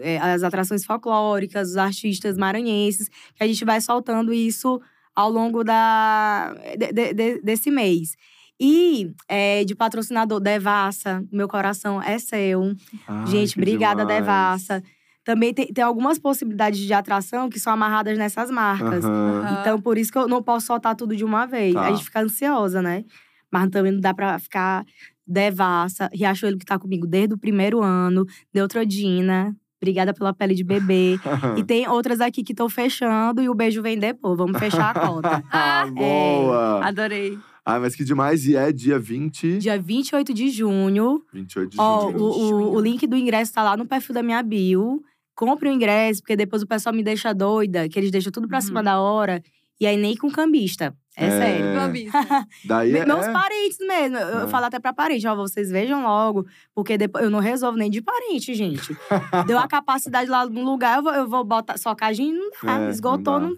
[0.00, 4.80] é, as atrações folclóricas, os artistas maranhenses, que a gente vai soltando isso
[5.14, 8.14] ao longo da, de- de- de- desse mês.
[8.60, 12.74] E é, de patrocinador, Devassa, meu coração é seu.
[13.06, 14.20] Ai, gente, obrigada, demais.
[14.20, 14.82] Devassa.
[15.24, 19.04] Também tem, tem algumas possibilidades de atração que são amarradas nessas marcas.
[19.04, 19.58] Aham.
[19.60, 21.74] Então, por isso que eu não posso soltar tudo de uma vez.
[21.74, 21.86] Tá.
[21.86, 23.04] A gente fica ansiosa, né?
[23.50, 24.84] Mas também não dá pra ficar
[25.26, 26.08] devassa.
[26.12, 28.24] Riachuelo que tá comigo desde o primeiro ano.
[28.54, 29.54] Neutrodina.
[29.80, 31.18] Obrigada pela pele de bebê.
[31.56, 34.36] e tem outras aqui que estão fechando e o beijo vem depois.
[34.36, 35.44] Vamos fechar a cota.
[35.52, 36.80] Ah, boa!
[36.84, 37.38] Adorei.
[37.64, 38.46] Ah, mas que demais.
[38.46, 39.58] E é dia 20…
[39.58, 41.22] Dia 28 de junho.
[41.32, 42.18] 28 de Ó, junho.
[42.22, 45.02] o, o, o link do ingresso tá lá no perfil da minha bio.
[45.34, 48.58] Compre o ingresso, porque depois o pessoal me deixa doida, que eles deixam tudo pra
[48.58, 48.62] Uhum.
[48.62, 49.42] cima da hora.
[49.78, 50.94] E aí nem com cambista.
[51.16, 51.30] É, É.
[51.30, 51.80] sério.
[51.80, 52.18] Clubista.
[52.64, 53.06] Daí Me- é…
[53.06, 54.16] Meus parentes mesmo.
[54.18, 54.48] Eu, eu É.
[54.48, 58.02] falo até pra parente, ó, vocês vejam logo, porque depois eu não resolvo nem de
[58.02, 58.94] parente, gente.
[59.46, 62.72] Deu a capacidade lá no lugar, eu vou, eu vou botar socagem, não dá.
[62.72, 63.40] É, não Esgotou, dá.
[63.40, 63.56] não,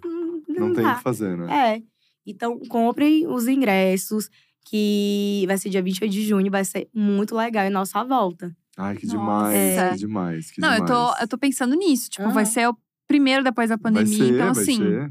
[0.48, 1.74] não, Não tem o que fazer, né?
[1.76, 1.82] É.
[2.24, 4.28] Então, comprem os ingressos,
[4.64, 8.54] que vai ser dia 28 de junho, vai ser muito legal em nossa volta.
[8.76, 9.18] Ai, que Nossa.
[9.18, 9.90] demais, É.
[9.90, 11.14] que demais, que Não, eu demais.
[11.16, 12.10] tô, eu tô pensando nisso.
[12.10, 12.52] Tipo, vai Aham.
[12.52, 12.76] ser o
[13.08, 14.16] primeiro depois da Vai pandemia.
[14.18, 15.10] ser, então, vai assim, ser.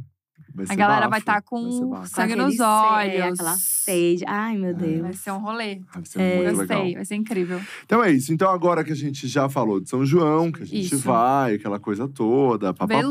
[0.57, 3.13] Vai a ser galera vai bafo, estar com vai sangue aquele nos olhos.
[3.13, 4.23] É, aquela sede.
[4.27, 5.01] Ai, meu Deus.
[5.01, 5.81] Vai ser um rolê.
[5.93, 6.35] Vai ser É.
[6.43, 6.93] muito Gostei, legal.
[6.95, 7.61] vai ser incrível.
[7.85, 8.33] Então é isso.
[8.33, 10.97] Então agora que a gente já falou de São João, que a gente Isso.
[10.99, 13.01] vai, aquela coisa toda, papapá.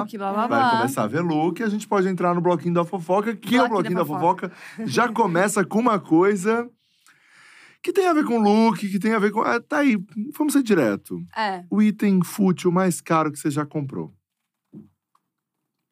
[0.00, 0.70] look, blá blá Vai blá.
[0.78, 3.68] começar a ver look, a gente pode entrar no bloquinho da fofoca, que o Bloquinho
[3.68, 4.52] bloquinho da da fofoca
[4.86, 6.68] já começa com uma coisa
[7.82, 9.42] que tem a ver com look, que tem a ver com.
[9.42, 9.98] Ah, tá aí,
[10.36, 11.20] vamos ser direto.
[11.36, 11.62] É.
[11.70, 14.10] O item fútil mais caro que você já comprou.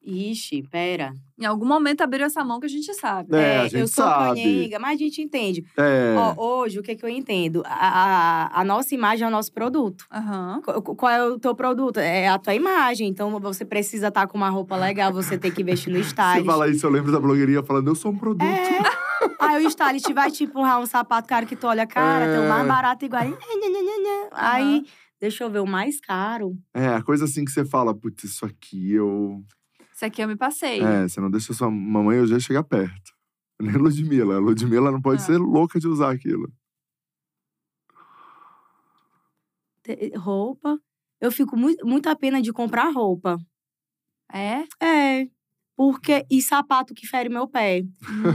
[0.04, 1.12] Ixi, pera.
[1.38, 3.34] Em algum momento abriu essa mão que a gente sabe.
[3.36, 5.64] É, a gente eu sou canhenga, mas a gente entende.
[5.76, 6.14] É.
[6.16, 7.62] Ó, hoje, o que, que eu entendo?
[7.64, 10.04] A, a, a nossa imagem é o nosso produto.
[10.12, 10.60] Aham.
[10.64, 11.98] Qu- qu- Qual é o teu produto?
[11.98, 13.08] É a tua imagem.
[13.08, 16.46] Então, você precisa estar com uma roupa legal, você tem que investir no Você stylist.
[16.46, 18.42] fala isso, eu lembro da blogueirinha falando, eu sou um produto.
[18.44, 18.80] É.
[19.38, 22.48] Aí o stylist vai te empurrar um sapato caro que tu olha, cara, tem o
[22.48, 22.68] mais É.
[22.68, 23.22] barato igual.
[24.32, 24.84] Aí,
[25.20, 26.56] deixa eu ver o mais caro.
[26.74, 29.42] É, a coisa assim que você fala, putz, isso aqui eu.
[29.94, 30.80] Esse aqui eu me passei.
[30.82, 33.12] É, você não deixa sua mamãe já chegar perto.
[33.60, 34.38] Nem Ludmilla.
[34.38, 35.24] Ludmilla não pode Ah.
[35.26, 36.50] ser louca de usar aquilo.
[39.82, 40.78] Te- Roupa.
[41.20, 43.38] Eu fico muito, muita pena de comprar roupa.
[44.32, 44.64] É?
[44.84, 45.28] É.
[45.76, 46.24] Porque.
[46.30, 47.82] E sapato que fere meu pé.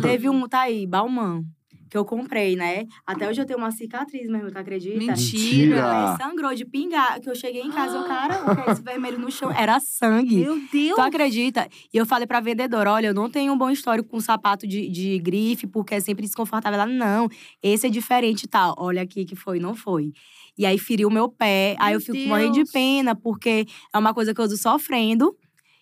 [0.01, 1.43] Teve um, tá aí, Balmain,
[1.89, 2.85] que eu comprei, né?
[3.05, 4.97] Até hoje eu tenho uma cicatriz mesmo, tu acredita?
[4.97, 5.75] Mentira.
[5.75, 7.19] Meu pé sangrou de pingar.
[7.19, 9.51] Que eu cheguei em casa, o cara, o é esse vermelho no chão?
[9.51, 10.37] Era sangue.
[10.37, 10.95] Meu Deus!
[10.95, 11.67] Tu acredita?
[11.93, 14.89] E eu falei pra vendedora: olha, eu não tenho um bom histórico com sapato de,
[14.89, 16.79] de grife, porque é sempre desconfortável.
[16.79, 17.29] Ela, não,
[17.61, 18.75] esse é diferente e tal.
[18.77, 20.11] Olha aqui que foi, não foi.
[20.57, 21.75] E aí feriu meu pé.
[21.79, 22.71] aí Meu eu fico morrendo de Deus.
[22.71, 25.35] pena, porque é uma coisa que eu uso sofrendo.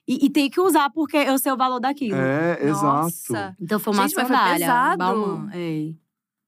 [0.07, 2.15] E, e tem que usar, porque eu sei o valor daquilo.
[2.15, 2.85] É, exato.
[2.85, 3.55] Nossa.
[3.59, 4.97] Então foi uma Gente, mas foi sandália.
[4.97, 5.93] Balmain, é.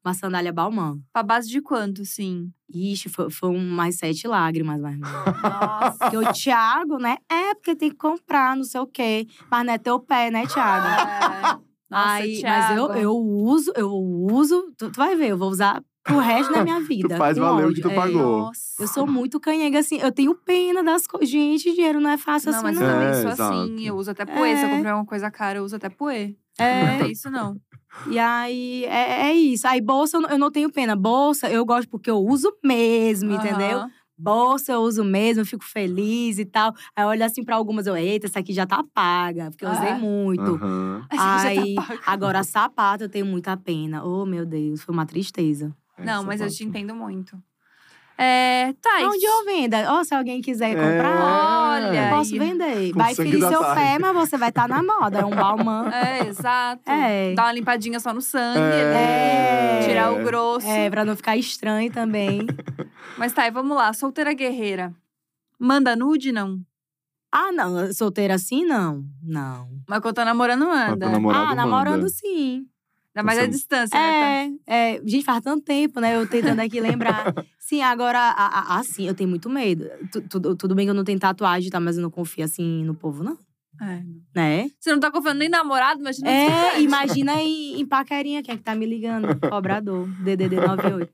[0.05, 1.03] Uma sandália Balmain.
[1.11, 2.51] Pra base de quanto, sim?
[2.73, 5.97] Ixi, foi, foi um mais sete lágrimas, mais Nossa.
[5.99, 7.17] Porque o Thiago, né?
[7.29, 9.27] É, porque tem que comprar, não sei o quê.
[9.49, 10.87] Mas não é teu pé, né, Thiago?
[10.87, 11.67] É.
[11.89, 12.93] Nossa, Aí, mas eu, Thiago.
[12.99, 14.73] eu uso, eu uso.
[14.77, 17.15] Tu, tu vai ver, eu vou usar pro resto da minha vida.
[17.17, 17.95] faz com valer o que tu É.
[17.95, 18.39] pagou.
[18.39, 18.61] Nossa.
[18.81, 19.97] Eu sou muito canhega, assim.
[19.99, 21.29] Eu tenho pena das coisas.
[21.29, 22.85] Gente, dinheiro não é fácil Não, assim, mas não.
[22.87, 23.53] eu também É, sou exato.
[23.59, 23.85] assim.
[23.87, 24.55] Eu uso até poê.
[24.55, 24.75] Se eu É.
[24.75, 26.35] comprar alguma coisa cara, eu uso até poê.
[26.57, 26.91] É.
[26.93, 27.55] Não tem isso, não.
[28.09, 29.67] E aí, é, é isso.
[29.67, 30.95] Aí, bolsa, eu não- eu não tenho pena.
[30.95, 33.79] Bolsa, eu gosto porque eu uso mesmo, entendeu?
[33.79, 33.91] Aham.
[34.19, 36.73] Bolsa eu uso mesmo, eu fico feliz e tal.
[36.95, 39.69] Aí eu olho assim pra algumas, eu, eita, essa aqui já tá paga, porque eu
[39.69, 39.97] usei Ah.
[39.99, 40.59] muito.
[41.13, 44.03] Já Aí, tá agora sapato eu tenho muita pena.
[44.03, 45.71] Oh, meu Deus, foi uma tristeza.
[45.97, 47.41] É, Não, mas eu te entendo muito.
[48.19, 49.07] É, tá.
[49.07, 49.93] Onde eu venda?
[49.93, 52.91] Ó, se alguém quiser comprar, Olha posso vender.
[52.91, 55.19] Com Vai ferir seu pé, mas você vai estar na moda.
[55.19, 55.87] É um balmã.
[55.93, 56.81] É, exato.
[56.89, 57.35] É.
[57.35, 58.93] Dá uma limpadinha só no sangue, É.
[58.93, 59.79] né?
[59.83, 59.87] É.
[59.87, 60.65] Tirar o grosso.
[60.67, 62.47] É, pra não ficar estranho também.
[63.19, 63.93] Mas tá, e vamos lá.
[63.93, 64.91] Solteira guerreira.
[65.59, 66.59] Manda nude, não?
[67.31, 67.93] Ah, não.
[67.93, 69.03] Solteira assim, não.
[69.21, 69.69] Não.
[69.87, 71.07] Mas quando tá namorando, Mas manda.
[71.35, 72.09] ah, namorando manda.
[72.09, 72.65] sim.
[73.17, 74.09] Ainda mais a distância, né?
[74.65, 74.71] tá?
[74.73, 75.01] É, é.
[75.05, 76.15] Gente, faz tanto tempo, né?
[76.15, 77.33] Eu tentando aqui lembrar.
[77.59, 78.33] Sim, agora,
[78.69, 79.89] assim, eu tenho muito medo.
[80.11, 81.79] Tu- Tudo, tudo bem que eu não tenho tatuagem, tá?
[81.79, 83.37] Mas eu não confio, assim, no povo, não.
[83.81, 84.01] É.
[84.35, 84.69] Né?
[84.79, 88.57] Você não tá confiando nem em namorado, imagina É, imagina em, em paquerinha, quem é
[88.57, 89.35] que tá me ligando?
[89.49, 91.09] Cobrador, DDD 98.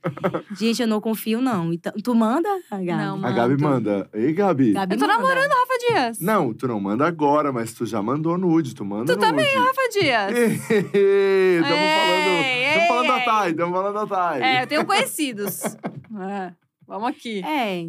[0.57, 1.73] Gente, eu não confio, não.
[1.73, 2.85] Então, tu manda, Gabi?
[2.85, 4.09] Não, A Gabi manda.
[4.13, 4.73] Ei, Gabi.
[4.73, 5.17] Gabi Eu tô manda.
[5.17, 6.19] namorando Rafa Dias.
[6.19, 8.73] Não, tu não manda agora, mas tu já mandou nude.
[8.73, 9.27] Tu manda Tu nude.
[9.29, 10.31] também, Rafa Dias.
[10.93, 13.25] Estamos Ei, falando, tamo falando da ei.
[13.25, 14.41] Thay, estamos falando da Thay.
[14.41, 15.61] É, eu tenho conhecidos.
[16.15, 16.53] É,
[16.87, 17.41] Vamos aqui.
[17.43, 17.85] É.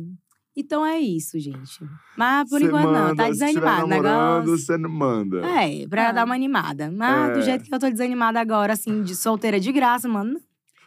[0.57, 1.81] Então é isso, gente.
[2.17, 4.59] Mas por Cê enquanto não, manda, tá Se estiver desanimado o namorando, negócio.
[4.67, 5.41] você não manda.
[5.47, 6.13] É, pra Ah.
[6.13, 6.93] dar uma animada.
[6.95, 7.33] Mas É.
[7.35, 10.35] do jeito que eu tô desanimada agora, assim, de solteira de graça, mano.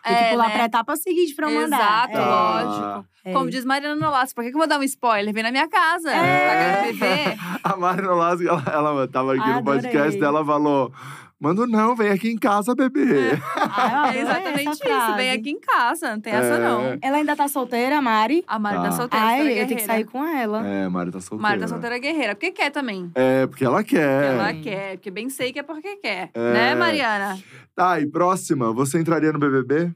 [0.03, 0.53] Tem que É, pular né?
[0.53, 2.09] pra etapa seguinte pra eu mandar.
[2.09, 2.25] Exato, É.
[2.25, 3.05] lógico.
[3.25, 3.33] É.
[3.33, 5.33] Como diz Mariana Nolasco, por que, que eu vou dar um spoiler?
[5.33, 6.09] Vem na minha casa.
[6.11, 6.47] É.
[6.47, 7.37] Tá querendo me ver?
[7.61, 9.81] A Marina Lasco, ela, ela tava aqui no Adorei.
[9.81, 10.93] podcast dela, falou…
[11.39, 13.37] Manda não, vem aqui em casa, bebê.
[13.55, 14.83] Ah, eu É adorei exatamente essa isso.
[14.83, 15.17] frase.
[15.17, 16.59] Vem aqui em casa, não tem essa É.
[16.59, 16.97] não.
[16.99, 18.43] Ela ainda tá solteira, Mari?
[18.47, 18.83] A Mari Tá.
[18.83, 20.67] tá solteira, Ai, solteira eu tenho que sair com ela.
[20.67, 21.41] É, a Mari tá solteira.
[21.43, 23.11] Mari tá solteira guerreira, porque quer também.
[23.13, 24.33] É, porque ela quer.
[24.33, 26.31] Ela quer, porque bem sei que é porque quer.
[26.33, 26.53] É.
[26.53, 27.37] Né, Mariana?
[27.75, 29.93] Tá, e próxima, você entraria no BBB?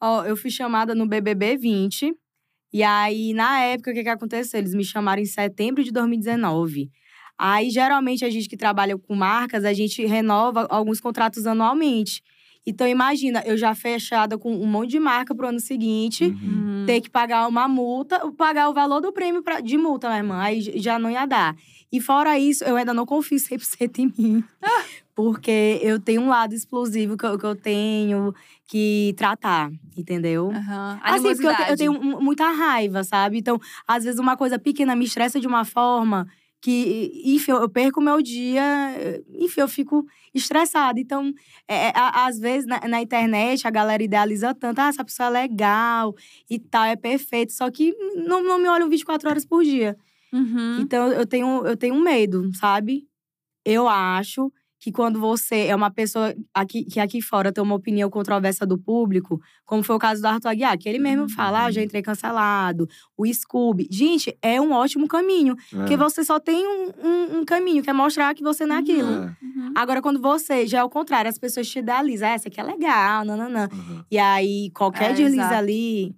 [0.00, 2.12] Ó, eu fui chamada no BBB 20.
[2.70, 4.60] E aí, na época, o que que aconteceu?
[4.60, 6.90] Eles me chamaram em setembro de 2019.
[7.38, 12.20] Aí, geralmente, a gente que trabalha com marcas, a gente renova alguns contratos anualmente.
[12.66, 16.24] Então, imagina, eu já fechada com um monte de marca pro ano seguinte.
[16.24, 16.78] Uhum.
[16.80, 16.84] Uhum.
[16.86, 20.40] ter que pagar uma multa, pagar o valor do prêmio pra, de multa, minha irmã.
[20.40, 21.54] Aí já não ia dar.
[21.92, 24.44] E fora isso, eu ainda não confio 100% em mim.
[25.14, 28.34] Porque eu tenho um lado explosivo que eu, que eu tenho
[28.66, 30.50] que tratar, entendeu?
[30.50, 31.00] Aham.
[31.02, 33.38] Assim, porque eu, eu tenho mu- muita raiva, sabe?
[33.38, 36.28] Então, às vezes, uma coisa pequena me estressa de uma forma
[36.60, 38.62] que, enfim, eu perco o meu dia,
[38.96, 40.04] eh, enfim, eu fico
[40.34, 40.98] estressada.
[40.98, 41.32] Então,
[41.68, 45.28] é, é, a- às vezes, na, na internet, a galera idealiza tanto, ah, essa pessoa
[45.28, 46.14] é legal
[46.50, 47.52] e tal, é perfeito.
[47.52, 49.96] Só que não, não me olham 24 horas por dia.
[50.32, 50.80] Uhum.
[50.80, 53.06] Então, eu tenho, eu tenho medo, sabe?
[53.64, 58.08] Eu acho que quando você é uma pessoa aqui, que aqui fora tem uma opinião
[58.08, 61.28] controversa do público, como foi o caso do Arthur Aguiar, que ele mesmo Uhum.
[61.28, 63.88] fala, ah, já entrei cancelado, o Scooby.
[63.90, 65.96] Gente, é um ótimo caminho, porque É.
[65.96, 69.10] você só tem um, um, um caminho, que é mostrar que você não é aquilo.
[69.12, 69.36] É.
[69.42, 69.72] Uhum.
[69.74, 72.62] Agora, quando você já é o contrário, as pessoas te idealizam, ah, essa aqui é
[72.64, 73.68] legal, nananã.
[73.72, 74.04] Uhum.
[74.10, 75.54] E aí, qualquer É, deslize exato.
[75.54, 76.14] ali.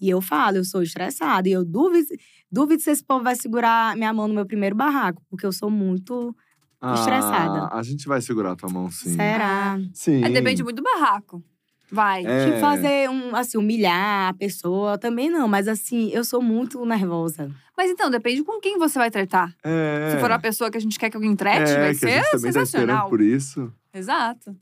[0.00, 1.48] E eu falo, eu sou estressada.
[1.48, 2.06] E eu duvido,
[2.50, 5.68] duvido se esse povo vai segurar minha mão no meu primeiro barraco, porque eu sou
[5.68, 6.34] muito.
[6.82, 7.68] Estressada.
[7.72, 9.16] Ah, a gente vai segurar tua mão, sim.
[9.16, 9.78] Será?
[9.92, 10.24] Sim.
[10.24, 11.42] Aí depende muito do barraco.
[11.90, 12.24] Vai.
[12.24, 12.46] É.
[12.46, 17.50] Tipo, fazer um, assim, humilhar a pessoa também não, mas assim, eu sou muito nervosa.
[17.76, 19.54] Mas então, depende com quem você vai tratar.
[19.64, 20.10] É.
[20.12, 22.06] Se for a pessoa que a gente quer que alguém trate, é, vai que ser
[22.06, 23.08] a gente também tá sensacional.
[23.08, 23.72] por isso.
[23.92, 24.54] Exato.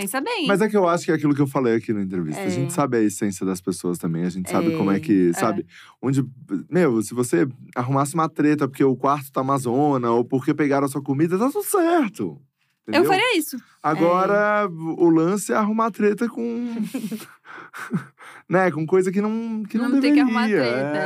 [0.00, 0.46] Pensa bem.
[0.46, 2.40] Mas é que eu acho que é aquilo que eu falei aqui na entrevista.
[2.40, 2.50] A É.
[2.50, 4.24] gente sabe a essência das pessoas também.
[4.24, 5.32] A gente sabe É, como é que, é.
[5.32, 5.66] sabe?
[6.02, 6.24] Onde,
[6.70, 10.88] meu, se você arrumasse uma treta porque o quarto tá Amazona ou porque pegaram a
[10.88, 12.40] sua comida, tá tudo certo.
[12.86, 13.10] Eu Entendeu?
[13.12, 13.56] faria isso.
[13.82, 16.74] Agora, o lance é arrumar treta com.
[18.48, 18.70] né?
[18.70, 20.22] Com coisa que não, que não, Não tem que deveria.
[20.24, 20.98] arrumar treta,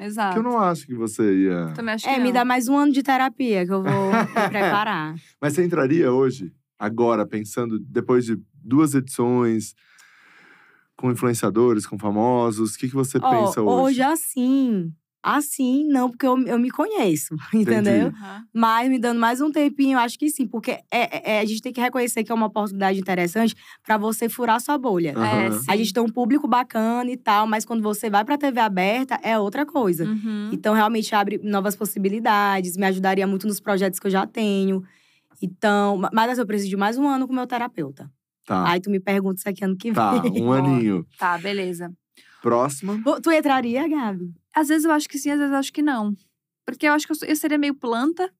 [0.00, 0.04] É.
[0.06, 0.32] Exato.
[0.34, 1.72] Que eu não acho que você ia.
[1.74, 2.32] Também acho que É, me não.
[2.32, 4.12] dá mais um ano de terapia que eu vou me
[4.50, 5.14] preparar.
[5.40, 6.52] Mas você entraria hoje,
[6.84, 9.74] agora, pensando, depois de duas edições,
[10.96, 13.84] com influenciadores, com famosos, o que, que você Ó, pensa hoje?
[13.84, 14.92] hoje, assim.
[15.26, 18.08] Assim, não, porque eu, eu me conheço, entendeu?
[18.08, 18.44] Aham.
[18.52, 21.62] Mas me dando mais um tempinho, eu acho que sim, porque é, é- a gente
[21.62, 25.12] tem que reconhecer que é uma oportunidade interessante pra você furar sua bolha.
[25.12, 25.50] É, Aham.
[25.52, 25.64] sim.
[25.70, 29.18] A gente tem um público bacana e tal, mas quando você vai pra TV aberta,
[29.22, 30.04] é outra coisa.
[30.04, 30.50] Uhum.
[30.52, 34.84] Então, realmente abre novas possibilidades, me ajudaria muito nos projetos que eu já tenho.
[35.44, 38.10] Então, ma- mas assim, eu preciso de mais um ano com o meu terapeuta.
[38.46, 40.42] Tá, Aí tu me pergunta isso aqui ano que tá, vem.
[40.42, 41.06] um aninho.
[41.18, 41.92] Tá, beleza.
[42.42, 43.00] Próxima.
[43.22, 44.32] Tu entraria, Gabi?
[44.54, 46.14] Às vezes eu acho que sim, às vezes eu acho que não.
[46.66, 48.30] Porque eu acho que eu, seria meio planta.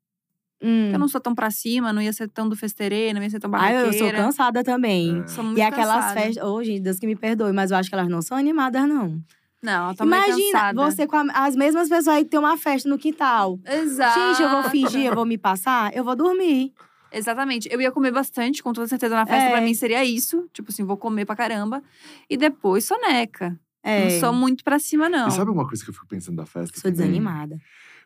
[0.63, 0.91] Hum.
[0.93, 3.39] Eu não sou tão pra cima, não ia ser tão do festerê, não ia ser
[3.41, 3.87] tão Ah, barraqueira.
[3.87, 5.21] eu sou cansada também.
[5.23, 5.27] É.
[5.27, 6.21] Sou muito E aquelas cansada.
[6.21, 6.45] festas.
[6.45, 9.21] Ô, gente, Deus que me perdoe, mas eu acho que elas não são animadas, não.
[9.63, 10.83] Não, eu tô Imagina, cansada.
[10.91, 13.59] você com a- as mesmas pessoas aí ter uma festa no quintal.
[13.67, 14.21] Exato.
[14.21, 16.73] Gente, eu vou fingir, eu vou me passar, eu vou dormir.
[17.17, 17.69] Exatamente.
[17.71, 19.49] Eu ia comer bastante, com toda certeza na festa.
[19.49, 19.51] É.
[19.51, 20.49] Pra mim seria isso.
[20.53, 21.83] Tipo assim, vou comer pra caramba.
[22.29, 23.59] E depois soneca.
[23.83, 25.29] É, Não sou muito pra cima, não.
[25.29, 26.81] E sabe uma coisa que eu fico pensando da festa?
[26.81, 27.07] sou também?
[27.07, 27.59] desanimada.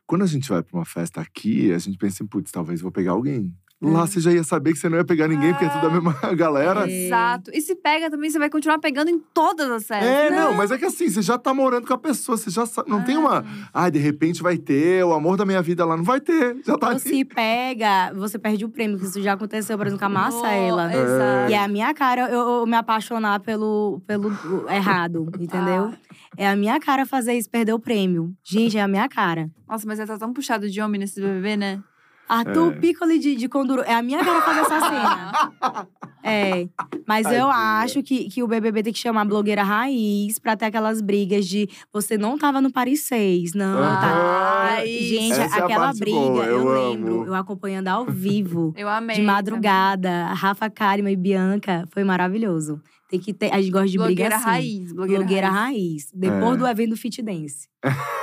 [0.06, 2.90] Quando a gente vai pra uma festa aqui, a gente pensa em, putz, talvez vou
[2.90, 3.54] pegar alguém.
[3.80, 3.86] É.
[3.88, 5.90] Lá você já ia saber que você não ia pegar ninguém, porque é tudo a
[5.90, 6.90] mesma galera.
[6.90, 7.06] É.
[7.06, 7.50] Exato.
[7.54, 10.08] E se pega também, você vai continuar pegando em todas as festas.
[10.08, 12.66] É, não, mas é que assim, você já tá morando com a pessoa, você já
[12.66, 12.90] sabe.
[12.90, 13.44] Não tem uma.
[13.72, 15.96] Ai, de repente vai ter o amor da minha vida lá.
[15.96, 16.56] Não vai ter.
[16.64, 20.00] Já tá Ou se pega, você perde o prêmio, que isso já aconteceu, por exemplo,
[20.00, 20.92] com a massa ela.
[20.92, 21.50] Exato.
[21.50, 24.32] E é a minha cara eu, eu me apaixonar pelo, pelo
[24.68, 25.92] errado, entendeu?
[26.36, 28.32] É a minha cara fazer isso, perder o prêmio.
[28.44, 29.48] Gente, é a minha cara.
[29.68, 31.82] Nossa, mas ele tá tão puxado de homem nesse BBB, né?
[32.28, 32.76] Arthur É.
[32.78, 33.82] Piccoli de, de Conduro.
[33.82, 35.88] É a minha cara fazer essa cena.
[36.20, 36.68] É.
[37.06, 37.80] Mas eu Tadinha.
[37.82, 41.46] acho que, que o BBB tem que chamar a blogueira raiz pra ter aquelas brigas
[41.46, 44.68] de você não tava no Paris 6, não, tá?
[44.72, 47.24] Ai, Gente, Essa é a aquela parte briga, boa, eu, eu lembro, amo.
[47.26, 48.74] eu acompanhando ao vivo.
[48.76, 49.16] Eu amei.
[49.16, 52.80] De madrugada, Rafa Karima e Bianca, foi maravilhoso.
[53.08, 54.44] Tem que ter, a gente gosta de briga Blogueira assim.
[54.44, 54.92] raiz.
[54.92, 55.72] Blogueira, Blogueira raiz.
[55.72, 56.12] raiz.
[56.14, 56.56] Depois É.
[56.58, 57.66] do evento Fit Dance.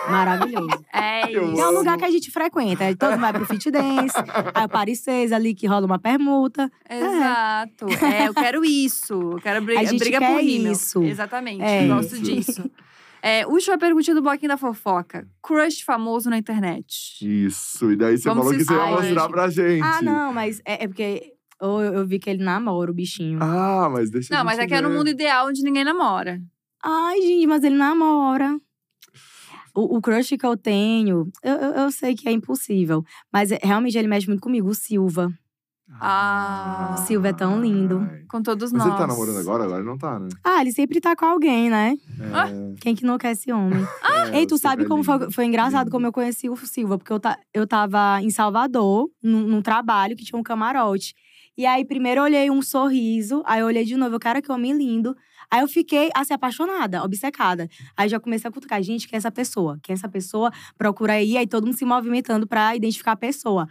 [0.09, 0.67] Maravilhoso.
[0.93, 1.61] É Eu isso.
[1.61, 2.95] É um lugar que a gente frequenta.
[2.95, 4.15] Todo mundo vai pro Fit Dance.
[4.53, 6.71] aí o Paris 6 ali que rola uma permuta.
[6.89, 7.87] Exato.
[8.05, 9.13] É, eu quero isso.
[9.13, 10.71] Eu quero briga, A gente briga quer por rímel.
[10.71, 11.03] isso.
[11.03, 11.63] Exatamente.
[11.63, 11.87] É.
[11.87, 12.21] Gosto Isso.
[12.23, 12.71] disso.
[13.21, 15.27] É, última perguntinha do bloquinho da fofoca.
[15.41, 17.17] Crush famoso na internet.
[17.21, 17.91] Isso.
[17.91, 19.81] E daí você Vamos falou se que você ia mostrar pra gente.
[19.83, 23.39] Ah, não, mas é, é porque ou eu, eu vi que ele namora o bichinho.
[23.41, 26.41] Ah, mas deixa Não, mas é que é no mundo ideal onde ninguém namora.
[26.83, 28.59] Ai, gente, mas ele namora.
[29.73, 33.03] O, o crush que eu tenho, eu, eu, eu sei que é impossível.
[33.31, 35.29] Mas é- realmente ele mexe muito comigo, o Silva.
[35.99, 36.95] Ah.
[36.97, 37.99] O Silva é tão lindo.
[38.09, 38.23] Ai.
[38.27, 38.87] Com todos Mas nós.
[38.89, 39.63] ele tá namorando agora?
[39.63, 40.29] Agora ele não tá, né?
[40.43, 41.95] Ah, ele sempre tá com alguém, né?
[42.19, 43.85] É, Quem que não quer esse homem?
[44.33, 45.91] é, Ei, tu você sabe é como foi, foi engraçado Lindo.
[45.91, 46.97] como eu conheci o Silva?
[46.97, 51.13] Porque eu, ta, eu tava em Salvador, num, num trabalho que tinha um camarote.
[51.57, 54.73] E aí, primeiro eu olhei um sorriso, aí eu olhei de novo, cara, que homem
[54.73, 55.15] lindo.
[55.49, 57.69] Aí eu fiquei, assim, apaixonada, obcecada.
[57.95, 59.79] Aí já comecei a cutucar, gente, quem é essa pessoa?
[59.81, 60.51] Quem é essa pessoa?
[60.77, 63.67] Procura aí, aí todo mundo se movimentando pra identificar a pessoa.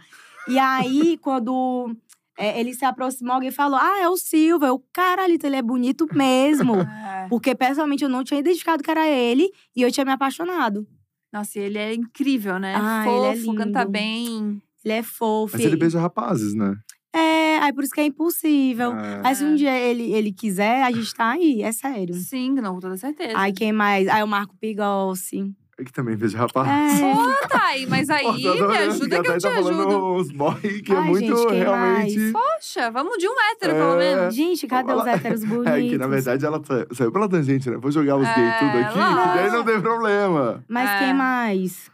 [0.47, 1.95] E aí, quando
[2.37, 4.67] é, ele se aproximou, alguém falou: Ah, é o Silva.
[4.67, 6.75] Eu, caralho, ele é bonito mesmo.
[7.25, 7.27] É.
[7.27, 10.85] Porque, pessoalmente, eu não tinha identificado que era ele e eu tinha me apaixonado.
[11.33, 12.75] Nossa, e ele é incrível, né?
[12.77, 13.91] Ah, ele é Fofo, canta lindo.
[13.91, 14.61] bem.
[14.83, 15.57] Ele é fofo.
[15.57, 16.75] Mas ele beija rapazes, né?
[17.17, 18.91] É, aí por isso que é impossível.
[18.93, 19.21] É.
[19.23, 22.13] Aí se um dia ele, ele quiser, a gente tá aí, é sério.
[22.15, 23.33] Sim, não, com toda certeza.
[23.37, 24.07] Aí quem mais?
[24.07, 25.53] Aí o Marco Pigossi.
[25.77, 27.01] É que também beija rapazes.
[27.01, 27.13] É.
[27.13, 29.63] Pô, Thay, mas aí Pô, me ajuda que eu a te tá ajudo.
[29.63, 32.31] falando uns boy que é Ai, muito gente, realmente.
[32.31, 34.15] Poxa, vamos de um hétero, pelo É.
[34.15, 34.35] menos.
[34.35, 35.67] Gente, cadê os Fala- héteros bonitos?
[35.75, 37.75] É que, na verdade, ela sa- saiu pela tangente, né?
[37.77, 40.63] Vou jogar os É, gays tudo aqui, que daí não tem problema.
[40.69, 40.99] Mas É.
[40.99, 41.91] quem mais?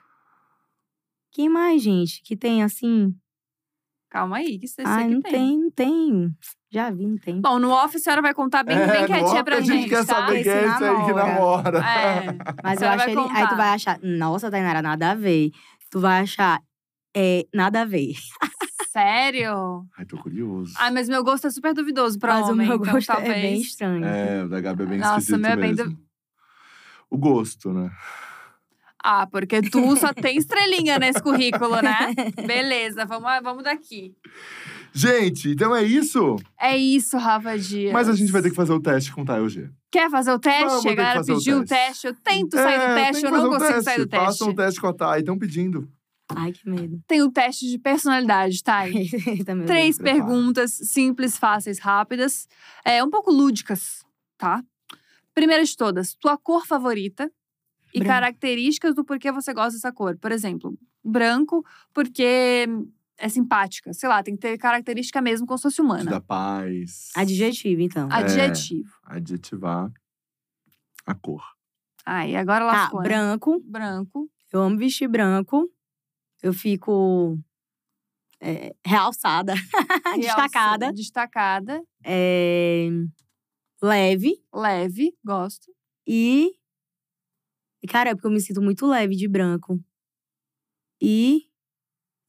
[1.31, 2.21] Quem mais, gente?
[2.23, 3.15] Que tem assim?
[4.11, 5.57] Calma aí, que você Ai, que não tem.
[5.57, 6.35] não tem.
[6.69, 7.39] Já vi, não tem.
[7.39, 9.71] Bom, no off a senhora vai contar bem, bem É, no quietinha pra a gente,
[9.83, 10.15] gente quer tá?
[10.15, 11.79] saber quem é Esse aí que namora.
[11.79, 12.25] É.
[12.61, 13.19] Mas eu acho ele.
[13.21, 13.47] Aí contar.
[13.47, 15.51] tu vai achar, nossa, Tainara, nada a ver.
[15.89, 16.61] Tu vai achar,
[17.15, 18.13] é, nada a ver.
[18.91, 19.85] Sério?
[19.97, 20.73] Ai, tô curioso.
[20.77, 23.31] Ai, mas meu gosto é super duvidoso pra Mas homem, o meu então gosto talvez…
[23.31, 24.03] é bem estranho.
[24.05, 25.97] É, o da Gabi é bem Nossa, esquisito o meu é bem mesmo.
[27.09, 27.89] O gosto, né?
[29.03, 32.13] Ah, porque tu só tem estrelinha nesse currículo, né?
[32.45, 34.15] Beleza, vamos, vamos daqui.
[34.93, 36.35] Gente, então é isso?
[36.59, 37.93] É isso, Rafa Dias.
[37.93, 39.69] Mas a gente vai ter que fazer o teste com o Tayo G.
[39.89, 40.65] Quer fazer o teste?
[40.65, 42.07] Vamos galera fazer o pediu o teste.
[42.07, 43.83] Eu tento sair do É, tem teste, eu não um consigo teste.
[43.83, 44.25] sair do teste.
[44.25, 45.89] Façam um teste com a Thay, estão pedindo.
[46.35, 47.01] Ai, que medo.
[47.07, 48.83] Tem o teste de personalidade, tá?
[49.55, 52.47] meu Três perguntas simples, fáceis, rápidas.
[52.85, 54.03] É, um pouco lúdicas,
[54.37, 54.61] tá?
[55.33, 57.31] Primeira de todas, tua cor favorita
[57.93, 58.07] e Branco.
[58.13, 60.17] características do porquê você gosta dessa cor.
[60.17, 62.65] Por exemplo, branco porque
[63.17, 63.93] é simpática.
[63.93, 66.09] Sei lá, tem que ter característica mesmo como se fosse humana.
[66.09, 67.09] dar paz.
[67.15, 68.07] Adjetivo, então.
[68.11, 68.89] Ah, Adjetivo.
[69.03, 69.91] Adjetivar
[71.05, 71.43] a cor.
[72.05, 73.07] Aí, agora Tá, lascou, né?
[73.09, 73.61] branco.
[73.65, 74.29] Branco.
[74.51, 75.69] Eu amo vestir branco.
[76.41, 77.37] Eu fico
[78.39, 79.53] é, realçada,
[80.19, 80.91] destacada.
[80.91, 81.83] Destacada.
[82.03, 82.87] É,
[83.81, 84.33] leve.
[84.53, 85.71] Leve, gosto.
[86.07, 86.51] E.
[87.81, 89.79] e, Cara, é porque eu me sinto muito leve de branco.
[91.01, 91.47] E.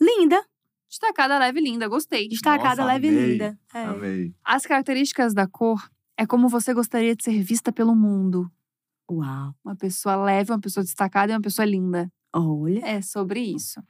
[0.01, 0.43] Linda.
[0.89, 1.89] Destacada, leve, linda.
[1.89, 2.29] Gostei.
[2.29, 3.59] Destacada, Nossa, leve e linda.
[3.73, 3.85] É.
[3.85, 4.35] Amei.
[4.45, 8.51] As características da cor é como você gostaria de ser vista pelo mundo.
[9.11, 9.55] Uau.
[9.65, 12.11] Uma pessoa leve, uma pessoa destacada e uma pessoa linda.
[12.35, 12.85] Olha.
[12.85, 13.83] É sobre isso.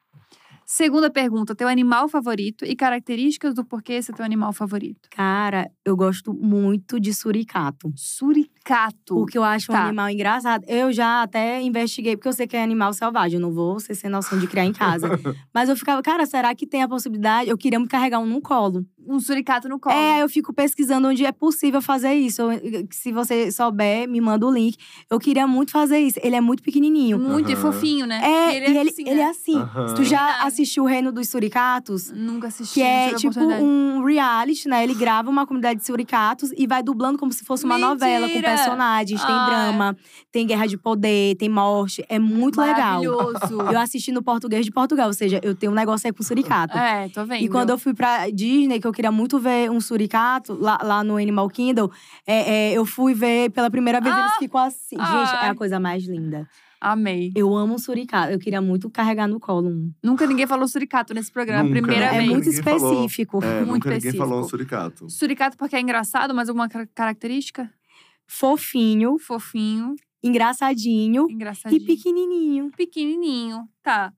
[0.66, 5.08] Segunda pergunta: teu animal favorito e características do porquê esse é teu animal favorito.
[5.10, 7.92] Cara, eu gosto muito de suricato.
[7.96, 9.14] Suricato.
[9.14, 9.86] Porque eu acho um Tá.
[9.86, 10.64] animal engraçado.
[10.66, 13.36] Eu já até investiguei, porque eu sei que é animal selvagem.
[13.38, 15.08] Eu não vou ser sem noção de criar em casa.
[15.52, 17.48] Mas eu ficava, cara, será que tem a possibilidade?
[17.50, 18.84] Eu queria me carregar um no colo.
[19.06, 19.94] Um suricato no colo.
[19.94, 22.42] É, eu fico pesquisando onde é possível fazer isso.
[22.42, 24.76] Eu- Se você souber, me manda o link.
[25.10, 26.18] Eu queria muito fazer isso.
[26.22, 27.18] Ele é muito pequenininho.
[27.18, 27.62] Muito e Aham.
[27.62, 28.20] fofinho, né?
[28.22, 29.22] É, E e ele, assim, ele né?
[29.22, 29.56] é assim.
[29.58, 29.94] Aham.
[29.94, 32.10] Tu já assistiu o Reino dos Suricatos?
[32.10, 32.74] Nunca assisti.
[32.74, 34.82] Que é tipo um reality, né?
[34.84, 38.34] Ele grava uma comunidade de suricatos e vai dublando como se fosse uma novela, com
[38.34, 38.54] Mentira!
[38.54, 39.24] personagens.
[39.24, 39.46] Tem Ah.
[39.46, 39.96] drama,
[40.30, 42.04] tem guerra de poder, tem morte.
[42.08, 43.02] É muito legal.
[43.02, 43.60] Maravilhoso.
[43.72, 46.76] Eu assisti no português de Portugal, ou seja, eu tenho um negócio aí com suricato.
[46.76, 47.42] É, tô vendo.
[47.42, 51.02] E quando eu fui pra Disney, que eu queria muito ver um suricato, lá, lá
[51.04, 51.88] no Animal Kingdom,
[52.26, 54.38] é, é, eu fui ver pela primeira vez, eles Ah!
[54.38, 54.96] ficam assim.
[54.96, 56.48] Gente, é a coisa mais linda.
[56.80, 57.30] Amei.
[57.36, 58.32] Eu amo suricato.
[58.32, 59.92] Eu queria muito carregar no colo um.
[60.02, 61.62] Nunca ninguém falou suricato nesse programa.
[61.62, 62.06] Nunca, Primeira?
[62.06, 62.28] É vez.
[62.28, 62.92] muito Ninguém falou.
[62.94, 63.44] específico.
[63.44, 64.50] É, Muito nunca ninguém falou um específico.
[64.50, 65.08] suricato.
[65.10, 67.70] Suricato porque é engraçado, mas alguma car- característica?
[68.26, 71.80] Fofinho, Fofinho, engraçadinho engraçadinho.
[71.82, 72.70] e pequenininho.
[72.76, 73.68] pequenininho.
[73.82, 74.12] Tá.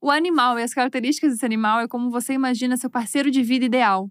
[0.00, 3.64] O animal e as características desse animal é como você imagina seu parceiro de vida
[3.64, 4.10] ideal.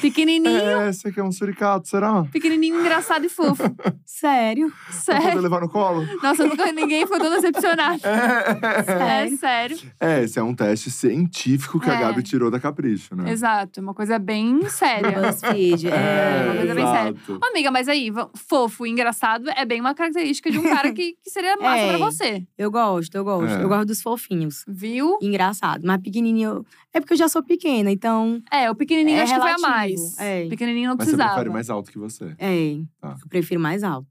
[0.00, 2.22] Pequenininho, É, esse aqui é um suricato, será?
[2.24, 3.62] pequenininho, engraçado e fofo.
[4.06, 4.70] Sério?
[5.04, 5.40] Pra poder Sério.
[5.40, 6.06] levar no colo?
[6.22, 8.00] Nossa, nunca ninguém foi tão decepcionado.
[8.60, 9.38] É Sério?
[9.38, 9.78] sério.
[10.00, 12.00] É, esse é um teste científico que a É.
[12.00, 13.30] Gabi tirou da Capricho, né?
[13.30, 13.80] Exato.
[13.80, 15.12] É uma coisa bem séria.
[15.20, 15.88] BuzzFeed.
[15.88, 17.08] É, É, uma coisa bem séria.
[17.10, 17.38] exato.
[17.42, 18.10] Ô, amiga, mas aí,
[18.48, 21.88] fofo e engraçado é bem uma característica de um cara que, que seria massa É.
[21.88, 22.42] pra você.
[22.58, 23.48] Eu gosto, eu gosto.
[23.58, 23.62] É.
[23.62, 24.64] Eu gosto dos fofinhos.
[24.68, 25.18] Viu?
[25.22, 25.82] Engraçado.
[25.84, 26.64] Mas pequenininho.
[26.92, 28.42] É porque eu já sou pequena, então.
[28.50, 29.70] É, o pequenininho É acho que foi a relativo,
[30.02, 30.18] mais.
[30.18, 30.48] é.
[30.48, 31.34] Pequenininho não Mas você precisava.
[31.34, 32.34] prefere mais alto que você.
[32.38, 32.78] É.
[33.00, 33.16] Tá.
[33.22, 34.08] Eu prefiro mais alto.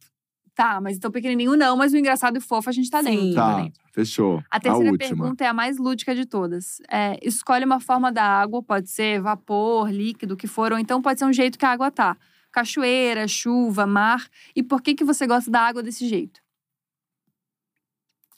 [0.55, 3.09] Tá, mas então pequenininho não, mas o engraçado e fofo a gente tá Sim.
[3.15, 3.35] dentro.
[3.35, 3.81] tá Tá, dentro.
[3.93, 4.43] fechou.
[4.51, 5.07] A terceira última.
[5.09, 6.81] pergunta é a mais lúdica de todas.
[6.91, 11.01] É, escolhe uma forma da água, pode ser vapor, líquido, o que for, ou então
[11.01, 12.17] pode ser um jeito que a água tá.
[12.51, 14.27] Cachoeira, chuva, mar.
[14.55, 16.41] E por que que você gosta da água desse jeito?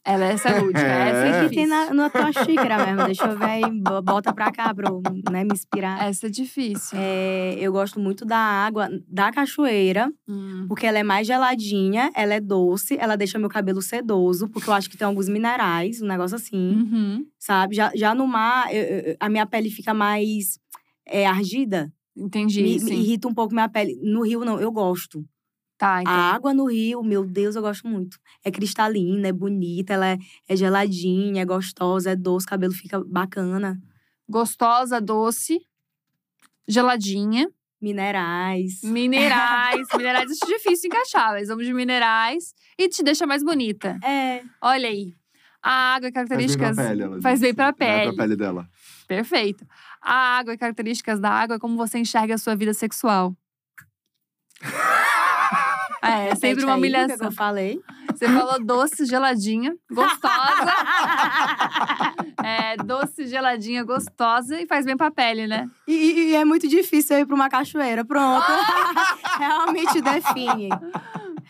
[0.04, 1.10] Ela essa é lúdica, É.
[1.10, 3.06] essa é O que tem na, na tua xícara mesmo?
[3.06, 5.02] Deixa eu ver aí, bo- bota pra cá pra eu
[5.32, 6.08] né, me inspirar.
[6.08, 6.98] Essa é difícil.
[7.00, 10.66] É, eu gosto muito da água da cachoeira, Hum.
[10.68, 14.74] porque ela é mais geladinha, ela é doce, ela deixa meu cabelo sedoso, porque eu
[14.74, 17.26] acho que tem alguns minerais, um negócio assim, Uhum.
[17.38, 17.76] sabe?
[17.76, 20.60] Já, já no mar, eu- eu- a minha pele fica mais
[21.06, 24.00] é, argida, Entendi, me, me irrita um pouco minha pele.
[24.02, 25.24] No rio, não, eu gosto.
[25.82, 26.14] Tá, A então.
[26.14, 28.20] água no rio, meu Deus, eu gosto muito.
[28.46, 30.18] É cristalina, é bonita, ela é,
[30.48, 33.82] é geladinha, é gostosa, é doce, o cabelo fica bacana.
[34.30, 35.60] Gostosa, doce,
[36.68, 37.50] geladinha.
[37.82, 38.84] Minerais.
[38.84, 39.88] Minerais.
[39.98, 42.54] minerais acho difícil encaixar, mas vamos de minerais.
[42.78, 43.98] E te deixa mais bonita.
[44.04, 45.16] É, Olha aí.
[45.64, 46.76] A água e Faz bem características.
[46.76, 48.14] pra pele, ela Faz bem pra É, pele.
[48.14, 48.70] pra pele dela.
[49.08, 49.66] Perfeito.
[50.00, 53.36] A água e características da água é como você enxerga a sua vida sexual.
[56.02, 57.28] É, é sempre uma que humilhação.
[57.28, 57.80] eu falei.
[58.14, 60.74] Você falou doce, geladinha, gostosa.
[62.44, 65.70] É, doce, geladinha, gostosa e faz bem pra pele, né?
[65.88, 65.94] E,
[66.32, 68.04] e- é muito difícil ir pra uma cachoeira.
[68.04, 68.44] Pronto.
[69.38, 70.70] Realmente define.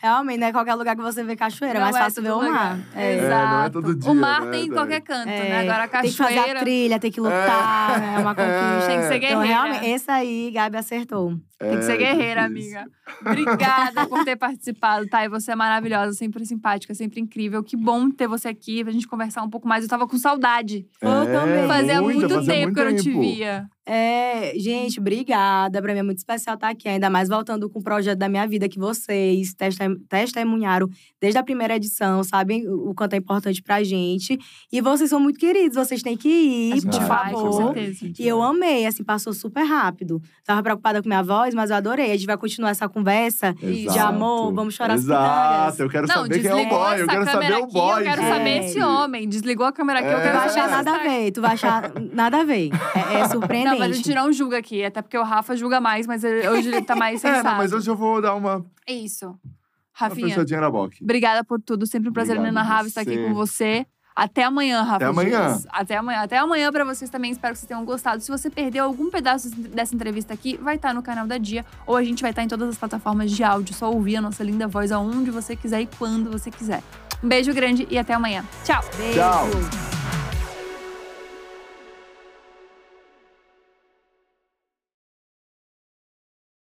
[0.02, 2.32] Realmente, não é qualquer lugar que você vê cachoeira, Não é mais é fácil ver
[2.32, 2.52] o lugar.
[2.52, 2.80] mar.
[2.96, 3.14] É.
[3.18, 5.50] É, não é todo dia, o mar né, tem em qualquer canto, né?
[5.50, 8.16] É, Agora a Tem que fazer cachoeira a trilha, tem que lutar, né?
[8.16, 8.88] É uma conquista.
[8.88, 9.46] tem que ser Então, guerreira.
[9.46, 11.38] realmente, esse aí, Gabi acertou.
[11.60, 12.80] Tem que ser É, guerreira, difícil.
[12.80, 12.92] amiga.
[13.24, 15.24] Obrigada por ter participado, tá?
[15.24, 17.64] E você é maravilhosa, sempre simpática, sempre incrível.
[17.64, 19.84] Que bom ter você aqui pra gente conversar um pouco mais.
[19.84, 20.88] Eu tava com saudade.
[21.02, 21.68] Eu também.
[21.68, 23.70] Fazia muita, muito fazia tempo muito que eu não te via.
[23.94, 25.82] É, gente, obrigada.
[25.82, 28.48] Pra mim é muito especial estar aqui, ainda mais voltando com o projeto da minha
[28.48, 30.88] vida que vocês testem- testemunharam
[31.20, 34.38] desde a primeira edição, sabem o o quanto é importante pra gente.
[34.72, 37.74] E vocês são muito queridos, vocês têm que ir, por vai, com favor.
[37.74, 38.12] certeza.
[38.20, 40.22] E eu amei, assim, passou super rápido.
[40.46, 42.12] Tava preocupada com minha voz, mas eu adorei.
[42.12, 44.00] A gente vai continuar essa conversa de Exato.
[44.08, 47.02] amor, vamos chorar as Exato, eu quero Não, saber quem é o boy.
[47.02, 48.00] Eu quero saber o aqui, boy.
[48.00, 48.32] eu quero gente.
[48.34, 49.30] saber esse homem.
[49.30, 50.22] Desligou a câmera aqui, eu É.
[50.22, 52.70] quero Tu vai saber achar nada a ver, tu vai achar nada a ver.
[52.96, 53.80] É, é surpreendente.
[53.80, 56.70] Não, mas a gente não julga aqui, até porque o Rafa julga mais, mas hoje
[56.70, 57.44] ele tá mais É, sensato.
[57.50, 59.38] não, mas hoje eu vou dar uma, uma Isso.
[59.94, 60.96] Rafinha, fechadinha na boca.
[61.02, 61.86] obrigada por tudo.
[61.86, 63.86] Sempre um prazer inenarrável estar aqui com você.
[64.16, 64.96] Até amanhã, Rafa.
[64.96, 65.48] Até amanhã.
[65.48, 65.68] Dias.
[65.70, 66.20] Até amanhã.
[66.22, 67.32] Até amanhã pra vocês também.
[67.32, 68.22] Espero que vocês tenham gostado.
[68.22, 71.66] Se você perdeu algum pedaço dessa entrevista aqui, vai estar no canal da Dia.
[71.88, 73.74] Ou a gente vai estar em todas as plataformas de áudio.
[73.74, 76.84] Só ouvir a nossa linda voz aonde você quiser e quando você quiser.
[77.24, 78.44] Um beijo grande e até amanhã.
[78.66, 78.82] Tchau!
[78.98, 79.18] Beijo.
[79.20, 80.41] Tchau.